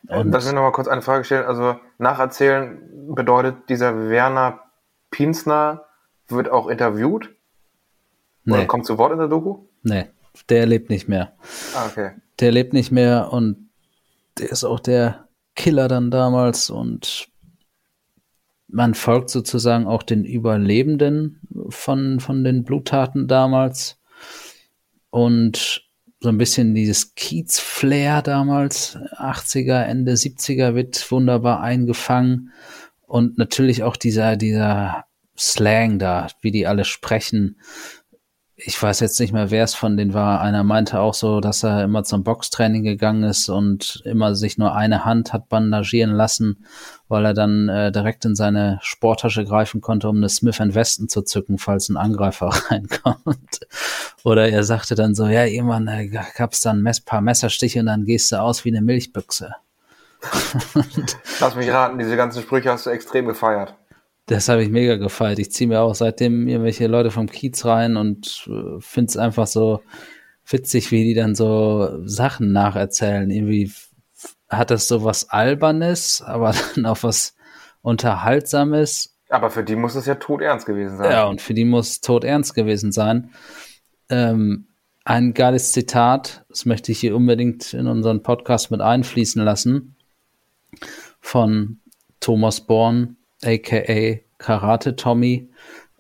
Und 0.07 0.31
Lass 0.31 0.45
mich 0.45 0.53
noch 0.53 0.61
mal 0.61 0.71
kurz 0.71 0.87
eine 0.87 1.01
Frage 1.01 1.23
stellen. 1.23 1.45
Also 1.45 1.75
nacherzählen 1.97 2.79
bedeutet, 3.15 3.67
dieser 3.69 4.09
Werner 4.09 4.59
Pinsner 5.09 5.85
wird 6.27 6.49
auch 6.49 6.67
interviewt? 6.67 7.35
Nee. 8.45 8.53
Oder 8.53 8.65
kommt 8.67 8.85
zu 8.85 8.99
Wort 8.99 9.11
in 9.11 9.17
der 9.17 9.27
Doku? 9.27 9.65
Nee, 9.81 10.05
der 10.49 10.67
lebt 10.67 10.91
nicht 10.91 11.09
mehr. 11.09 11.33
Ah, 11.75 11.87
okay. 11.87 12.11
Der 12.39 12.51
lebt 12.51 12.73
nicht 12.73 12.91
mehr 12.91 13.31
und 13.33 13.69
der 14.37 14.49
ist 14.49 14.63
auch 14.63 14.79
der 14.79 15.27
Killer 15.55 15.87
dann 15.87 16.11
damals 16.11 16.69
und 16.69 17.27
man 18.67 18.93
folgt 18.93 19.29
sozusagen 19.29 19.87
auch 19.87 20.03
den 20.03 20.23
Überlebenden 20.23 21.41
von, 21.69 22.19
von 22.19 22.43
den 22.43 22.63
Bluttaten 22.63 23.27
damals 23.27 23.99
und 25.09 25.83
so 26.21 26.29
ein 26.29 26.37
bisschen 26.37 26.75
dieses 26.75 27.15
Kiez-Flair 27.15 28.21
damals, 28.21 28.97
80er, 28.97 29.83
Ende 29.83 30.13
70er 30.13 30.75
wird 30.75 31.09
wunderbar 31.11 31.61
eingefangen 31.61 32.51
und 33.07 33.37
natürlich 33.37 33.83
auch 33.83 33.95
dieser, 33.95 34.35
dieser 34.35 35.05
Slang 35.37 35.99
da, 35.99 36.27
wie 36.41 36.51
die 36.51 36.67
alle 36.67 36.83
sprechen, 36.83 37.59
ich 38.61 38.81
weiß 38.81 38.99
jetzt 38.99 39.19
nicht 39.19 39.31
mehr, 39.31 39.51
wer 39.51 39.63
es 39.63 39.73
von 39.73 39.95
denen 39.95 40.13
war. 40.13 40.41
Einer 40.41 40.63
meinte 40.63 40.99
auch 40.99 41.13
so, 41.13 41.39
dass 41.39 41.63
er 41.63 41.83
immer 41.83 42.03
zum 42.03 42.23
Boxtraining 42.23 42.83
gegangen 42.83 43.23
ist 43.23 43.47
und 43.47 44.01
immer 44.05 44.35
sich 44.35 44.57
nur 44.57 44.75
eine 44.75 45.05
Hand 45.05 45.31
hat 45.31 45.47
bandagieren 45.47 46.11
lassen, 46.11 46.65
weil 47.07 47.25
er 47.25 47.33
dann 47.33 47.69
äh, 47.69 47.91
direkt 47.91 48.25
in 48.25 48.35
seine 48.35 48.79
Sporttasche 48.81 49.45
greifen 49.45 49.79
konnte, 49.79 50.09
um 50.09 50.17
eine 50.17 50.29
Smith 50.29 50.59
Weston 50.59 51.07
zu 51.07 51.21
zücken, 51.21 51.57
falls 51.57 51.89
ein 51.89 51.97
Angreifer 51.97 52.47
reinkommt. 52.69 53.61
Oder 54.23 54.49
er 54.49 54.63
sagte 54.63 54.95
dann 54.95 55.15
so, 55.15 55.27
ja, 55.27 55.45
irgendwann 55.45 55.87
äh, 55.87 56.07
gab 56.07 56.51
es 56.51 56.59
dann 56.61 56.85
ein 56.85 56.95
paar 57.05 57.21
Messerstiche 57.21 57.79
und 57.79 57.85
dann 57.85 58.03
gehst 58.03 58.31
du 58.31 58.41
aus 58.41 58.65
wie 58.65 58.69
eine 58.69 58.81
Milchbüchse. 58.81 59.55
Lass 61.39 61.55
mich 61.55 61.71
raten, 61.71 61.97
diese 61.97 62.17
ganzen 62.17 62.41
Sprüche 62.41 62.71
hast 62.71 62.85
du 62.85 62.89
extrem 62.89 63.25
gefeiert. 63.25 63.75
Das 64.29 64.47
habe 64.47 64.61
ich 64.61 64.69
mega 64.69 64.95
gefeiert. 64.97 65.39
Ich 65.39 65.51
ziehe 65.51 65.67
mir 65.67 65.81
auch 65.81 65.95
seitdem 65.95 66.47
irgendwelche 66.47 66.85
Leute 66.85 67.09
vom 67.09 67.25
Kiez 67.25 67.65
rein 67.65 67.97
und 67.97 68.47
äh, 68.47 68.79
finde 68.79 69.09
es 69.09 69.17
einfach 69.17 69.47
so 69.47 69.81
witzig, 70.47 70.91
wie 70.91 71.03
die 71.03 71.15
dann 71.15 71.33
so 71.33 72.05
Sachen 72.05 72.51
nacherzählen. 72.51 73.31
Irgendwie 73.31 73.71
hat 74.47 74.69
das 74.69 74.87
so 74.87 75.03
was 75.03 75.31
Albernes, 75.31 76.21
aber 76.21 76.53
dann 76.75 76.85
auch 76.85 77.01
was 77.01 77.35
Unterhaltsames. 77.81 79.17
Aber 79.29 79.49
für 79.49 79.63
die 79.63 79.75
muss 79.75 79.95
es 79.95 80.05
ja 80.05 80.13
todernst 80.13 80.67
gewesen 80.67 80.97
sein. 80.97 81.11
Ja, 81.11 81.25
und 81.25 81.41
für 81.41 81.55
die 81.55 81.65
muss 81.65 81.89
es 81.89 82.01
todernst 82.01 82.53
gewesen 82.53 82.91
sein. 82.91 83.31
Ähm, 84.09 84.67
ein 85.05 85.33
geiles 85.33 85.71
Zitat, 85.71 86.45
das 86.49 86.67
möchte 86.67 86.91
ich 86.91 86.99
hier 86.99 87.15
unbedingt 87.15 87.73
in 87.73 87.87
unseren 87.87 88.21
Podcast 88.21 88.69
mit 88.69 88.81
einfließen 88.81 89.43
lassen, 89.43 89.95
von 91.19 91.79
Thomas 92.19 92.61
Born 92.61 93.15
aka 93.43 94.19
Karate 94.37 94.95
Tommy. 94.95 95.49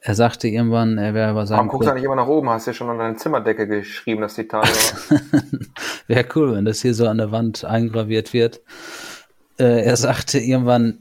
Er 0.01 0.15
sagte 0.15 0.47
irgendwann, 0.47 0.97
er 0.97 1.13
wäre 1.13 1.33
bei 1.33 1.45
seinem. 1.45 1.57
Warum 1.57 1.69
guckst 1.69 1.89
du 1.89 1.93
nicht 1.93 2.05
immer 2.05 2.15
nach 2.15 2.27
oben? 2.27 2.49
Hast 2.49 2.67
du 2.67 2.71
ja 2.71 2.73
schon 2.73 2.89
an 2.89 2.97
deine 2.97 3.17
Zimmerdecke 3.17 3.67
geschrieben, 3.67 4.21
das 4.21 4.35
Zitat. 4.35 4.65
wäre 6.07 6.25
cool, 6.35 6.55
wenn 6.55 6.65
das 6.65 6.81
hier 6.81 6.93
so 6.93 7.07
an 7.07 7.17
der 7.17 7.31
Wand 7.31 7.65
eingraviert 7.65 8.31
wird. 8.31 8.61
Äh, 9.59 9.83
er 9.83 9.97
sagte 9.97 10.39
irgendwann, 10.39 10.99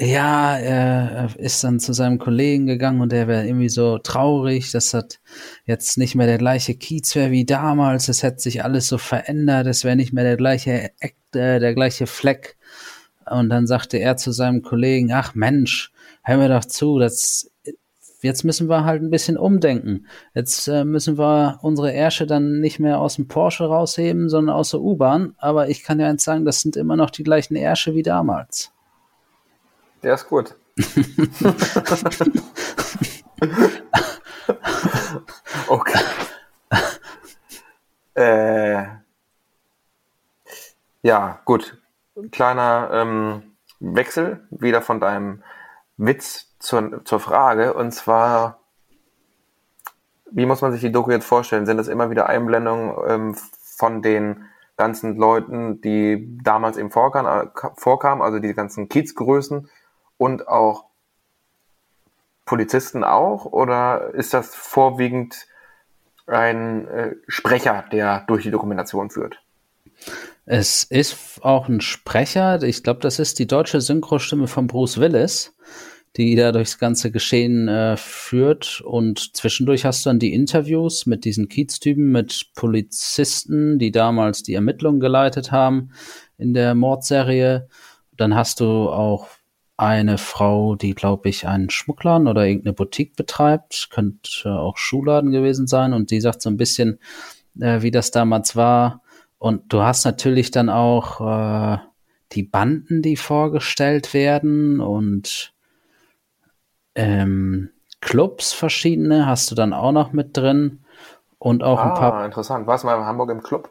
ja, 0.00 0.56
er 0.56 1.30
ist 1.36 1.64
dann 1.64 1.80
zu 1.80 1.94
seinem 1.94 2.18
Kollegen 2.18 2.66
gegangen 2.66 3.00
und 3.00 3.12
er 3.12 3.28
wäre 3.28 3.46
irgendwie 3.46 3.70
so 3.70 3.98
traurig, 3.98 4.70
dass 4.70 4.90
das 4.90 5.18
jetzt 5.64 5.96
nicht 5.96 6.14
mehr 6.14 6.26
der 6.26 6.38
gleiche 6.38 6.74
Kiez 6.74 7.14
wäre 7.16 7.30
wie 7.30 7.46
damals. 7.46 8.08
Es 8.08 8.22
hätte 8.22 8.40
sich 8.40 8.62
alles 8.62 8.88
so 8.88 8.98
verändert. 8.98 9.66
Es 9.66 9.84
wäre 9.84 9.96
nicht 9.96 10.12
mehr 10.12 10.24
der 10.24 10.36
gleiche 10.36 10.90
Eck, 11.00 11.16
äh, 11.34 11.58
der 11.58 11.74
gleiche 11.74 12.06
Fleck 12.06 12.56
und 13.30 13.48
dann 13.48 13.66
sagte 13.66 13.98
er 13.98 14.16
zu 14.16 14.30
seinem 14.32 14.62
Kollegen, 14.62 15.12
ach 15.12 15.34
Mensch, 15.34 15.92
hör 16.22 16.36
mir 16.36 16.48
doch 16.48 16.64
zu, 16.64 16.98
das, 16.98 17.50
jetzt 18.22 18.44
müssen 18.44 18.68
wir 18.68 18.84
halt 18.84 19.02
ein 19.02 19.10
bisschen 19.10 19.36
umdenken. 19.36 20.06
Jetzt 20.34 20.68
äh, 20.68 20.84
müssen 20.84 21.18
wir 21.18 21.58
unsere 21.62 21.92
Ärsche 21.92 22.26
dann 22.26 22.60
nicht 22.60 22.78
mehr 22.78 23.00
aus 23.00 23.16
dem 23.16 23.26
Porsche 23.28 23.64
rausheben, 23.64 24.28
sondern 24.28 24.54
aus 24.54 24.70
der 24.70 24.80
U-Bahn. 24.80 25.34
Aber 25.38 25.68
ich 25.68 25.82
kann 25.82 25.98
ja 25.98 26.08
eins 26.08 26.22
sagen, 26.24 26.44
das 26.44 26.60
sind 26.60 26.76
immer 26.76 26.96
noch 26.96 27.10
die 27.10 27.24
gleichen 27.24 27.56
Ärsche 27.56 27.94
wie 27.94 28.02
damals. 28.02 28.72
Der 30.02 30.14
ist 30.14 30.28
gut. 30.28 30.54
okay. 35.68 35.98
äh, 38.14 38.84
ja, 41.02 41.40
gut 41.44 41.76
kleiner 42.30 42.90
ähm, 42.92 43.56
Wechsel 43.80 44.46
wieder 44.50 44.82
von 44.82 45.00
deinem 45.00 45.42
Witz 45.96 46.56
zur, 46.58 47.04
zur 47.04 47.20
Frage. 47.20 47.74
Und 47.74 47.92
zwar, 47.92 48.60
wie 50.30 50.46
muss 50.46 50.62
man 50.62 50.72
sich 50.72 50.80
die 50.80 50.92
Doku 50.92 51.10
jetzt 51.10 51.26
vorstellen? 51.26 51.66
Sind 51.66 51.76
das 51.76 51.88
immer 51.88 52.10
wieder 52.10 52.28
Einblendungen 52.28 52.94
ähm, 53.08 53.36
von 53.76 54.02
den 54.02 54.44
ganzen 54.76 55.16
Leuten, 55.16 55.80
die 55.80 56.38
damals 56.42 56.76
eben 56.76 56.90
vorkamen, 56.90 57.50
vorkamen 57.76 58.22
also 58.22 58.38
die 58.38 58.52
ganzen 58.54 58.88
Kiezgrößen 58.88 59.68
und 60.18 60.48
auch 60.48 60.84
Polizisten 62.44 63.04
auch? 63.04 63.46
Oder 63.46 64.14
ist 64.14 64.34
das 64.34 64.54
vorwiegend 64.54 65.46
ein 66.26 66.88
äh, 66.88 67.16
Sprecher, 67.28 67.84
der 67.92 68.24
durch 68.26 68.42
die 68.42 68.50
Dokumentation 68.50 69.10
führt? 69.10 69.42
Es 70.48 70.84
ist 70.84 71.40
auch 71.42 71.68
ein 71.68 71.80
Sprecher, 71.80 72.62
ich 72.62 72.84
glaube, 72.84 73.00
das 73.00 73.18
ist 73.18 73.40
die 73.40 73.48
deutsche 73.48 73.80
Synchrostimme 73.80 74.46
von 74.46 74.68
Bruce 74.68 74.98
Willis, 74.98 75.56
die 76.16 76.36
da 76.36 76.52
durchs 76.52 76.78
ganze 76.78 77.10
Geschehen 77.10 77.66
äh, 77.66 77.96
führt. 77.96 78.80
Und 78.80 79.36
zwischendurch 79.36 79.84
hast 79.84 80.06
du 80.06 80.10
dann 80.10 80.20
die 80.20 80.32
Interviews 80.32 81.04
mit 81.04 81.24
diesen 81.24 81.48
Kieztypen, 81.48 82.12
mit 82.12 82.52
Polizisten, 82.54 83.80
die 83.80 83.90
damals 83.90 84.44
die 84.44 84.54
Ermittlungen 84.54 85.00
geleitet 85.00 85.50
haben 85.50 85.90
in 86.38 86.54
der 86.54 86.76
Mordserie. 86.76 87.68
Dann 88.16 88.36
hast 88.36 88.60
du 88.60 88.88
auch 88.88 89.26
eine 89.76 90.16
Frau, 90.16 90.76
die, 90.76 90.94
glaube 90.94 91.28
ich, 91.28 91.48
einen 91.48 91.70
Schmuckladen 91.70 92.28
oder 92.28 92.46
irgendeine 92.46 92.72
Boutique 92.72 93.16
betreibt, 93.16 93.88
könnte 93.90 94.52
auch 94.52 94.76
Schuhladen 94.76 95.32
gewesen 95.32 95.66
sein. 95.66 95.92
Und 95.92 96.12
die 96.12 96.20
sagt 96.20 96.40
so 96.40 96.48
ein 96.50 96.56
bisschen, 96.56 97.00
äh, 97.60 97.82
wie 97.82 97.90
das 97.90 98.12
damals 98.12 98.54
war 98.54 99.02
und 99.38 99.72
du 99.72 99.82
hast 99.82 100.04
natürlich 100.04 100.50
dann 100.50 100.68
auch 100.68 101.20
äh, 101.20 101.78
die 102.32 102.42
Banden, 102.42 103.02
die 103.02 103.16
vorgestellt 103.16 104.14
werden 104.14 104.80
und 104.80 105.52
ähm, 106.94 107.70
Clubs 108.00 108.52
verschiedene 108.52 109.26
hast 109.26 109.50
du 109.50 109.54
dann 109.54 109.72
auch 109.72 109.92
noch 109.92 110.12
mit 110.12 110.36
drin. 110.36 110.82
Und 111.38 111.62
auch 111.62 111.78
ah, 111.78 111.88
ein 111.88 111.94
paar. 111.94 112.24
interessant. 112.24 112.66
Warst 112.66 112.82
du 112.82 112.88
mal 112.88 112.96
in 112.96 113.04
Hamburg 113.04 113.30
im 113.30 113.42
Club? 113.42 113.70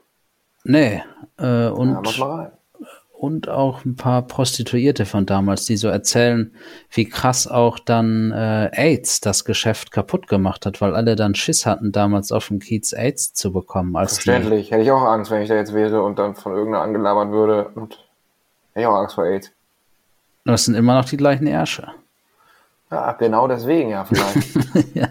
Nee. 0.63 1.03
Äh, 1.37 1.67
und 1.67 1.93
ja, 1.93 2.01
muss 2.01 2.17
mal 2.19 2.35
rein 2.35 2.51
und 3.17 3.49
auch 3.49 3.85
ein 3.85 3.95
paar 3.95 4.21
Prostituierte 4.21 5.05
von 5.05 5.25
damals, 5.25 5.65
die 5.65 5.77
so 5.77 5.87
erzählen, 5.87 6.53
wie 6.91 7.05
krass 7.05 7.47
auch 7.47 7.79
dann 7.79 8.31
äh, 8.31 8.69
AIDS 8.73 9.21
das 9.21 9.45
Geschäft 9.45 9.91
kaputt 9.91 10.27
gemacht 10.27 10.65
hat, 10.65 10.81
weil 10.81 10.95
alle 10.95 11.15
dann 11.15 11.33
Schiss 11.33 11.65
hatten, 11.65 11.91
damals 11.91 12.31
auf 12.31 12.49
dem 12.49 12.59
Kiez 12.59 12.93
AIDS 12.93 13.33
zu 13.33 13.51
bekommen. 13.51 13.95
Als 13.95 14.15
Verständlich, 14.15 14.71
hätte 14.71 14.83
ich 14.83 14.91
auch 14.91 15.01
Angst, 15.01 15.31
wenn 15.31 15.41
ich 15.41 15.49
da 15.49 15.55
jetzt 15.55 15.73
wäre 15.73 16.03
und 16.03 16.19
dann 16.19 16.35
von 16.35 16.53
irgendeiner 16.53 16.83
angelabert 16.83 17.31
würde 17.31 17.69
und 17.69 17.93
hätte 18.73 18.81
ich 18.81 18.85
auch 18.85 18.95
Angst 18.95 19.15
vor 19.15 19.25
AIDS. 19.25 19.51
Das 20.43 20.65
sind 20.65 20.75
immer 20.75 20.95
noch 20.95 21.05
die 21.05 21.17
gleichen 21.17 21.47
Ärsche. 21.47 21.87
Ja, 22.91 23.13
genau 23.13 23.47
deswegen 23.47 23.89
ja 23.89 24.05
vielleicht. 24.05 24.93
ja. 24.95 25.07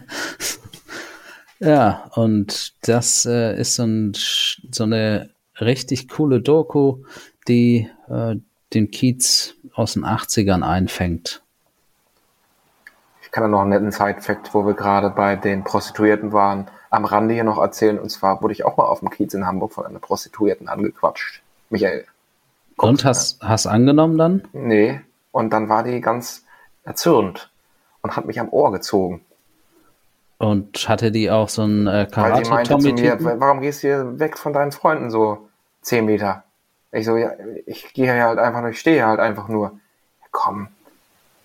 ja. 1.58 2.10
und 2.14 2.74
das 2.86 3.26
äh, 3.26 3.58
ist 3.58 3.74
so, 3.74 3.82
ein, 3.82 4.12
so 4.14 4.84
eine 4.84 5.30
richtig 5.60 6.08
coole 6.08 6.40
Doku, 6.40 6.98
die 7.48 7.90
äh, 8.08 8.36
den 8.72 8.90
Kiez 8.90 9.54
aus 9.74 9.94
den 9.94 10.04
80ern 10.04 10.62
einfängt. 10.62 11.42
Ich 13.22 13.30
kann 13.30 13.42
da 13.44 13.48
noch 13.48 13.60
einen 13.60 13.70
netten 13.70 13.92
Side-Fact, 13.92 14.54
wo 14.54 14.66
wir 14.66 14.74
gerade 14.74 15.10
bei 15.10 15.36
den 15.36 15.64
Prostituierten 15.64 16.32
waren. 16.32 16.68
am 16.90 17.04
Rande 17.04 17.34
hier 17.34 17.44
noch 17.44 17.58
erzählen. 17.58 17.98
Und 17.98 18.10
zwar 18.10 18.40
wurde 18.42 18.52
ich 18.52 18.64
auch 18.64 18.76
mal 18.76 18.84
auf 18.84 19.00
dem 19.00 19.10
Kiez 19.10 19.34
in 19.34 19.46
Hamburg 19.46 19.72
von 19.72 19.84
einer 19.84 19.98
Prostituierten 19.98 20.68
angequatscht. 20.68 21.42
Michael. 21.70 22.04
Und 22.76 23.04
hast, 23.04 23.42
hast 23.42 23.66
angenommen 23.66 24.18
dann? 24.18 24.48
Nee. 24.52 25.00
Und 25.32 25.52
dann 25.52 25.68
war 25.68 25.82
die 25.82 26.00
ganz 26.00 26.44
erzürnt 26.84 27.50
und 28.02 28.16
hat 28.16 28.26
mich 28.26 28.38
am 28.38 28.48
Ohr 28.50 28.70
gezogen. 28.70 29.22
Und 30.38 30.88
hatte 30.88 31.10
die 31.10 31.30
auch 31.30 31.48
so 31.48 31.62
ein 31.62 31.86
äh, 31.86 32.06
Weil 32.12 32.44
sie 32.44 32.50
meinte 32.50 32.78
zu 32.78 32.92
mir, 32.92 33.16
karate 33.16 33.40
warum 33.40 33.60
gehst 33.60 33.82
du 33.82 33.88
hier 33.88 34.18
weg 34.18 34.36
von 34.36 34.52
deinen 34.52 34.72
Freunden 34.72 35.10
so 35.10 35.48
zehn 35.80 36.04
Meter? 36.04 36.44
Ich 36.94 37.06
so, 37.06 37.16
ja, 37.16 37.32
ich 37.66 37.92
gehe 37.92 38.12
hier 38.12 38.24
halt 38.24 38.38
einfach 38.38 38.60
nur, 38.60 38.70
ich 38.70 38.78
stehe 38.78 39.04
halt 39.04 39.18
einfach 39.18 39.48
nur. 39.48 39.72
Ja, 40.20 40.26
komm, 40.30 40.68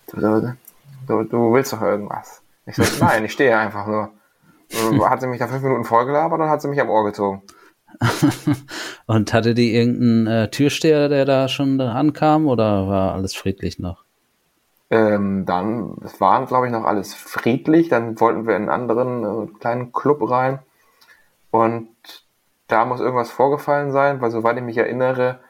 du, 0.06 0.20
du, 1.06 1.24
du, 1.24 1.52
willst 1.52 1.72
doch 1.72 1.82
irgendwas. 1.82 2.40
Ich 2.66 2.76
so, 2.76 2.84
nein, 3.04 3.24
ich 3.24 3.32
stehe 3.32 3.58
einfach 3.58 3.86
nur. 3.86 4.10
Hat 5.08 5.20
sie 5.20 5.26
mich 5.26 5.40
da 5.40 5.48
fünf 5.48 5.64
Minuten 5.64 5.84
vollgelabert 5.84 6.40
und 6.40 6.48
hat 6.48 6.62
sie 6.62 6.68
mich 6.68 6.80
am 6.80 6.90
Ohr 6.90 7.04
gezogen. 7.04 7.42
Und 9.06 9.34
hatte 9.34 9.52
die 9.52 9.74
irgendeinen 9.74 10.26
äh, 10.28 10.50
Türsteher, 10.50 11.08
der 11.08 11.24
da 11.24 11.48
schon 11.48 11.80
ankam 11.80 12.46
oder 12.46 12.86
war 12.86 13.14
alles 13.14 13.34
friedlich 13.34 13.80
noch? 13.80 14.04
Ähm, 14.90 15.44
dann, 15.44 15.96
es 16.04 16.20
waren, 16.20 16.46
glaube 16.46 16.66
ich, 16.66 16.72
noch 16.72 16.84
alles 16.84 17.12
friedlich. 17.12 17.88
Dann 17.88 18.20
wollten 18.20 18.46
wir 18.46 18.54
in 18.54 18.68
einen 18.68 18.90
anderen 18.90 19.24
äh, 19.24 19.58
kleinen 19.58 19.92
Club 19.92 20.30
rein. 20.30 20.60
Und 21.50 21.88
da 22.70 22.84
muss 22.84 23.00
irgendwas 23.00 23.30
vorgefallen 23.30 23.92
sein, 23.92 24.20
weil 24.20 24.30
soweit 24.30 24.56
ich 24.56 24.62
mich 24.62 24.78
erinnere, 24.78 25.40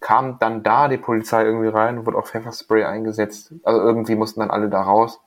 kam 0.00 0.38
dann 0.38 0.62
da 0.62 0.88
die 0.88 0.96
Polizei 0.96 1.44
irgendwie 1.44 1.68
rein, 1.68 2.06
wurde 2.06 2.18
auch 2.18 2.26
Pfefferspray 2.26 2.84
eingesetzt. 2.84 3.52
Also 3.64 3.80
irgendwie 3.80 4.14
mussten 4.14 4.40
dann 4.40 4.50
alle 4.50 4.68
da 4.68 4.82
raus. 4.82 5.20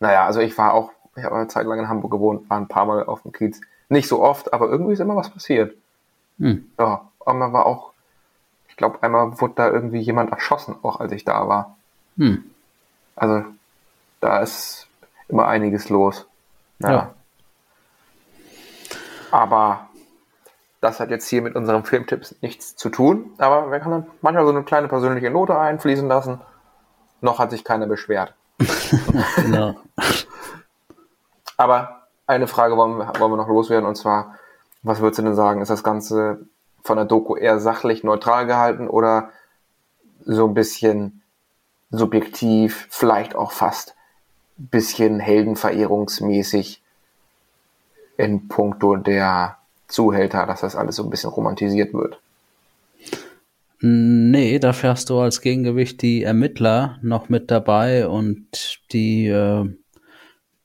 Naja, 0.00 0.26
also 0.26 0.40
ich 0.40 0.56
war 0.58 0.74
auch, 0.74 0.92
ich 1.16 1.24
habe 1.24 1.36
eine 1.36 1.48
Zeit 1.48 1.66
lang 1.66 1.78
in 1.78 1.88
Hamburg 1.88 2.12
gewohnt, 2.12 2.48
war 2.50 2.58
ein 2.58 2.68
paar 2.68 2.86
Mal 2.86 3.04
auf 3.04 3.22
dem 3.22 3.32
Kiez. 3.32 3.60
Nicht 3.88 4.08
so 4.08 4.22
oft, 4.22 4.52
aber 4.52 4.68
irgendwie 4.68 4.92
ist 4.92 5.00
immer 5.00 5.16
was 5.16 5.30
passiert. 5.30 5.74
Hm. 6.38 6.70
Ja, 6.78 7.08
einmal 7.24 7.52
war 7.52 7.66
auch, 7.66 7.92
ich 8.68 8.76
glaube, 8.76 9.02
einmal 9.02 9.40
wurde 9.40 9.54
da 9.56 9.68
irgendwie 9.68 10.00
jemand 10.00 10.30
erschossen, 10.30 10.76
auch 10.82 11.00
als 11.00 11.12
ich 11.12 11.24
da 11.24 11.48
war. 11.48 11.76
Hm. 12.16 12.44
Also 13.16 13.44
da 14.20 14.40
ist 14.40 14.86
immer 15.28 15.46
einiges 15.48 15.88
los. 15.88 16.26
Ja. 16.78 16.90
Ja. 16.90 17.14
Aber 19.30 19.87
das 20.80 21.00
hat 21.00 21.10
jetzt 21.10 21.28
hier 21.28 21.42
mit 21.42 21.56
unseren 21.56 21.84
Filmtipps 21.84 22.36
nichts 22.40 22.76
zu 22.76 22.88
tun. 22.88 23.32
Aber 23.38 23.70
wir 23.70 23.80
können 23.80 24.06
manchmal 24.20 24.44
so 24.44 24.50
eine 24.50 24.62
kleine 24.62 24.88
persönliche 24.88 25.30
Note 25.30 25.58
einfließen 25.58 26.08
lassen. 26.08 26.40
Noch 27.20 27.38
hat 27.38 27.50
sich 27.50 27.64
keiner 27.64 27.86
beschwert. 27.86 28.34
Genau. 29.36 29.74
Aber 31.56 32.06
eine 32.26 32.46
Frage 32.46 32.76
wollen 32.76 32.98
wir, 32.98 33.12
wollen 33.18 33.32
wir 33.32 33.36
noch 33.36 33.48
loswerden 33.48 33.86
und 33.86 33.96
zwar, 33.96 34.36
was 34.82 35.00
würdest 35.00 35.18
du 35.18 35.22
denn 35.24 35.34
sagen? 35.34 35.60
Ist 35.60 35.70
das 35.70 35.82
Ganze 35.82 36.46
von 36.82 36.96
der 36.96 37.04
Doku 37.04 37.36
eher 37.36 37.58
sachlich 37.58 38.04
neutral 38.04 38.46
gehalten 38.46 38.88
oder 38.88 39.30
so 40.24 40.46
ein 40.46 40.54
bisschen 40.54 41.22
subjektiv, 41.90 42.86
vielleicht 42.90 43.34
auch 43.34 43.52
fast 43.52 43.94
ein 44.58 44.68
bisschen 44.68 45.20
heldenverehrungsmäßig 45.20 46.82
in 48.16 48.48
puncto 48.48 48.96
der 48.96 49.57
Zuhälter, 49.88 50.46
dass 50.46 50.60
das 50.60 50.76
alles 50.76 50.96
so 50.96 51.04
ein 51.04 51.10
bisschen 51.10 51.30
romantisiert 51.30 51.92
wird? 51.92 52.20
Nee, 53.80 54.58
dafür 54.58 54.90
hast 54.90 55.08
du 55.08 55.18
als 55.18 55.40
Gegengewicht 55.40 56.02
die 56.02 56.24
Ermittler 56.24 56.98
noch 57.02 57.28
mit 57.28 57.50
dabei 57.50 58.08
und 58.08 58.80
die 58.92 59.28
äh, 59.28 59.66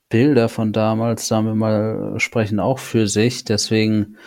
Bilder 0.10 0.50
von 0.50 0.74
damals, 0.74 1.28
sagen 1.28 1.46
wir 1.46 1.56
mal, 1.56 2.20
sprechen 2.20 2.60
auch 2.60 2.80
für 2.80 3.08
sich. 3.08 3.46
Deswegen 3.46 4.18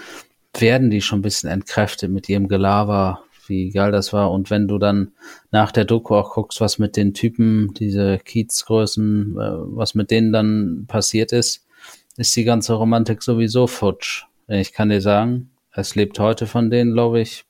werden 0.56 0.90
die 0.90 1.00
schon 1.00 1.18
ein 1.18 1.22
bisschen 1.22 1.50
entkräftet 1.50 2.10
mit 2.10 2.28
ihrem 2.28 2.46
Gelaber, 2.46 3.24
wie 3.48 3.70
geil 3.70 3.90
das 3.90 4.12
war. 4.12 4.30
Und 4.30 4.50
wenn 4.50 4.68
du 4.68 4.78
dann 4.78 5.12
nach 5.50 5.72
der 5.72 5.84
Doku 5.84 6.14
auch 6.14 6.34
guckst, 6.34 6.60
was 6.60 6.78
mit 6.78 6.96
den 6.96 7.12
Typen, 7.12 7.74
diese 7.74 8.18
Kiezgrößen, 8.18 9.36
äh, 9.36 9.76
was 9.76 9.94
mit 9.94 10.12
denen 10.12 10.32
dann 10.32 10.84
passiert 10.86 11.32
ist, 11.32 11.66
ist 12.16 12.34
die 12.36 12.44
ganze 12.44 12.74
Romantik 12.74 13.22
sowieso 13.22 13.66
futsch. 13.66 14.26
Ich 14.48 14.72
kann 14.72 14.88
dir 14.88 15.00
sagen, 15.00 15.50
es 15.72 15.94
lebt 15.94 16.18
heute 16.18 16.46
von 16.46 16.70
denen, 16.70 16.92
glaube 16.92 17.20
ich, 17.20 17.44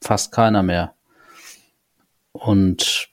fast 0.00 0.32
keiner 0.32 0.62
mehr. 0.62 0.94
Und 2.32 3.08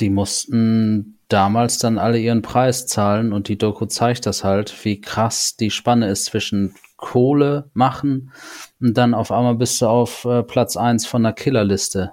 die 0.00 0.10
mussten 0.10 1.18
damals 1.28 1.78
dann 1.78 1.98
alle 1.98 2.18
ihren 2.18 2.42
Preis 2.42 2.86
zahlen 2.86 3.32
und 3.32 3.48
die 3.48 3.58
Doku 3.58 3.86
zeigt 3.86 4.26
das 4.26 4.44
halt, 4.44 4.84
wie 4.84 5.00
krass 5.00 5.56
die 5.56 5.70
Spanne 5.70 6.08
ist 6.08 6.26
zwischen 6.26 6.74
Kohle 6.96 7.70
machen 7.72 8.32
und 8.80 8.96
dann 8.96 9.14
auf 9.14 9.32
einmal 9.32 9.56
bist 9.56 9.80
du 9.82 9.86
auf 9.86 10.24
äh, 10.24 10.42
Platz 10.42 10.76
eins 10.76 11.06
von 11.06 11.22
der 11.22 11.32
Killerliste. 11.32 12.12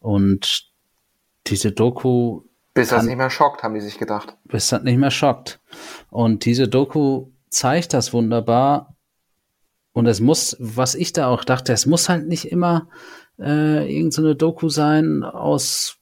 Und 0.00 0.70
diese 1.46 1.72
Doku 1.72 2.42
Bis 2.74 2.88
das 2.88 3.04
nicht 3.04 3.16
mehr 3.16 3.30
schockt, 3.30 3.62
haben 3.62 3.74
die 3.74 3.80
sich 3.80 3.98
gedacht. 3.98 4.36
bist 4.44 4.72
halt 4.72 4.84
nicht 4.84 4.98
mehr 4.98 5.10
schockt. 5.10 5.60
Und 6.10 6.44
diese 6.44 6.68
Doku 6.68 7.28
zeigt 7.48 7.94
das 7.94 8.12
wunderbar. 8.12 8.95
Und 9.96 10.04
es 10.04 10.20
muss, 10.20 10.54
was 10.60 10.94
ich 10.94 11.14
da 11.14 11.28
auch 11.28 11.42
dachte, 11.42 11.72
es 11.72 11.86
muss 11.86 12.10
halt 12.10 12.28
nicht 12.28 12.52
immer 12.52 12.86
äh, 13.38 13.90
irgendeine 13.90 14.28
so 14.28 14.34
Doku 14.34 14.68
sein 14.68 15.22
aus 15.22 15.96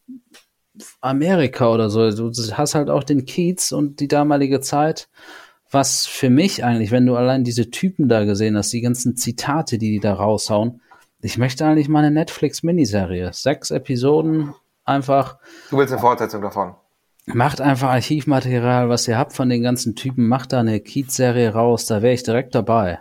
Amerika 1.00 1.70
oder 1.70 1.88
so. 1.90 2.10
Du 2.10 2.32
hast 2.54 2.74
halt 2.74 2.90
auch 2.90 3.04
den 3.04 3.24
Kiez 3.24 3.70
und 3.70 4.00
die 4.00 4.08
damalige 4.08 4.60
Zeit. 4.60 5.08
Was 5.70 6.06
für 6.06 6.28
mich 6.28 6.64
eigentlich, 6.64 6.90
wenn 6.90 7.06
du 7.06 7.14
allein 7.14 7.44
diese 7.44 7.70
Typen 7.70 8.08
da 8.08 8.24
gesehen 8.24 8.56
hast, 8.56 8.72
die 8.72 8.80
ganzen 8.80 9.14
Zitate, 9.14 9.78
die 9.78 9.92
die 9.92 10.00
da 10.00 10.14
raushauen, 10.14 10.80
ich 11.20 11.38
möchte 11.38 11.64
eigentlich 11.64 11.88
mal 11.88 12.00
eine 12.00 12.10
Netflix-Miniserie. 12.10 13.32
Sechs 13.32 13.70
Episoden, 13.70 14.54
einfach 14.84 15.38
Du 15.70 15.78
willst 15.78 15.92
eine 15.92 16.00
Fortsetzung 16.00 16.42
davon. 16.42 16.74
Macht 17.26 17.60
einfach 17.60 17.90
Archivmaterial, 17.90 18.88
was 18.88 19.06
ihr 19.06 19.16
habt 19.16 19.34
von 19.34 19.48
den 19.48 19.62
ganzen 19.62 19.94
Typen, 19.94 20.26
macht 20.26 20.52
da 20.52 20.58
eine 20.58 20.80
Kiez-Serie 20.80 21.50
raus, 21.50 21.86
da 21.86 22.02
wäre 22.02 22.14
ich 22.14 22.24
direkt 22.24 22.56
dabei. 22.56 22.98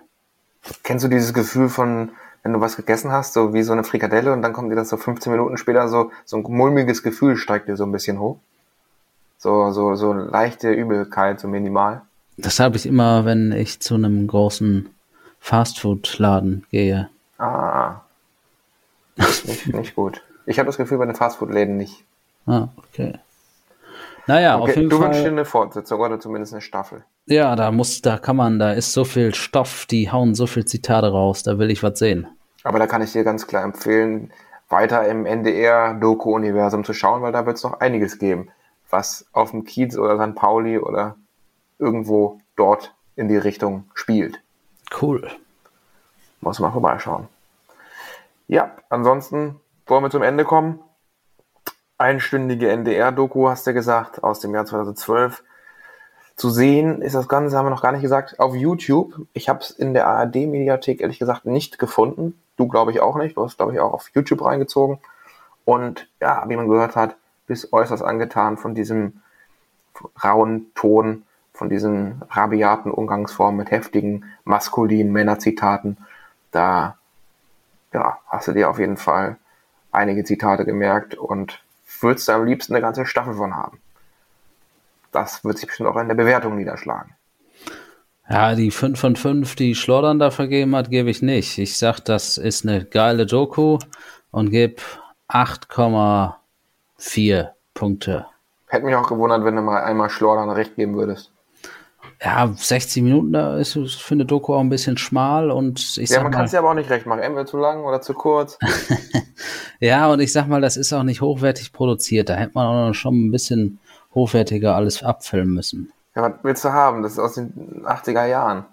Kennst 0.84 1.03
du 1.05 1.09
dieses 1.09 1.34
Gefühl 1.34 1.70
von, 1.70 2.11
wenn 2.43 2.53
du 2.53 2.61
was 2.61 2.76
gegessen 2.76 3.11
hast, 3.11 3.34
so 3.34 3.53
wie 3.53 3.64
so 3.64 3.74
eine 3.74 3.84
Frikadelle 3.84 4.32
und 4.34 4.41
dann 4.41 4.53
kommt 4.53 4.72
dir 4.72 4.76
das 4.76 4.89
so 4.89 4.97
15 4.97 5.32
Minuten 5.32 5.57
später 5.57 5.88
so, 5.88 6.11
so 6.26 6.38
ein 6.38 6.43
mulmiges 6.43 7.03
Gefühl 7.03 7.36
steigt 7.38 7.68
dir 7.68 7.76
so 7.78 7.84
ein 7.86 7.91
bisschen 7.91 8.20
hoch? 8.20 8.38
So, 9.38 9.72
so, 9.72 9.95
so 9.95 10.14
leichte 10.14 10.72
Übelkeit, 10.72 11.39
so 11.39 11.47
minimal. 11.47 12.01
Das 12.38 12.59
habe 12.59 12.78
ich 12.78 12.86
immer, 12.86 13.26
wenn 13.26 13.51
ich 13.51 13.80
zu 13.82 13.95
einem 13.95 14.26
großen 14.28 14.89
Fastfood-Laden 15.39 16.66
gehe. 16.72 17.09
Ah. 17.38 18.01
Nicht, 19.18 19.68
nicht 19.68 19.95
gut. 19.95 20.24
Ich 20.45 20.59
habe 20.59 20.68
das 20.68 20.78
Gefühl 20.78 20.97
bei 20.97 21.05
den 21.05 21.16
Fastfood-Läden 21.16 21.78
nicht. 21.78 22.03
Ah, 22.45 22.70
okay. 22.78 23.20
Naja, 24.28 24.55
auf 24.55 24.64
Okay, 24.70 24.80
jeden 24.80 24.89
du 24.89 24.99
wünschst 24.99 25.20
dir 25.20 25.24
Fall. 25.26 25.32
eine 25.34 25.45
Fortsetzung 25.45 25.99
oder 25.99 26.20
zumindest 26.20 26.53
eine 26.53 26.61
Staffel. 26.61 27.03
Ja, 27.26 27.55
da 27.55 27.71
muss, 27.71 28.01
da 28.01 28.17
kann 28.17 28.36
man, 28.36 28.59
da 28.59 28.74
ist 28.74 28.91
so 28.91 29.05
viel 29.05 29.34
Stoff, 29.34 29.86
die 29.86 30.11
hauen 30.11 30.36
so 30.36 30.45
viel 30.45 30.65
Zitate 30.65 31.11
raus, 31.11 31.43
da 31.43 31.57
will 31.57 31.71
ich 31.71 31.82
was 31.82 31.97
sehen. 31.97 32.28
Aber 32.63 32.80
da 32.80 32.88
kann 32.88 33.01
ich 33.01 33.13
dir 33.13 33.24
ganz 33.24 33.47
klar 33.47 33.63
empfehlen, 33.63 34.32
weiter 34.67 35.07
im 35.07 35.26
NDR-Doku-Universum 35.26 36.84
zu 36.84 36.93
schauen, 36.93 37.21
weil 37.21 37.32
da 37.32 37.45
wird 37.45 37.57
es 37.57 37.63
noch 37.63 37.80
einiges 37.80 38.19
geben, 38.19 38.49
was 38.89 39.26
auf 39.32 39.51
dem 39.51 39.63
Kiez 39.63 39.97
oder 39.97 40.17
St. 40.17 40.36
Pauli 40.36 40.78
oder 40.80 41.15
irgendwo 41.80 42.41
dort 42.55 42.93
in 43.15 43.28
die 43.28 43.38
Richtung 43.38 43.86
spielt. 43.93 44.41
Cool. 45.01 45.30
Muss 46.41 46.59
mal 46.59 46.71
vorbeischauen. 46.71 47.28
Ja, 48.47 48.71
ansonsten 48.89 49.59
wollen 49.88 50.03
wir 50.03 50.09
zum 50.09 50.24
Ende 50.24 50.43
kommen. 50.43 50.80
Einstündige 51.97 52.69
NDR-Doku, 52.69 53.47
hast 53.47 53.65
du 53.65 53.74
gesagt, 53.74 54.24
aus 54.24 54.41
dem 54.41 54.53
Jahr 54.53 54.65
2012. 54.65 55.43
Zu 56.36 56.50
sehen 56.50 57.02
ist 57.02 57.16
das 57.16 57.28
Ganze, 57.28 57.58
haben 57.58 57.66
wir 57.66 57.70
noch 57.70 57.84
gar 57.84 57.92
nicht 57.92 58.02
gesagt, 58.02 58.40
auf 58.40 58.56
YouTube. 58.56 59.14
Ich 59.34 59.50
habe 59.50 59.60
es 59.60 59.70
in 59.70 59.94
der 59.94 60.08
ARD-Mediathek 60.08 61.02
ehrlich 61.02 61.20
gesagt 61.20 61.46
nicht 61.46 61.78
gefunden. 61.78 62.40
Du 62.58 62.68
glaube 62.68 62.92
ich 62.92 63.02
auch 63.02 63.18
nicht. 63.18 63.38
Du 63.38 63.44
hast 63.44 63.58
glaube 63.58 63.74
ich 63.74 63.80
auch 63.80 63.94
auf 63.94 64.10
YouTube 64.14 64.44
reingezogen. 64.44 65.00
Und 65.66 66.08
ja, 66.20 66.44
wie 66.48 66.56
man 66.56 66.68
gehört 66.68 66.96
hat, 66.96 67.16
bist 67.48 67.72
äußerst 67.72 68.04
angetan 68.04 68.58
von 68.58 68.74
diesem 68.74 69.22
rauen 70.24 70.72
Ton, 70.74 71.24
von 71.54 71.70
diesen 71.70 72.22
rabiaten 72.30 72.92
Umgangsformen 72.92 73.58
mit 73.58 73.72
heftigen 73.72 74.26
maskulinen 74.44 75.14
Männerzitaten. 75.14 75.98
Da 76.52 76.98
ja, 77.94 78.18
hast 78.28 78.48
du 78.48 78.54
dir 78.54 78.70
auf 78.70 78.80
jeden 78.80 78.98
Fall 78.98 79.38
einige 79.92 80.24
Zitate 80.24 80.66
gemerkt 80.66 81.16
und 81.16 81.64
würdest 82.02 82.28
du 82.28 82.32
am 82.34 82.46
liebsten 82.46 82.74
eine 82.74 82.82
ganze 82.82 83.06
Staffel 83.06 83.36
von 83.36 83.56
haben. 83.56 83.80
Das 85.14 85.45
wird 85.45 85.57
sich 85.57 85.68
bestimmt 85.68 85.89
auch 85.89 85.97
in 85.97 86.07
der 86.07 86.16
Bewertung 86.16 86.55
niederschlagen. 86.57 87.16
Ja, 88.30 88.55
die 88.55 88.72
5 88.72 88.99
von 88.99 89.16
5, 89.16 89.55
die 89.55 89.76
Schlottern 89.76 90.20
da 90.20 90.32
vergeben 90.32 90.76
hat, 90.76 90.89
gebe 90.89 91.09
ich 91.09 91.22
nicht. 91.22 91.57
Ich 91.57 91.78
sag, 91.78 92.01
das 92.01 92.38
ist 92.38 92.66
eine 92.66 92.84
geile 92.86 93.26
Doku 93.26 93.80
und 94.32 94.49
gebe 94.49 94.82
8,4 95.30 97.49
Punkte. 97.74 98.26
Hätte 98.68 98.86
mich 98.86 98.95
auch 98.95 99.07
gewundert, 99.07 99.45
wenn 99.45 99.55
du 99.55 99.61
mal 99.61 99.82
einmal 99.84 100.09
Schlordern 100.09 100.49
recht 100.49 100.76
geben 100.76 100.95
würdest. 100.95 101.32
Ja, 102.24 102.53
60 102.55 103.03
Minuten, 103.03 103.34
da 103.34 103.57
ist 103.57 103.74
für 103.74 104.14
eine 104.14 104.26
Doku 104.26 104.53
auch 104.53 104.61
ein 104.61 104.70
bisschen 104.70 104.97
schmal 104.97 105.51
und 105.51 105.97
ich 105.97 106.09
Ja, 106.09 106.16
sag 106.16 106.24
man 106.24 106.32
kann 106.32 106.45
es 106.45 106.53
ja 106.53 106.59
aber 106.59 106.70
auch 106.70 106.74
nicht 106.74 106.89
recht 106.89 107.05
machen. 107.05 107.20
Entweder 107.20 107.45
zu 107.45 107.57
lang 107.57 107.84
oder 107.84 108.01
zu 108.01 108.14
kurz. 108.14 108.57
ja, 109.82 110.09
und 110.09 110.22
ich 110.22 110.32
sag 110.32 110.47
mal, 110.47 110.61
das 110.61 110.78
ist 110.78 110.93
auch 110.93 111.03
nicht 111.03 111.20
hochwertig 111.20 111.74
produziert. 111.74 112.30
Da 112.30 112.36
hätte 112.36 112.51
man 112.53 112.91
auch 112.91 112.93
schon 112.93 113.28
ein 113.28 113.32
bisschen 113.32 113.80
hochwertiger 114.16 114.76
alles 114.76 115.03
abfilmen 115.03 115.53
müssen. 115.53 115.91
Ja, 116.16 116.22
was 116.22 116.34
willst 116.43 116.64
du 116.64 116.72
haben? 116.72 117.01
Das 117.01 117.14
ist 117.14 117.20
aus 117.20 117.36
den 117.36 117.84
80er 117.86 118.26
Jahren. 118.26 118.66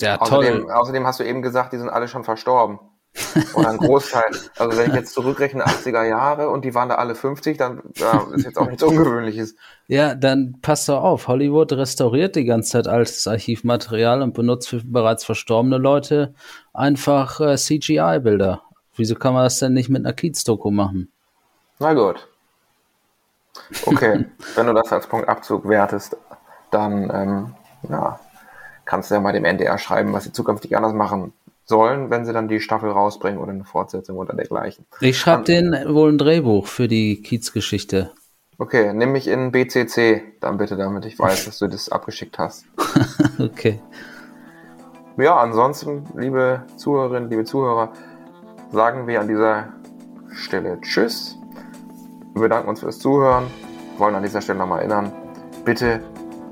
Ja, 0.00 0.20
Außerdem, 0.20 0.62
toll. 0.62 0.70
außerdem 0.70 1.06
hast 1.06 1.20
du 1.20 1.24
eben 1.24 1.42
gesagt, 1.42 1.72
die 1.72 1.78
sind 1.78 1.88
alle 1.88 2.08
schon 2.08 2.24
verstorben. 2.24 2.78
Oder 3.54 3.70
ein 3.70 3.78
Großteil. 3.78 4.30
Also 4.58 4.78
wenn 4.78 4.90
ich 4.90 4.94
jetzt 4.94 5.14
zurückrechne 5.14 5.64
80er 5.64 6.04
Jahre 6.04 6.50
und 6.50 6.64
die 6.64 6.74
waren 6.74 6.88
da 6.88 6.96
alle 6.96 7.14
50, 7.14 7.56
dann 7.56 7.82
ja, 7.96 8.26
ist 8.32 8.44
jetzt 8.44 8.58
auch 8.58 8.68
nichts 8.68 8.82
Ungewöhnliches. 8.82 9.56
Ja, 9.88 10.14
dann 10.14 10.58
passt 10.62 10.88
doch 10.88 11.02
auf. 11.02 11.26
Hollywood 11.26 11.72
restauriert 11.72 12.36
die 12.36 12.44
ganze 12.44 12.72
Zeit 12.72 12.86
altes 12.86 13.26
Archivmaterial 13.26 14.22
und 14.22 14.34
benutzt 14.34 14.68
für 14.68 14.82
bereits 14.84 15.24
verstorbene 15.24 15.78
Leute 15.78 16.34
einfach 16.72 17.40
äh, 17.40 17.56
CGI-Bilder. 17.56 18.62
Wieso 18.94 19.14
kann 19.14 19.34
man 19.34 19.44
das 19.44 19.58
denn 19.58 19.72
nicht 19.72 19.88
mit 19.88 20.04
einer 20.04 20.12
Kiez-Doku 20.12 20.70
machen? 20.70 21.10
Na 21.80 21.94
gut. 21.94 22.27
Okay, 23.86 24.26
wenn 24.54 24.66
du 24.66 24.74
das 24.74 24.92
als 24.92 25.06
Punktabzug 25.06 25.68
wertest, 25.68 26.16
dann 26.70 27.10
ähm, 27.12 27.54
ja, 27.88 28.20
kannst 28.84 29.10
du 29.10 29.14
ja 29.14 29.20
mal 29.20 29.32
dem 29.32 29.44
NDR 29.44 29.78
schreiben, 29.78 30.12
was 30.12 30.24
sie 30.24 30.32
zukünftig 30.32 30.76
anders 30.76 30.92
machen 30.92 31.32
sollen, 31.64 32.10
wenn 32.10 32.24
sie 32.24 32.32
dann 32.32 32.48
die 32.48 32.60
Staffel 32.60 32.90
rausbringen 32.90 33.38
oder 33.38 33.52
eine 33.52 33.64
Fortsetzung 33.64 34.16
oder 34.16 34.34
dergleichen. 34.34 34.86
Ich 35.00 35.18
schreibe 35.18 35.44
denen 35.44 35.94
wohl 35.94 36.12
ein 36.12 36.18
Drehbuch 36.18 36.66
für 36.66 36.88
die 36.88 37.20
Kiez-Geschichte. 37.22 38.10
Okay, 38.56 38.92
nimm 38.92 39.12
mich 39.12 39.28
in 39.28 39.52
BCC 39.52 40.22
dann 40.40 40.56
bitte, 40.56 40.76
damit 40.76 41.04
ich 41.04 41.18
weiß, 41.18 41.44
dass 41.46 41.58
du 41.58 41.68
das 41.68 41.90
abgeschickt 41.90 42.38
hast. 42.38 42.64
okay. 43.38 43.80
Ja, 45.16 45.36
ansonsten, 45.36 46.04
liebe 46.16 46.62
Zuhörerinnen, 46.76 47.28
liebe 47.28 47.44
Zuhörer, 47.44 47.92
sagen 48.72 49.06
wir 49.06 49.20
an 49.20 49.28
dieser 49.28 49.68
Stelle 50.32 50.80
Tschüss. 50.80 51.37
Wir 52.38 52.42
bedanken 52.42 52.68
uns 52.68 52.78
fürs 52.78 53.00
Zuhören, 53.00 53.48
wollen 53.96 54.14
an 54.14 54.22
dieser 54.22 54.40
Stelle 54.40 54.60
nochmal 54.60 54.78
erinnern, 54.78 55.10
bitte, 55.64 56.00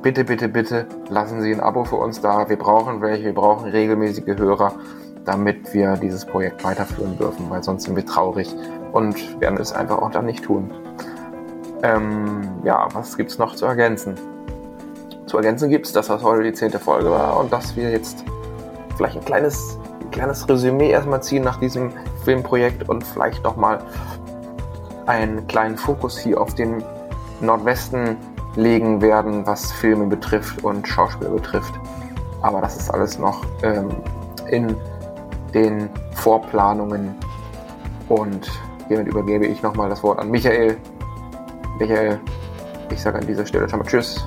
bitte, 0.03 0.24
bitte, 0.24 0.49
bitte 0.49 0.87
lassen 1.11 1.41
Sie 1.41 1.55
ein 1.55 1.61
Abo 1.61 1.84
für 1.84 1.95
uns 1.95 2.20
da. 2.20 2.49
Wir 2.49 2.59
brauchen 2.59 3.01
welche, 3.01 3.26
wir 3.26 3.34
brauchen 3.34 3.70
regelmäßige 3.70 4.37
Hörer, 4.37 4.72
damit 5.24 5.72
wir 5.72 5.97
dieses 5.97 6.24
Projekt 6.24 6.64
weiterführen 6.64 7.16
dürfen, 7.16 7.49
weil 7.51 7.62
sonst 7.62 7.84
sind 7.84 7.95
wir 7.95 8.05
traurig 8.05 8.53
und 8.91 9.41
werden 9.41 9.59
es 9.61 9.72
einfach 9.72 9.99
auch 9.99 10.11
dann 10.11 10.26
nicht 10.26 10.43
tun. 10.43 10.72
Ähm, 11.84 12.41
ja, 12.64 12.89
was 12.93 13.16
gibt's 13.16 13.39
noch 13.39 13.55
zu 13.55 13.66
ergänzen? 13.66 14.16
Zu 15.26 15.37
ergänzen 15.37 15.70
gibt's, 15.70 15.93
dass 15.93 16.09
das 16.09 16.20
heute 16.20 16.43
die 16.43 16.53
zehnte 16.53 16.80
Folge 16.80 17.12
war 17.12 17.39
und 17.39 17.53
dass 17.53 17.76
wir 17.76 17.93
jetzt 17.93 18.24
vielleicht 18.97 19.18
ein 19.18 19.24
kleines, 19.24 19.78
ein 20.01 20.11
kleines 20.11 20.49
Resümee 20.49 20.91
erstmal 20.91 21.22
ziehen 21.22 21.45
nach 21.45 21.61
diesem 21.61 21.93
Filmprojekt 22.24 22.89
und 22.89 23.05
vielleicht 23.05 23.45
nochmal 23.45 23.78
einen 25.07 25.47
kleinen 25.47 25.77
Fokus 25.77 26.19
hier 26.19 26.41
auf 26.41 26.55
den 26.55 26.83
Nordwesten 27.41 28.17
legen 28.57 29.01
werden, 29.01 29.47
was 29.47 29.73
Filme 29.73 30.07
betrifft 30.07 30.65
und 30.65 30.87
Schauspieler 30.87 31.31
betrifft. 31.31 31.75
Aber 32.43 32.61
das 32.61 32.77
ist 32.77 32.91
alles 32.91 33.19
noch 33.19 33.45
ähm, 33.63 33.89
in 34.51 34.77
den 35.53 35.89
Vorplanungen. 36.15 37.15
Und 38.09 38.51
hiermit 38.89 39.09
übergebe 39.09 39.47
ich 39.47 39.63
nochmal 39.63 39.89
das 39.89 40.03
Wort 40.03 40.19
an 40.19 40.31
Michael. 40.31 40.77
Michael, 41.79 42.19
ich 42.91 43.01
sage 43.01 43.19
an 43.19 43.27
dieser 43.27 43.45
Stelle 43.45 43.69
schon 43.69 43.81
mal 43.81 43.87
Tschüss. 43.87 44.25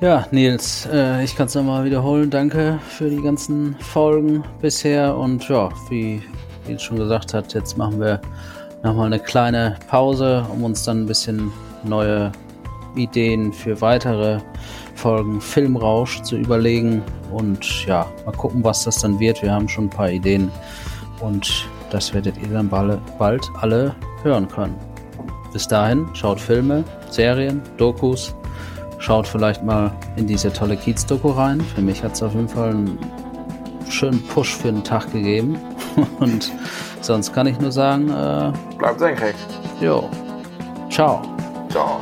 Ja, 0.00 0.26
Nils, 0.32 0.88
äh, 0.92 1.22
ich 1.22 1.36
kann 1.36 1.46
es 1.46 1.54
nochmal 1.54 1.84
wiederholen. 1.84 2.28
Danke 2.28 2.80
für 2.88 3.08
die 3.08 3.22
ganzen 3.22 3.76
Folgen 3.78 4.42
bisher. 4.60 5.16
Und 5.16 5.48
ja, 5.48 5.68
wie 5.90 6.20
Nils 6.66 6.82
schon 6.82 6.96
gesagt 6.96 7.32
hat, 7.34 7.54
jetzt 7.54 7.78
machen 7.78 8.00
wir 8.00 8.20
nochmal 8.82 9.06
eine 9.06 9.20
kleine 9.20 9.76
Pause, 9.88 10.44
um 10.52 10.64
uns 10.64 10.84
dann 10.84 11.02
ein 11.02 11.06
bisschen 11.06 11.52
neue 11.84 12.32
Ideen 12.94 13.52
für 13.52 13.80
weitere 13.80 14.40
Folgen 14.94 15.40
Filmrausch 15.40 16.22
zu 16.22 16.36
überlegen. 16.36 17.02
Und 17.30 17.86
ja, 17.86 18.06
mal 18.26 18.32
gucken, 18.32 18.62
was 18.62 18.84
das 18.84 18.98
dann 18.98 19.18
wird. 19.18 19.42
Wir 19.42 19.52
haben 19.52 19.68
schon 19.68 19.86
ein 19.86 19.90
paar 19.90 20.10
Ideen. 20.10 20.50
Und 21.20 21.66
das 21.90 22.12
werdet 22.12 22.36
ihr 22.36 22.48
dann 22.48 22.68
bald, 22.68 23.50
alle 23.60 23.94
hören 24.22 24.48
können. 24.48 24.76
Bis 25.52 25.68
dahin, 25.68 26.06
schaut 26.14 26.40
Filme, 26.40 26.84
Serien, 27.10 27.60
Dokus. 27.76 28.34
Schaut 28.98 29.26
vielleicht 29.26 29.64
mal 29.64 29.92
in 30.16 30.26
diese 30.26 30.52
tolle 30.52 30.76
Kiez-Doku 30.76 31.30
rein. 31.30 31.60
Für 31.60 31.82
mich 31.82 32.02
hat 32.02 32.12
es 32.12 32.22
auf 32.22 32.34
jeden 32.34 32.48
Fall 32.48 32.70
einen 32.70 32.98
schönen 33.88 34.22
Push 34.28 34.54
für 34.56 34.72
den 34.72 34.84
Tag 34.84 35.12
gegeben. 35.12 35.58
Und 36.20 36.52
sonst 37.02 37.32
kann 37.32 37.46
ich 37.46 37.58
nur 37.60 37.72
sagen, 37.72 38.08
äh, 38.08 38.52
Bleibt 38.78 38.98
senkrecht. 39.00 39.38
jo, 39.80 40.08
ciao. 40.90 41.22
Ciao. 41.70 42.00